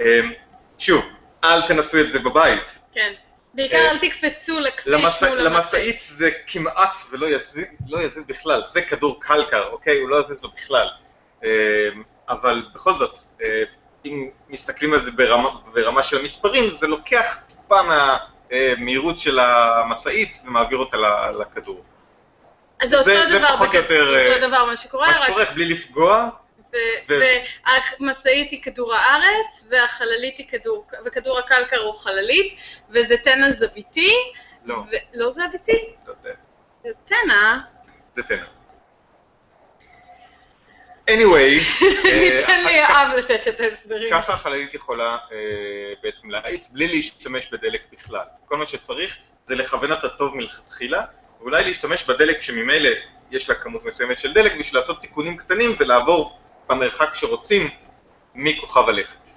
אמ, 0.00 0.04
שוב, 0.78 1.04
אל 1.44 1.66
תנסו 1.66 2.00
את 2.00 2.10
זה 2.10 2.18
בבית. 2.18 2.78
כן. 2.92 3.12
בעיקר 3.54 3.76
אה, 3.76 3.90
אל 3.90 3.98
תקפצו 3.98 4.60
לכביש. 4.60 5.22
מול. 5.22 5.40
למשאית 5.40 6.00
זה 6.00 6.30
כמעט 6.46 6.96
ולא 7.10 7.26
יזיז, 7.26 7.66
לא 7.88 7.98
יזיז 8.02 8.24
בכלל, 8.24 8.62
זה 8.64 8.82
כדור 8.82 9.20
קלקר, 9.22 9.68
אוקיי? 9.72 10.00
הוא 10.00 10.08
לא 10.08 10.20
יזיז 10.20 10.42
לו 10.42 10.50
בכלל. 10.50 10.88
אמ, 11.44 11.48
אבל 12.28 12.62
בכל 12.74 12.98
זאת, 12.98 13.14
אה, 13.42 13.62
אם 14.06 14.28
מסתכלים 14.48 14.92
על 14.92 14.98
זה 14.98 15.10
ברמה, 15.10 15.48
ברמה 15.74 16.02
של 16.02 16.18
המספרים, 16.18 16.68
זה 16.70 16.86
לוקח 16.86 17.38
טיפה 17.48 17.76
מהמהירות 17.82 19.18
של 19.18 19.38
המשאית 19.38 20.42
ומעביר 20.44 20.78
אותה 20.78 20.96
לכדור. 21.40 21.84
אז 22.80 22.90
זה 22.90 22.96
זה- 23.02 23.18
אותו 23.18 23.30
זה 23.30 23.38
דבר, 23.38 23.48
פחות 23.54 23.74
או 23.74 23.80
יותר, 23.80 24.08
אותו 24.08 24.42
אה, 24.44 24.48
דבר 24.48 24.64
מה 24.64 24.76
שקורה, 24.76 25.06
מה 25.06 25.12
רק 25.12 25.24
שקורה, 25.26 25.44
בלי 25.54 25.64
לפגוע, 25.64 26.28
והמשאית 27.08 28.50
היא 28.50 28.62
כדור 28.62 28.94
הארץ, 28.94 29.66
והחללית 29.70 30.38
היא 30.38 30.46
כדור, 30.48 30.86
וכדור 31.04 31.38
הקלקר 31.38 31.80
הוא 31.82 31.94
חללית, 31.94 32.60
וזה 32.90 33.16
תנע 33.16 33.52
זוויתי, 33.52 34.12
לא, 34.64 34.74
ו- 34.74 34.84
לא 35.14 35.30
זוויתי? 35.30 35.94
לא 36.06 36.14
זה 36.84 36.90
תנע, 37.04 37.58
זה 38.14 38.22
תנע. 38.22 38.44
Anyway, 41.10 41.82
אה, 42.08 42.18
ניתן 42.20 42.44
אחר 42.44 42.66
לי 42.66 42.82
כך- 42.82 42.90
יואב 42.90 43.12
לתת 43.18 43.48
את 43.48 43.60
ההסברים. 43.60 44.10
ככה 44.10 44.32
החללית 44.32 44.74
יכולה 44.74 45.16
אה, 45.32 45.36
בעצם 46.02 46.30
להאיץ 46.30 46.68
בלי 46.68 46.88
להשתמש 46.88 47.48
בדלק 47.52 47.80
בכלל. 47.92 48.24
כל 48.46 48.56
מה 48.56 48.66
שצריך 48.66 49.16
זה 49.44 49.54
לכוון 49.56 49.92
אותה 49.92 50.08
טוב 50.08 50.36
מלכתחילה, 50.36 51.02
ואולי 51.40 51.64
להשתמש 51.64 52.04
בדלק 52.04 52.40
שממילא 52.40 52.90
יש 53.30 53.48
לה 53.48 53.54
כמות 53.54 53.84
מסוימת 53.84 54.18
של 54.18 54.32
דלק 54.32 54.52
בשביל 54.58 54.78
לעשות 54.78 55.00
תיקונים 55.00 55.36
קטנים 55.36 55.76
ולעבור 55.78 56.38
במרחק 56.68 57.14
שרוצים 57.14 57.70
מכוכב 58.34 58.88
הלכת. 58.88 59.28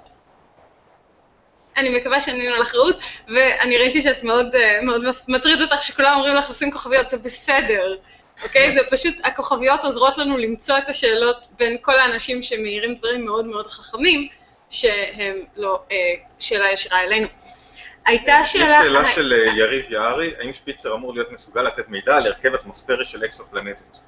אני 1.78 2.00
מקווה 2.00 2.22
שענינו 2.22 2.56
לך 2.56 2.76
רעות, 2.76 3.00
ואני 3.28 3.78
ראיתי 3.78 4.02
שאת 4.02 4.24
מאוד, 4.24 4.56
אה, 4.56 4.82
מאוד 4.82 5.02
מטריד 5.28 5.62
אותך 5.62 5.82
שכולם 5.82 6.14
אומרים 6.16 6.36
לך 6.36 6.50
לשים 6.50 6.72
כוכביות, 6.72 7.10
זה 7.10 7.18
בסדר, 7.18 7.96
אוקיי? 8.44 8.76
זה 8.76 8.82
פשוט, 8.92 9.16
הכוכביות 9.24 9.84
עוזרות 9.84 10.18
לנו 10.18 10.38
למצוא 10.38 10.78
את 10.78 10.90
השאלות 10.90 11.38
בין 11.58 11.78
כל 11.82 12.00
האנשים 12.00 12.44
שמעירים 12.44 12.96
דברים 12.96 13.26
מאוד 13.26 13.46
מאוד 13.46 13.68
חכמים, 13.68 14.28
שהם 14.70 15.44
לא 15.56 15.82
אה, 15.92 15.98
שאלה 16.40 16.72
ישירה 16.72 17.04
אלינו. 17.04 17.28
הייתה 18.06 18.44
שאלה... 18.44 18.66
יש 18.66 18.72
שאלה 18.72 19.06
של 19.06 19.34
אה, 19.34 19.58
יריב 19.58 19.92
יערי, 19.92 20.34
האם 20.40 20.54
שפיצר 20.54 20.94
אמור 20.96 21.14
להיות 21.14 21.32
מסוגל 21.32 21.62
לתת 21.62 21.90
מידע 21.90 22.18
על 22.18 22.28
הרכב 22.28 22.54
אטמוספרי 22.54 23.06
של 23.06 23.26
אקסופלנטות? 23.26 24.00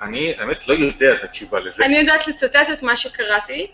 אני, 0.00 0.34
האמת, 0.38 0.68
לא 0.68 0.74
יודע 0.74 1.14
את 1.14 1.24
התשובה 1.24 1.60
לזה. 1.60 1.84
אני 1.84 1.98
יודעת 1.98 2.28
לצטט 2.28 2.68
את 2.72 2.82
מה 2.82 2.96
שקראתי, 2.96 3.70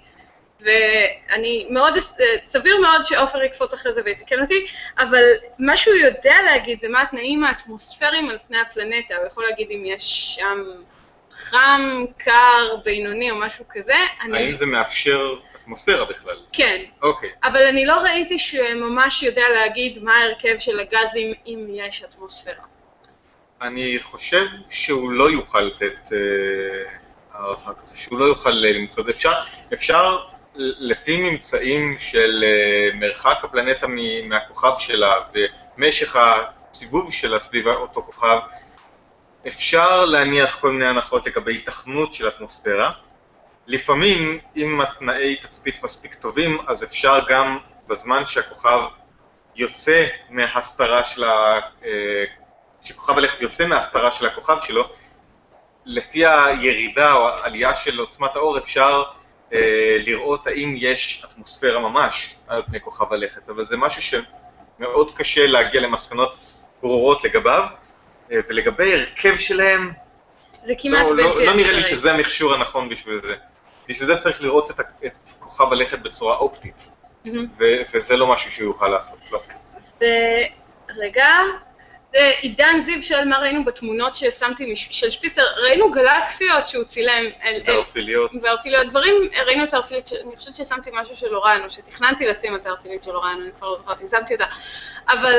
ואני 0.60 1.66
מאוד, 1.70 1.94
סביר 2.42 2.80
מאוד 2.80 3.04
שעופר 3.04 3.42
יקפוץ 3.42 3.74
אחרי 3.74 3.94
זה 3.94 4.02
ויתקן 4.04 4.42
אותי, 4.42 4.66
אבל 4.98 5.22
מה 5.58 5.76
שהוא 5.76 5.94
יודע 5.94 6.34
להגיד 6.44 6.80
זה 6.80 6.88
מה 6.88 7.02
התנאים 7.02 7.44
האטמוספריים 7.44 8.30
על 8.30 8.38
פני 8.48 8.58
הפלנטה, 8.58 9.16
הוא 9.16 9.26
יכול 9.26 9.44
להגיד 9.44 9.70
אם 9.70 9.82
יש 9.84 10.34
שם 10.34 10.64
חם, 11.30 12.04
קר, 12.18 12.76
בינוני 12.84 13.30
או 13.30 13.36
משהו 13.36 13.64
כזה, 13.70 13.94
אני... 14.22 14.38
האם 14.38 14.52
זה 14.52 14.66
מאפשר 14.66 15.34
אטמוספירה 15.56 16.04
בכלל? 16.04 16.36
כן, 16.52 16.82
אוקיי. 17.02 17.30
אבל 17.44 17.62
אני 17.66 17.86
לא 17.86 17.94
ראיתי 17.94 18.38
שממש 18.38 19.22
יודע 19.22 19.48
להגיד 19.54 20.02
מה 20.02 20.14
ההרכב 20.14 20.58
של 20.58 20.80
הגזים 20.80 21.34
אם 21.46 21.66
יש 21.70 22.02
אטמוספירה. 22.02 22.64
אני 23.62 23.96
חושב 24.00 24.46
שהוא 24.70 25.10
לא 25.10 25.30
יוכל 25.30 25.60
לתת 25.60 26.12
אה, 26.12 26.18
הערכה 27.32 27.74
כזו, 27.74 28.00
שהוא 28.00 28.18
לא 28.18 28.24
יוכל 28.24 28.64
אה, 28.64 28.72
למצוא 28.72 29.00
את 29.00 29.06
זה. 29.06 29.10
אפשר, 29.12 29.32
אפשר 29.72 30.18
לפי 30.58 31.30
ממצאים 31.30 31.98
של 31.98 32.44
אה, 32.46 32.98
מרחק 32.98 33.38
הפלנטה 33.42 33.86
מהכוכב 34.24 34.72
שלה 34.76 35.14
ומשך 35.34 36.16
הסיבוב 36.16 37.12
שלה 37.12 37.40
סביב 37.40 37.68
אותו 37.68 38.02
כוכב, 38.02 38.38
אפשר 39.48 40.04
להניח 40.04 40.60
כל 40.60 40.70
מיני 40.70 40.86
הנחות 40.86 41.26
לגבי 41.26 41.52
היתכנות 41.52 42.12
של 42.12 42.28
אטמוספירה. 42.28 42.90
לפעמים, 43.66 44.38
אם 44.56 44.80
התנאי 44.80 45.36
תצפית 45.36 45.82
מספיק 45.82 46.14
טובים, 46.14 46.58
אז 46.66 46.84
אפשר 46.84 47.18
גם 47.28 47.58
בזמן 47.86 48.26
שהכוכב 48.26 48.80
יוצא 49.56 50.06
מהסתרה 50.30 51.04
של 51.04 51.24
ה... 51.24 51.60
אה, 51.84 52.24
שכוכב 52.82 53.18
הלכת 53.18 53.40
יוצא 53.40 53.66
מההסתרה 53.66 54.12
של 54.12 54.26
הכוכב 54.26 54.56
שלו, 54.60 54.88
לפי 55.84 56.26
הירידה 56.26 57.12
או 57.12 57.28
העלייה 57.28 57.74
של 57.74 57.98
עוצמת 57.98 58.36
האור 58.36 58.58
אפשר 58.58 59.02
אה, 59.06 59.15
לראות 59.98 60.46
האם 60.46 60.74
יש 60.78 61.24
אטמוספירה 61.24 61.80
ממש 61.80 62.36
על 62.46 62.62
פני 62.66 62.80
כוכב 62.80 63.12
הלכת, 63.12 63.48
אבל 63.48 63.64
זה 63.64 63.76
משהו 63.76 64.02
שמאוד 64.02 65.10
קשה 65.10 65.46
להגיע 65.46 65.80
למסקנות 65.80 66.36
ברורות 66.82 67.24
לגביו, 67.24 67.64
אה, 68.32 68.36
ולגבי 68.48 68.94
הרכב 68.94 69.36
שלהם, 69.36 69.92
זה 70.52 70.72
כמעט 70.78 71.06
לא, 71.10 71.16
בלתי 71.16 71.38
לא. 71.38 71.44
לא 71.44 71.54
נראה 71.54 71.72
לי 71.72 71.82
שזה 71.82 72.12
המכשור 72.12 72.54
הנכון 72.54 72.88
בשביל 72.88 73.18
זה. 73.22 73.34
בשביל 73.88 74.06
זה 74.06 74.16
צריך 74.16 74.42
לראות 74.42 74.70
את, 74.70 74.80
את 75.06 75.30
כוכב 75.38 75.72
הלכת 75.72 75.98
בצורה 75.98 76.36
אופטית, 76.36 76.88
מהמם. 77.24 77.44
ו- 77.58 77.82
וזה 77.94 78.16
לא 78.16 78.26
משהו 78.26 78.50
שהוא 78.50 78.66
יוכל 78.66 78.88
לעשות, 78.88 79.18
לא. 79.30 79.42
רגע, 80.98 81.24
אה, 81.24 81.65
עידן 82.40 82.80
זיו 82.84 83.02
שואל 83.02 83.28
מה 83.28 83.38
ראינו 83.38 83.64
בתמונות 83.64 84.14
ששמתי 84.14 84.76
של 84.76 85.10
שפיצר, 85.10 85.42
ראינו 85.62 85.90
גלקסיות 85.90 86.68
שהוא 86.68 86.84
צילם, 86.84 87.24
אל- 87.42 87.62
תרפיליות. 87.64 88.30
וערפיליות, 88.42 88.86
דברים, 88.86 89.14
ראינו 89.46 89.64
את 89.64 89.74
הערפילית, 89.74 90.10
אני 90.26 90.36
חושבת 90.36 90.54
ששמתי 90.54 90.90
משהו 90.94 91.16
של 91.16 91.34
אוריין, 91.36 91.62
או 91.64 91.70
שתכננתי 91.70 92.26
לשים 92.26 92.54
את 92.56 92.66
הערפילית 92.66 93.02
של 93.02 93.10
אוריין, 93.16 93.42
אני 93.42 93.50
כבר 93.58 93.70
לא 93.70 93.76
זוכרת 93.76 94.02
אם 94.02 94.08
שמתי 94.08 94.34
אותה, 94.34 94.44
אבל 95.08 95.34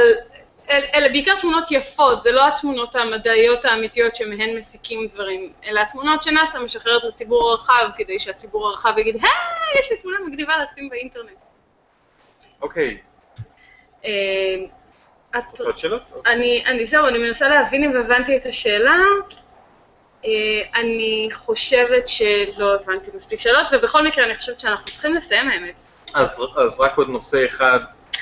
אל- 0.70 0.86
אלה 0.94 1.10
בעיקר 1.10 1.40
תמונות 1.40 1.72
יפות, 1.72 2.22
זה 2.22 2.32
לא 2.32 2.48
התמונות 2.48 2.96
המדעיות 2.96 3.66
האמיתיות 3.66 4.16
שמהן 4.16 4.58
מסיקים 4.58 5.08
דברים, 5.08 5.54
אלא 5.66 5.80
התמונות 5.80 6.22
שנאס"א 6.22 6.60
משחררת 6.60 7.04
לציבור 7.04 7.52
הרחב, 7.52 7.90
כדי 7.98 8.20
שהציבור 8.20 8.68
הרחב 8.68 8.94
יגיד, 8.98 9.16
היי, 9.16 9.32
יש 9.80 9.92
לי 9.92 9.98
תמונה 9.98 10.18
מגניבה 10.28 10.54
לשים 10.64 10.90
באינטרנט. 10.90 11.30
אוקיי, 12.62 12.98
אה, 14.06 14.10
את- 15.36 15.44
רוצה 15.52 15.64
עוד 15.64 15.76
שאלות? 15.76 16.02
אני, 16.26 16.64
אני 16.66 16.86
זהו, 16.88 17.08
אני 17.08 17.18
מנסה 17.18 17.48
להבין 17.50 17.84
אם 17.84 17.96
הבנתי 17.98 18.38
את 18.38 18.46
השאלה. 18.46 18.98
אה, 20.26 20.30
אני 20.76 21.30
חושבת 21.34 22.08
שלא 22.08 22.76
הבנתי 22.76 23.12
מספיק 23.14 23.40
שאלות, 23.40 23.68
ובכל 23.72 24.08
מקרה 24.08 24.26
אני 24.26 24.36
חושבת 24.36 24.60
שאנחנו 24.60 24.86
צריכים 24.86 25.14
לסיים 25.16 25.50
האמת. 25.50 25.76
אז, 26.14 26.42
אז 26.58 26.80
רק 26.80 26.98
עוד 26.98 27.10
נושא 27.10 27.46
אחד, 27.46 27.80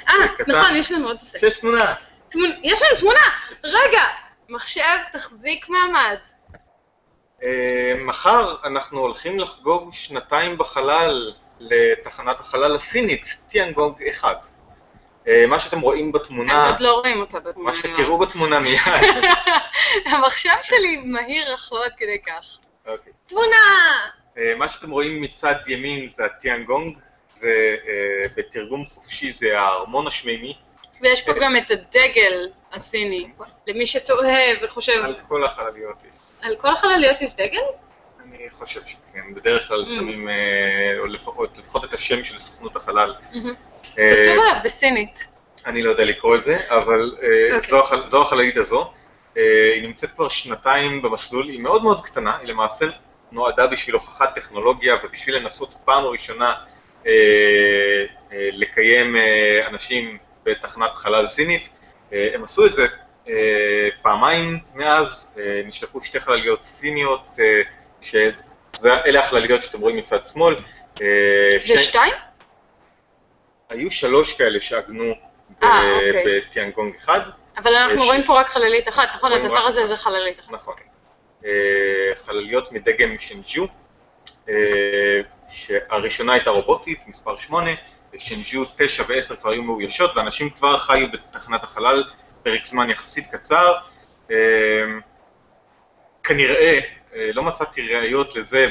אה, 0.10 0.14
קטן. 0.38 0.52
נכון, 0.52 0.76
יש 0.76 0.92
לנו 0.92 1.08
עוד 1.08 1.18
נושא. 1.22 1.38
שיש 1.40 1.60
תמונה. 1.60 1.94
תמונ... 2.30 2.52
יש 2.64 2.82
לנו 2.84 3.00
תמונה! 3.00 3.20
רגע! 3.64 4.02
מחשב, 4.50 4.82
תחזיק 5.12 5.70
מעמד. 5.70 6.18
אה, 7.44 7.50
מחר 8.06 8.56
אנחנו 8.64 9.00
הולכים 9.00 9.40
לחגוג 9.40 9.90
שנתיים 9.94 10.58
בחלל 10.58 11.34
לתחנת 11.60 12.40
החלל 12.40 12.76
הסינית, 12.76 13.28
טיאנגונג 13.50 13.96
1. 14.10 14.46
אה, 15.28 15.48
מה 15.48 15.60
שאתם 15.60 15.82
רואים 15.82 16.06
הם 16.06 16.12
בתמונה, 16.12 16.66
עוד 16.70 16.80
לא 16.80 16.94
רואים 16.94 17.20
אותה 17.20 17.40
בתמונה. 17.40 17.68
מה 17.70 17.74
שתראו 17.74 18.18
בתמונה 18.18 18.60
מיד, 18.60 18.80
המחשב 20.06 20.50
שלי 20.64 20.98
מהיר 21.06 21.56
אך 21.56 21.70
לא 21.74 21.86
עד 21.86 21.92
כדי 21.98 22.18
כך. 22.28 22.58
אוקיי. 22.88 23.14
תמונה! 23.26 23.58
אה, 24.38 24.56
מה 24.58 24.68
שאתם 24.68 24.92
רואים 24.92 25.22
מצד 25.22 25.56
ימין 25.68 26.08
זה 26.08 26.26
הטיאנגונג, 26.26 26.98
זה 27.34 27.76
אה, 27.88 28.30
בתרגום 28.38 28.86
חופשי 28.86 29.32
זה 29.32 29.60
הארמון 29.60 30.08
השמימי, 30.08 30.56
ויש 31.02 31.22
פה 31.22 31.32
גם 31.42 31.58
את 31.58 31.72
הדגל 31.72 32.50
הסיני. 32.74 33.28
למי 33.68 33.86
שתוהה 33.88 34.40
וחושב, 34.62 35.02
על 35.04 35.14
כל 35.28 35.44
החלליות 35.44 35.96
יש. 36.12 36.18
על 36.42 36.56
כל 36.56 36.74
החלליות 36.74 37.22
יש 37.22 37.36
דגל? 37.36 37.62
אני 38.24 38.50
חושב 38.50 38.86
שכן, 38.86 39.34
בדרך 39.34 39.68
כלל 39.68 39.84
Mm. 39.84 39.88
שמים, 39.88 40.30
או 41.00 41.06
לפחות, 41.06 41.58
לפחות 41.58 41.84
את 41.84 41.94
השם 41.94 42.24
של 42.24 42.40
סוכנות 42.40 42.76
החלל. 42.76 43.14
מהמם. 43.98 44.10
אה, 44.10 44.24
כתוב 44.24 44.44
עליו 44.44 44.56
בסינית. 44.64 45.28
אני 45.66 45.84
לא 45.84 45.90
יודע 45.90 46.04
לקרוא 46.04 46.36
את 46.36 46.44
זה, 46.44 46.58
אבל 46.70 47.16
אה, 47.24 47.56
אוקיי. 47.56 47.70
זו, 47.70 47.80
החל, 47.80 48.08
זו 48.08 48.22
החללית 48.22 48.58
הזו. 48.58 48.92
אה, 49.38 49.72
היא 49.76 49.84
נמצאת 49.84 50.12
כבר 50.12 50.28
שנתיים 50.28 51.02
במסלול, 51.02 51.50
היא 51.50 51.60
מאוד 51.60 51.84
מאוד 51.84 52.06
קטנה, 52.06 52.38
היא 52.42 52.48
למעשה 52.48 52.86
נועדה 53.32 53.68
בשביל 53.68 53.96
הוכחת 53.96 54.36
טכנולוגיה 54.36 54.96
ובשביל 55.04 55.36
לנסות 55.36 55.74
פעם 55.86 56.04
ראשונה 56.04 56.54
אה, 57.08 57.12
אה, 58.32 58.50
לקיים 58.52 59.16
אה, 59.16 59.68
אנשים 59.68 60.18
בתחנת 60.44 60.96
חלל 60.96 61.28
סינית. 61.28 61.70
אה, 62.14 62.30
הם 62.34 62.44
עשו 62.44 62.66
את 62.66 62.74
זה 62.74 62.88
אה, 63.30 63.34
פעמיים 64.02 64.60
מאז, 64.74 65.40
אה, 65.42 65.62
נשלחו 65.66 66.02
שתי 66.02 66.20
חלליות 66.20 66.62
סיניות, 66.62 67.40
אה, 67.40 67.62
שאלה 68.02 69.20
החלליות 69.20 69.62
שאתם 69.62 69.82
רואים 69.82 69.98
מצד 69.98 70.26
שמאל. 70.26 70.56
אה, 71.02 71.08
זה 71.60 71.78
ש- 71.78 71.86
שתיים? 71.86 72.14
היו 73.70 73.92
שלוש 73.92 74.34
כאלה 74.34 74.60
שעגנו 74.60 75.14
אה, 75.64 75.92
אוקיי. 75.96 76.24
בטיאנגונג 76.26 76.96
אחד, 76.96 77.22
אבל 77.58 77.76
אנחנו 77.76 78.06
רואים 78.06 78.24
פה 78.24 78.40
רק 78.40 78.50
חללית 78.50 78.88
אחת, 78.88 79.08
נכון? 79.16 79.32
הדבר 79.32 79.58
הזה. 79.58 79.86
זה 79.86 79.96
חללית 79.96 80.40
אחת. 80.40 80.52
נכון. 80.52 80.76
אה, 81.46 81.52
חלליות 82.16 82.72
מדגם 82.72 83.18
שנג'ו, 83.18 83.68
אה, 84.50 84.54
שהראשונה 85.48 86.34
הייתה 86.34 86.50
רובוטית, 86.50 87.08
מספר 87.08 87.36
8, 87.36 87.72
ושנג'ו 88.14 88.66
9 88.78 89.04
ו-10 89.08 89.36
כבר 89.42 89.52
היו 89.52 89.64
מאוישות, 89.64 90.12
ואנשים 90.16 90.50
כבר 90.50 90.78
חיו 90.78 91.08
בתחנת 91.12 91.64
החלל 91.64 92.04
פרק 92.44 92.66
זמן 92.66 92.90
יחסית 92.90 93.26
קצר. 93.32 93.74
אה, 94.32 94.38
כנראה, 96.24 96.80
אה, 97.16 97.30
לא 97.34 97.44
מצאתי 97.44 97.94
ראיות 97.94 98.36
לזה 98.36 98.68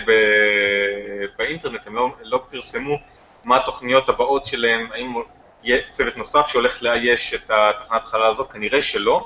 באינטרנט, 1.38 1.86
הם 1.86 1.94
לא, 1.94 2.08
לא 2.22 2.44
פרסמו 2.50 2.98
מה 3.46 3.56
התוכניות 3.56 4.08
הבאות 4.08 4.44
שלהם, 4.44 4.92
האם 4.92 5.14
יהיה 5.62 5.82
צוות 5.90 6.16
נוסף 6.16 6.46
שהולך 6.46 6.82
לאייש 6.82 7.34
את 7.34 7.50
התחנת 7.50 8.04
חלל 8.04 8.22
הזו, 8.22 8.48
כנראה 8.48 8.82
שלא. 8.82 9.24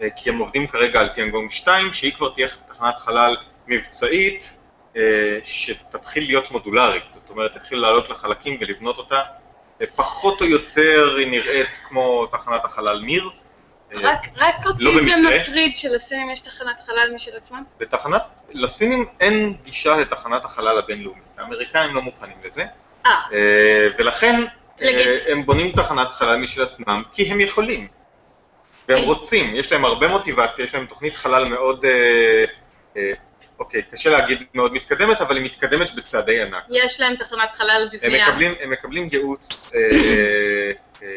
אה, 0.00 0.08
כי 0.16 0.30
הם 0.30 0.38
עובדים 0.38 0.66
כרגע 0.66 1.00
על 1.00 1.08
טיאנגונג 1.08 1.50
2, 1.50 1.92
שהיא 1.92 2.12
כבר 2.12 2.28
תהיה 2.28 2.48
תחנת 2.68 2.96
חלל 2.96 3.36
מבצעית, 3.66 4.56
אה, 4.96 5.38
שתתחיל 5.44 6.22
להיות 6.22 6.50
מודולרית, 6.50 7.04
זאת 7.08 7.30
אומרת, 7.30 7.52
תתחיל 7.52 7.78
לעלות 7.78 8.10
לחלקים 8.10 8.56
ולבנות 8.60 8.98
אותה. 8.98 9.20
אה, 9.80 9.86
פחות 9.96 10.40
או 10.40 10.46
יותר 10.46 11.14
היא 11.18 11.26
נראית 11.26 11.80
כמו 11.88 12.26
תחנת 12.26 12.64
החלל 12.64 13.00
מיר. 13.00 13.30
רק 13.92 14.26
רק 14.36 14.66
אותי 14.66 14.84
לא 14.84 14.90
זה 14.94 15.00
במקרה. 15.00 15.40
מטריד 15.40 15.76
שלסינים 15.76 16.30
יש 16.30 16.40
תחנת 16.40 16.80
חלל 16.86 17.12
משל 17.14 17.36
עצמם. 17.36 17.64
לתחנת, 17.80 18.22
לסינים 18.50 19.06
אין 19.20 19.54
גישה 19.62 19.96
לתחנת 19.96 20.44
החלל 20.44 20.78
הבינלאומית, 20.78 21.22
האמריקאים 21.38 21.94
לא 21.94 22.02
מוכנים 22.02 22.36
לזה, 22.44 22.64
ולכן 23.98 24.34
אה, 24.82 24.90
לגיט. 24.90 25.22
הם 25.30 25.46
בונים 25.46 25.72
תחנת 25.72 26.10
חלל 26.10 26.36
משל 26.36 26.62
עצמם, 26.62 27.02
כי 27.12 27.22
הם 27.22 27.40
יכולים. 27.40 27.88
והם 28.88 28.98
אה. 28.98 29.04
רוצים, 29.04 29.56
יש 29.56 29.72
להם 29.72 29.84
הרבה 29.84 30.08
מוטיבציה, 30.08 30.64
יש 30.64 30.74
להם 30.74 30.86
תוכנית 30.86 31.16
חלל 31.16 31.44
מאוד, 31.44 31.84
אה, 31.84 32.44
אה, 32.96 33.12
אוקיי, 33.58 33.82
קשה 33.82 34.10
להגיד 34.10 34.42
מאוד 34.54 34.72
מתקדמת, 34.72 35.20
אבל 35.20 35.36
היא 35.36 35.44
מתקדמת 35.44 35.94
בצעדי 35.94 36.42
ענק. 36.42 36.64
יש 36.70 37.00
להם 37.00 37.16
תחנת 37.16 37.52
חלל. 37.52 37.88
מקבלים, 37.94 38.54
הם 38.60 38.70
מקבלים 38.70 39.08
ייעוץ, 39.12 39.72
אה, 39.74 39.80
אה, 41.02 41.08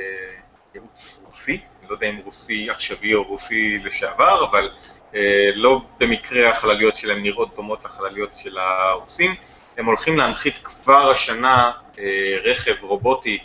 ייעוץ 0.76 1.20
רוסי, 1.26 1.62
אני 1.80 1.90
לא 1.90 1.96
יודע 1.96 2.08
אם 2.08 2.18
רוסי 2.18 2.70
עכשווי 2.70 3.14
או 3.14 3.24
רוסי 3.24 3.78
לשעבר, 3.84 4.46
אבל 4.52 4.70
אה, 5.16 5.50
לא 5.56 5.82
במקרה 6.00 6.50
החלליות 6.50 6.96
שלהם 6.96 7.24
נראות 7.24 7.56
דומות 7.56 7.86
לחלליות 7.86 8.36
של 8.36 8.58
הרוסים. 8.58 9.36
הם 9.82 9.86
הולכים 9.86 10.18
להנחית 10.18 10.58
כבר 10.64 11.10
השנה 11.12 11.72
אה, 12.00 12.04
רכב 12.44 12.76
רובוטי 12.82 13.40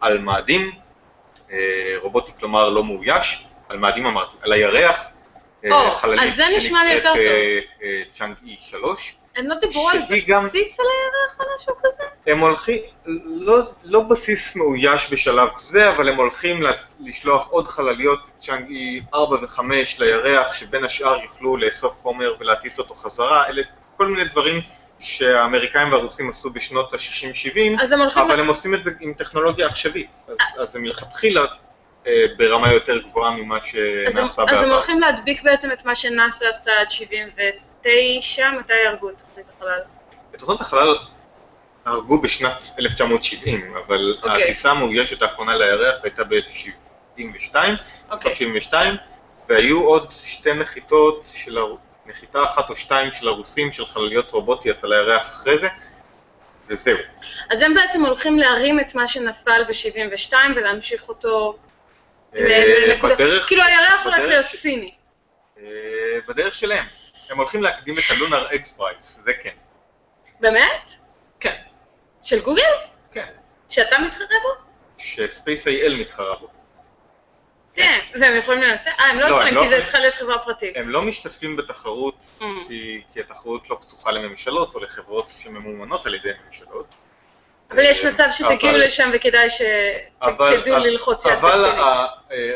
על 0.00 0.18
מאדים, 0.18 0.70
אה, 1.52 1.56
רובוטי 1.96 2.32
כלומר 2.38 2.68
לא 2.68 2.84
מאויש, 2.84 3.46
על 3.68 3.78
מאדים 3.78 4.06
אמרתי, 4.06 4.36
על 4.42 4.52
הירח, 4.52 5.04
או, 5.70 5.92
חללית 5.92 6.30
אז 6.32 6.36
זה 6.36 6.44
נשמע 6.56 6.84
לי 6.84 6.92
יותר 6.92 7.10
שנקראת, 7.12 7.64
טוב. 7.80 8.12
צ'אנג 8.12 8.34
אי 8.46 8.56
3. 8.58 9.16
הם 9.36 9.46
לא 9.46 9.54
דיברו 9.54 9.90
על 9.90 9.98
שהיא 10.08 10.22
גם- 10.28 10.44
בסיס 10.46 10.80
על 10.80 10.86
הירח 10.86 11.40
או 11.40 11.54
משהו 11.56 11.74
כזה? 11.82 12.02
הם 12.26 12.38
הולכים, 12.40 12.80
לא, 13.24 13.58
לא 13.84 14.00
בסיס 14.00 14.56
מאויש 14.56 15.12
בשלב 15.12 15.48
זה, 15.54 15.90
אבל 15.90 16.08
הם 16.08 16.16
הולכים 16.16 16.62
לשלוח 17.00 17.48
עוד 17.48 17.68
חלליות, 17.68 18.30
צ'אנג 18.38 18.70
אי 18.70 19.02
4 19.14 19.36
ו-5 19.36 19.60
לירח, 19.98 20.52
שבין 20.52 20.84
השאר 20.84 21.22
יוכלו 21.22 21.56
לאסוף 21.56 21.98
חומר 21.98 22.34
ולהטיס 22.40 22.78
אותו 22.78 22.94
חזרה, 22.94 23.46
אלה 23.46 23.62
כל 23.96 24.06
מיני 24.06 24.24
דברים 24.24 24.60
שהאמריקאים 24.98 25.92
והרוסים 25.92 26.28
עשו 26.28 26.50
בשנות 26.50 26.94
ה-60-70, 26.94 27.82
אז 27.82 27.92
הם 27.92 28.00
הולכים... 28.00 28.22
אבל 28.22 28.40
הם 28.40 28.48
עושים 28.48 28.74
את 28.74 28.84
זה 28.84 28.90
עם 29.00 29.12
טכנולוגיה 29.14 29.66
עכשווית, 29.66 30.10
אז, 30.28 30.36
אז 30.58 30.76
הם 30.76 30.82
מלכתחילה 30.82 31.44
אה, 32.06 32.24
ברמה 32.36 32.72
יותר 32.72 32.98
גבוהה 32.98 33.30
ממה 33.30 33.56
אז 33.56 33.62
הם, 33.64 34.10
שנעשה 34.12 34.42
אז 34.42 34.48
הם 34.48 34.54
בעבר. 34.54 34.72
הולכים 34.72 35.00
להדביק 35.00 35.42
בעצם 35.42 35.72
את 35.72 35.84
מה 35.84 35.94
שנאסא 35.94 36.44
עשתה 36.44 36.70
עד 36.80 36.90
79, 36.90 38.50
מתי 38.50 38.72
הרגו 38.88 39.10
את 39.10 39.22
תוכנית 39.28 39.48
החלל? 39.56 39.80
את 40.34 40.38
תוכנית 40.38 40.60
החלל 40.60 40.96
הרגו 41.84 42.20
בשנת 42.20 42.64
1970, 42.78 43.74
אבל 43.86 44.16
אוקיי. 44.22 44.42
הטיסה 44.42 44.70
המאוישת 44.70 45.22
האחרונה 45.22 45.56
לירח 45.56 46.00
הייתה 46.02 46.24
ב-72, 46.24 47.54
בסוף 48.10 48.32
אוקיי. 48.32 48.32
72, 48.32 48.94
והיו 49.48 49.82
עוד 49.82 50.12
שתי 50.12 50.52
נחיתות 50.52 51.24
של, 51.26 51.58
נחיתה 52.06 52.44
אחת 52.44 52.70
או 52.70 52.76
שתיים 52.76 53.10
של 53.12 53.28
הרוסים 53.28 53.72
של 53.72 53.86
חלליות 53.86 54.30
רובוטיות 54.30 54.84
על 54.84 54.92
הירח 54.92 55.28
אחרי 55.28 55.58
זה, 55.58 55.68
וזהו. 56.66 56.98
אז 57.50 57.62
הם 57.62 57.74
בעצם 57.74 58.04
הולכים 58.04 58.38
להרים 58.38 58.80
את 58.80 58.94
מה 58.94 59.08
שנפל 59.08 59.64
ב-72 59.68 60.32
ולהמשיך 60.56 61.08
אותו 61.08 61.58
אה. 62.36 62.40
בדרך, 63.02 63.46
כאילו 63.46 63.62
הירח 63.62 64.04
הולך 64.04 64.18
להיות 64.18 64.44
סיני. 64.44 64.94
אה, 65.58 65.64
בדרך 66.28 66.54
שלהם. 66.54 66.84
הם 67.30 67.36
הולכים 67.36 67.62
להקדים 67.62 67.94
את 67.94 68.04
ה 68.10 68.17
Lunar 68.17 68.54
X 68.54 68.76
Prize, 68.76 69.20
זה 69.22 69.32
כן. 69.42 69.54
באמת? 70.40 70.92
כן, 71.40 71.56
של 72.22 72.40
גוגל? 72.40 72.62
כן. 73.12 73.32
שאתה 73.68 73.98
מתחרה 73.98 74.26
בו? 74.42 74.48
ש 74.98 75.68
SpaceIL 75.68 75.94
מתחרה 75.94 76.36
בו. 76.36 76.48
כן. 77.76 77.98
והם 78.20 78.38
יכולים 78.38 78.62
לנצח? 78.62 78.90
אה, 79.00 79.10
הם 79.10 79.18
לא 79.18 79.28
לא, 79.28 79.34
יכולים, 79.34 79.48
הם 79.48 79.54
לא 79.54 79.62
כי 79.62 79.68
זה. 79.68 79.82
צריכה 79.82 79.98
להיות 79.98 80.14
חברה 80.14 80.38
פרטית. 80.38 80.76
הם 80.76 80.90
לא 80.90 81.02
משתתפים 81.02 81.56
בתחרות 81.56 82.14
Mm. 82.40 82.44
כי, 83.12 83.20
התחרות 83.20 83.70
לא 83.70 83.78
פתוחה 83.80 84.10
לממשלות 84.10 84.74
או 84.74 84.80
לחברות 84.80 85.28
שממומנות 85.28 86.06
על 86.06 86.14
ידי 86.14 86.30
ממשלות. 86.46 86.94
אבל 87.70 87.84
יש 87.84 88.04
אה, 88.04 88.12
מצב 88.12 88.28
שתגיעו 88.30 88.76
לשם 88.76 89.10
וכדאי 89.14 89.50
שתדעו 89.50 90.78
ללחוץ 90.78 91.24
יד 91.24 91.32
אבל. 91.32 91.64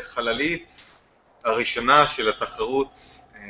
החללית 0.01 0.81
הראשונה 1.45 2.07
של 2.07 2.29
התחרות 2.29 2.93
אה, 3.35 3.41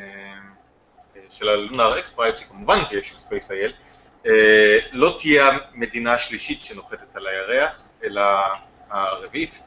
אה, 1.16 1.20
של 1.30 1.48
ה 1.48 1.57
Lunar 1.57 1.98
X 1.98 2.10
Prize, 2.10 2.36
שכמובן 2.36 2.84
תהיה 2.84 3.02
של 3.02 3.16
SpaceIL, 3.16 3.72
לא 4.92 5.14
תהיה 5.18 5.50
המדינה 5.74 6.12
השלישית 6.12 6.60
שנוחתת 6.60 7.16
על 7.16 7.26
הירח, 7.26 7.82
אלא 8.04 8.22
הרביעית. 8.90 9.62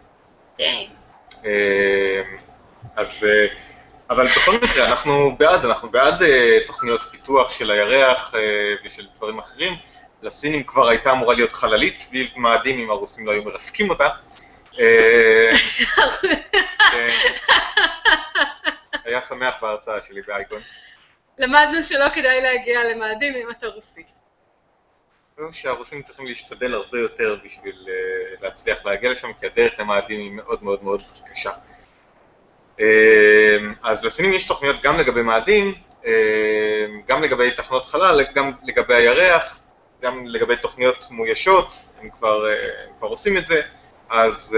אה, 1.45 2.21
אז, 2.95 3.27
אה, 3.29 3.47
אבל 4.09 4.25
בכל 4.25 4.55
מקרה, 4.63 4.85
אנחנו 4.85 5.35
בעד, 5.37 5.65
אנחנו 5.65 5.89
בעד 5.89 6.23
אה, 6.23 6.57
תוכניות 6.67 7.05
פיתוח 7.11 7.49
של 7.49 7.71
הירח 7.71 8.33
ושל 8.85 9.07
דברים 9.15 9.39
אחרים. 9.39 9.73
לסינים 10.21 10.63
כבר 10.63 10.87
הייתה 10.87 11.11
אמורה 11.11 11.33
להיות 11.35 11.53
חללית 11.53 11.97
סביב 11.97 12.33
מאדים 12.37 12.79
אם 12.79 12.89
הרוסים 12.89 13.25
לא 13.25 13.31
היו 13.31 13.43
מרסקים 13.43 13.89
אותה. 13.89 14.09
כן. 14.71 15.53
היה 19.05 19.21
שמח 19.21 19.55
בהרצאה 19.61 20.01
שלי 20.01 20.21
באייקון. 20.21 20.61
למדנו 21.37 21.83
שלא 21.83 22.09
כדאי 22.09 22.41
להגיע 22.41 22.83
למאדים 22.83 23.35
אם 23.35 23.49
אתה 23.51 23.67
רוסי. 23.67 24.03
שהרוסים 25.51 26.01
צריכים 26.01 26.25
להשתדל 26.25 26.73
הרבה 26.73 26.99
יותר 26.99 27.37
בשביל 27.45 27.85
אה, 27.89 28.35
להצליח 28.41 28.85
להגיע 28.85 29.11
לשם, 29.11 29.33
כי 29.39 29.45
הדרך 29.45 29.79
למאדים 29.79 30.19
היא 30.19 30.31
מאוד 30.31 30.63
מאוד 30.63 30.83
מאוד 30.83 31.01
קשה. 31.31 31.51
אה, 32.79 33.57
אז 33.83 34.05
לסינים 34.05 34.33
יש 34.33 34.45
תוכניות 34.45 34.81
גם 34.81 34.97
לגבי 34.97 35.21
מאדים, 35.21 35.73
אה, 36.05 36.85
גם 37.07 37.23
לגבי 37.23 37.51
תחנות 37.51 37.85
חלל, 37.85 38.21
גם 38.35 38.51
לגבי 38.63 38.93
הירח, 38.93 39.59
גם 40.01 40.25
לגבי 40.27 40.57
תוכניות 40.57 41.07
מאוישות, 41.11 41.67
הם 42.01 42.09
כבר, 42.09 42.45
הם 42.87 42.93
כבר 42.97 43.07
עושים 43.07 43.37
את 43.37 43.45
זה, 43.45 43.61
אז 44.09 44.57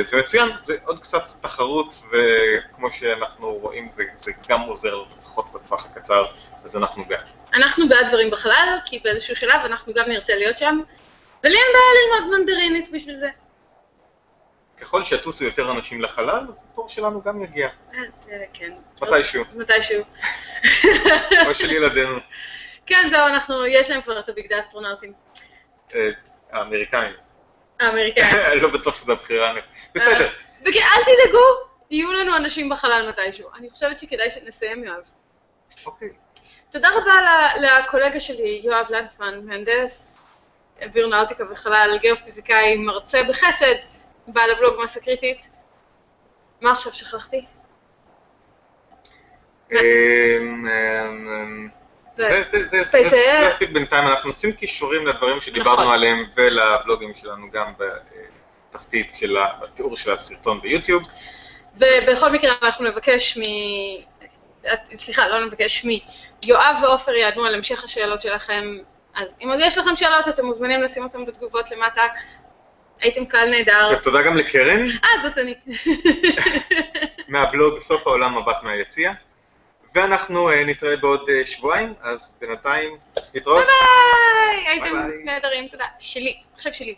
זה 0.00 0.18
מצוין, 0.18 0.48
זה 0.64 0.76
עוד 0.84 1.00
קצת 1.00 1.22
תחרות, 1.40 2.02
וכמו 2.10 2.90
שאנחנו 2.90 3.54
רואים, 3.54 3.88
זה, 3.88 4.04
זה 4.12 4.32
גם 4.48 4.60
עוזר 4.60 5.02
לפחות 5.18 5.46
בטווח 5.54 5.86
הקצר, 5.86 6.24
אז 6.64 6.76
אנחנו 6.76 7.04
בעד. 7.04 7.35
אנחנו 7.52 7.88
בעד 7.88 8.06
דברים 8.08 8.30
בחלל, 8.30 8.78
כי 8.86 8.98
באיזשהו 8.98 9.36
שלב 9.36 9.60
אנחנו 9.64 9.94
גם 9.94 10.08
נרצה 10.08 10.34
להיות 10.34 10.58
שם, 10.58 10.80
ולי 11.44 11.56
אין 11.56 11.66
בעיה 11.72 12.20
ללמוד 12.20 12.38
מנדרינית 12.38 12.92
בשביל 12.92 13.14
זה. 13.14 13.28
ככל 14.80 15.04
שיטוסו 15.04 15.44
יותר 15.44 15.70
אנשים 15.70 16.02
לחלל, 16.02 16.46
אז 16.48 16.68
התור 16.72 16.88
שלנו 16.88 17.22
גם 17.22 17.42
יגיע, 17.42 17.68
אה, 17.94 18.00
כן. 18.52 18.72
מתישהו, 19.02 19.44
מתישהו. 19.54 20.02
או 21.46 21.54
של 21.54 21.70
ילדינו, 21.70 22.18
כן, 22.86 23.08
זהו, 23.10 23.26
אנחנו, 23.26 23.66
יש 23.66 23.90
להם 23.90 24.02
כבר 24.02 24.18
את 24.20 24.28
הבגדי 24.28 24.54
האסטרונאוטים. 24.54 25.12
אה, 25.94 26.10
האמריקאים. 26.52 27.14
האמריקאים. 27.80 28.26
אני 28.52 28.60
לא 28.60 28.68
בטוח 28.68 28.94
שזו 28.94 29.12
הבחירה. 29.12 29.54
בסדר. 29.94 30.28
וכן, 30.60 30.80
אל 30.80 31.02
תדאגו, 31.02 31.44
יהיו 31.90 32.12
לנו 32.12 32.36
אנשים 32.36 32.68
בחלל 32.68 33.08
מתישהו. 33.08 33.48
אני 33.54 33.70
חושבת 33.70 33.98
שכדאי 33.98 34.30
שנסיים, 34.30 34.84
יואב. 34.84 35.02
אוקיי. 35.86 36.25
תודה 36.76 36.88
רבה 36.88 37.48
לקולגה 37.60 38.20
שלי, 38.20 38.60
יואב 38.64 38.86
לנצמן, 38.90 39.40
מהנדס 39.44 40.18
אווירונאוטיקה 40.82 41.44
וחלל, 41.50 41.98
גיאופיזיקאי, 42.00 42.76
מרצה 42.76 43.22
בחסד, 43.22 43.74
בעל 44.26 44.50
הבלוג 44.50 44.74
מסה 44.82 45.00
קריטית. 45.00 45.48
מה 46.60 46.72
עכשיו 46.72 46.94
שכחתי? 46.94 47.44
זה- 52.16 53.46
יספיק 53.48 53.70
בינתיים, 53.70 54.06
אנחנו 54.08 54.28
נשים 54.28 54.52
קישורים 54.52 55.06
לדברים 55.06 55.40
שדיברנו 55.40 55.80
נכון. 55.82 55.94
עליהם 55.94 56.24
ולבלוגים 56.34 57.14
שלנו 57.14 57.50
גם 57.50 57.72
בתחתית 58.70 59.12
של 59.12 59.36
התיאור 59.62 59.96
של 59.96 60.12
הסרטון 60.12 60.60
ביוטיוב. 60.60 61.02
ובכל 61.76 62.32
מקרה 62.32 62.54
אנחנו 62.62 62.84
נבקש 62.84 63.38
מ... 63.38 63.42
סליחה, 64.94 65.28
לא 65.28 65.46
נבקש 65.46 65.84
מ... 65.84 65.88
יואב 66.44 66.76
ועופר 66.82 67.14
יענו 67.14 67.44
על 67.44 67.54
המשך 67.54 67.84
השאלות 67.84 68.20
שלכם. 68.20 68.78
אז 69.14 69.36
אם 69.42 69.50
עוד 69.50 69.58
יש 69.62 69.78
לכם 69.78 69.96
שאלות, 69.96 70.28
אתם 70.28 70.46
מוזמנים 70.46 70.82
לשים 70.82 71.02
אותן 71.02 71.24
בתגובות 71.26 71.70
למטה. 71.70 72.02
הייתם 73.00 73.26
קהל 73.26 73.50
נהדר. 73.50 73.88
ותודה 73.92 74.22
גם 74.22 74.36
לקרן 74.36 74.86
אה, 75.04 75.22
זאת 75.22 75.38
אני. 75.38 75.54
מהבלוג 77.28 77.78
סוף 77.78 78.06
העולם 78.06 78.38
מבט 78.38 78.62
מהיציע. 78.62 79.12
ואנחנו 79.94 80.50
אה, 80.50 80.64
נתראה 80.64 80.96
בעוד 80.96 81.28
אה, 81.28 81.44
שבועיים, 81.44 81.94
אז 82.02 82.38
בינתיים, 82.40 82.96
להתראות. 83.34 83.64
ביי! 83.64 84.68
הייתם 84.68 84.96
ביי 84.96 85.06
ביי. 85.06 85.24
נהדרים, 85.24 85.68
תודה. 85.68 85.84
שלי, 85.98 86.36
עכשיו 86.54 86.74
שלי. 86.74 86.94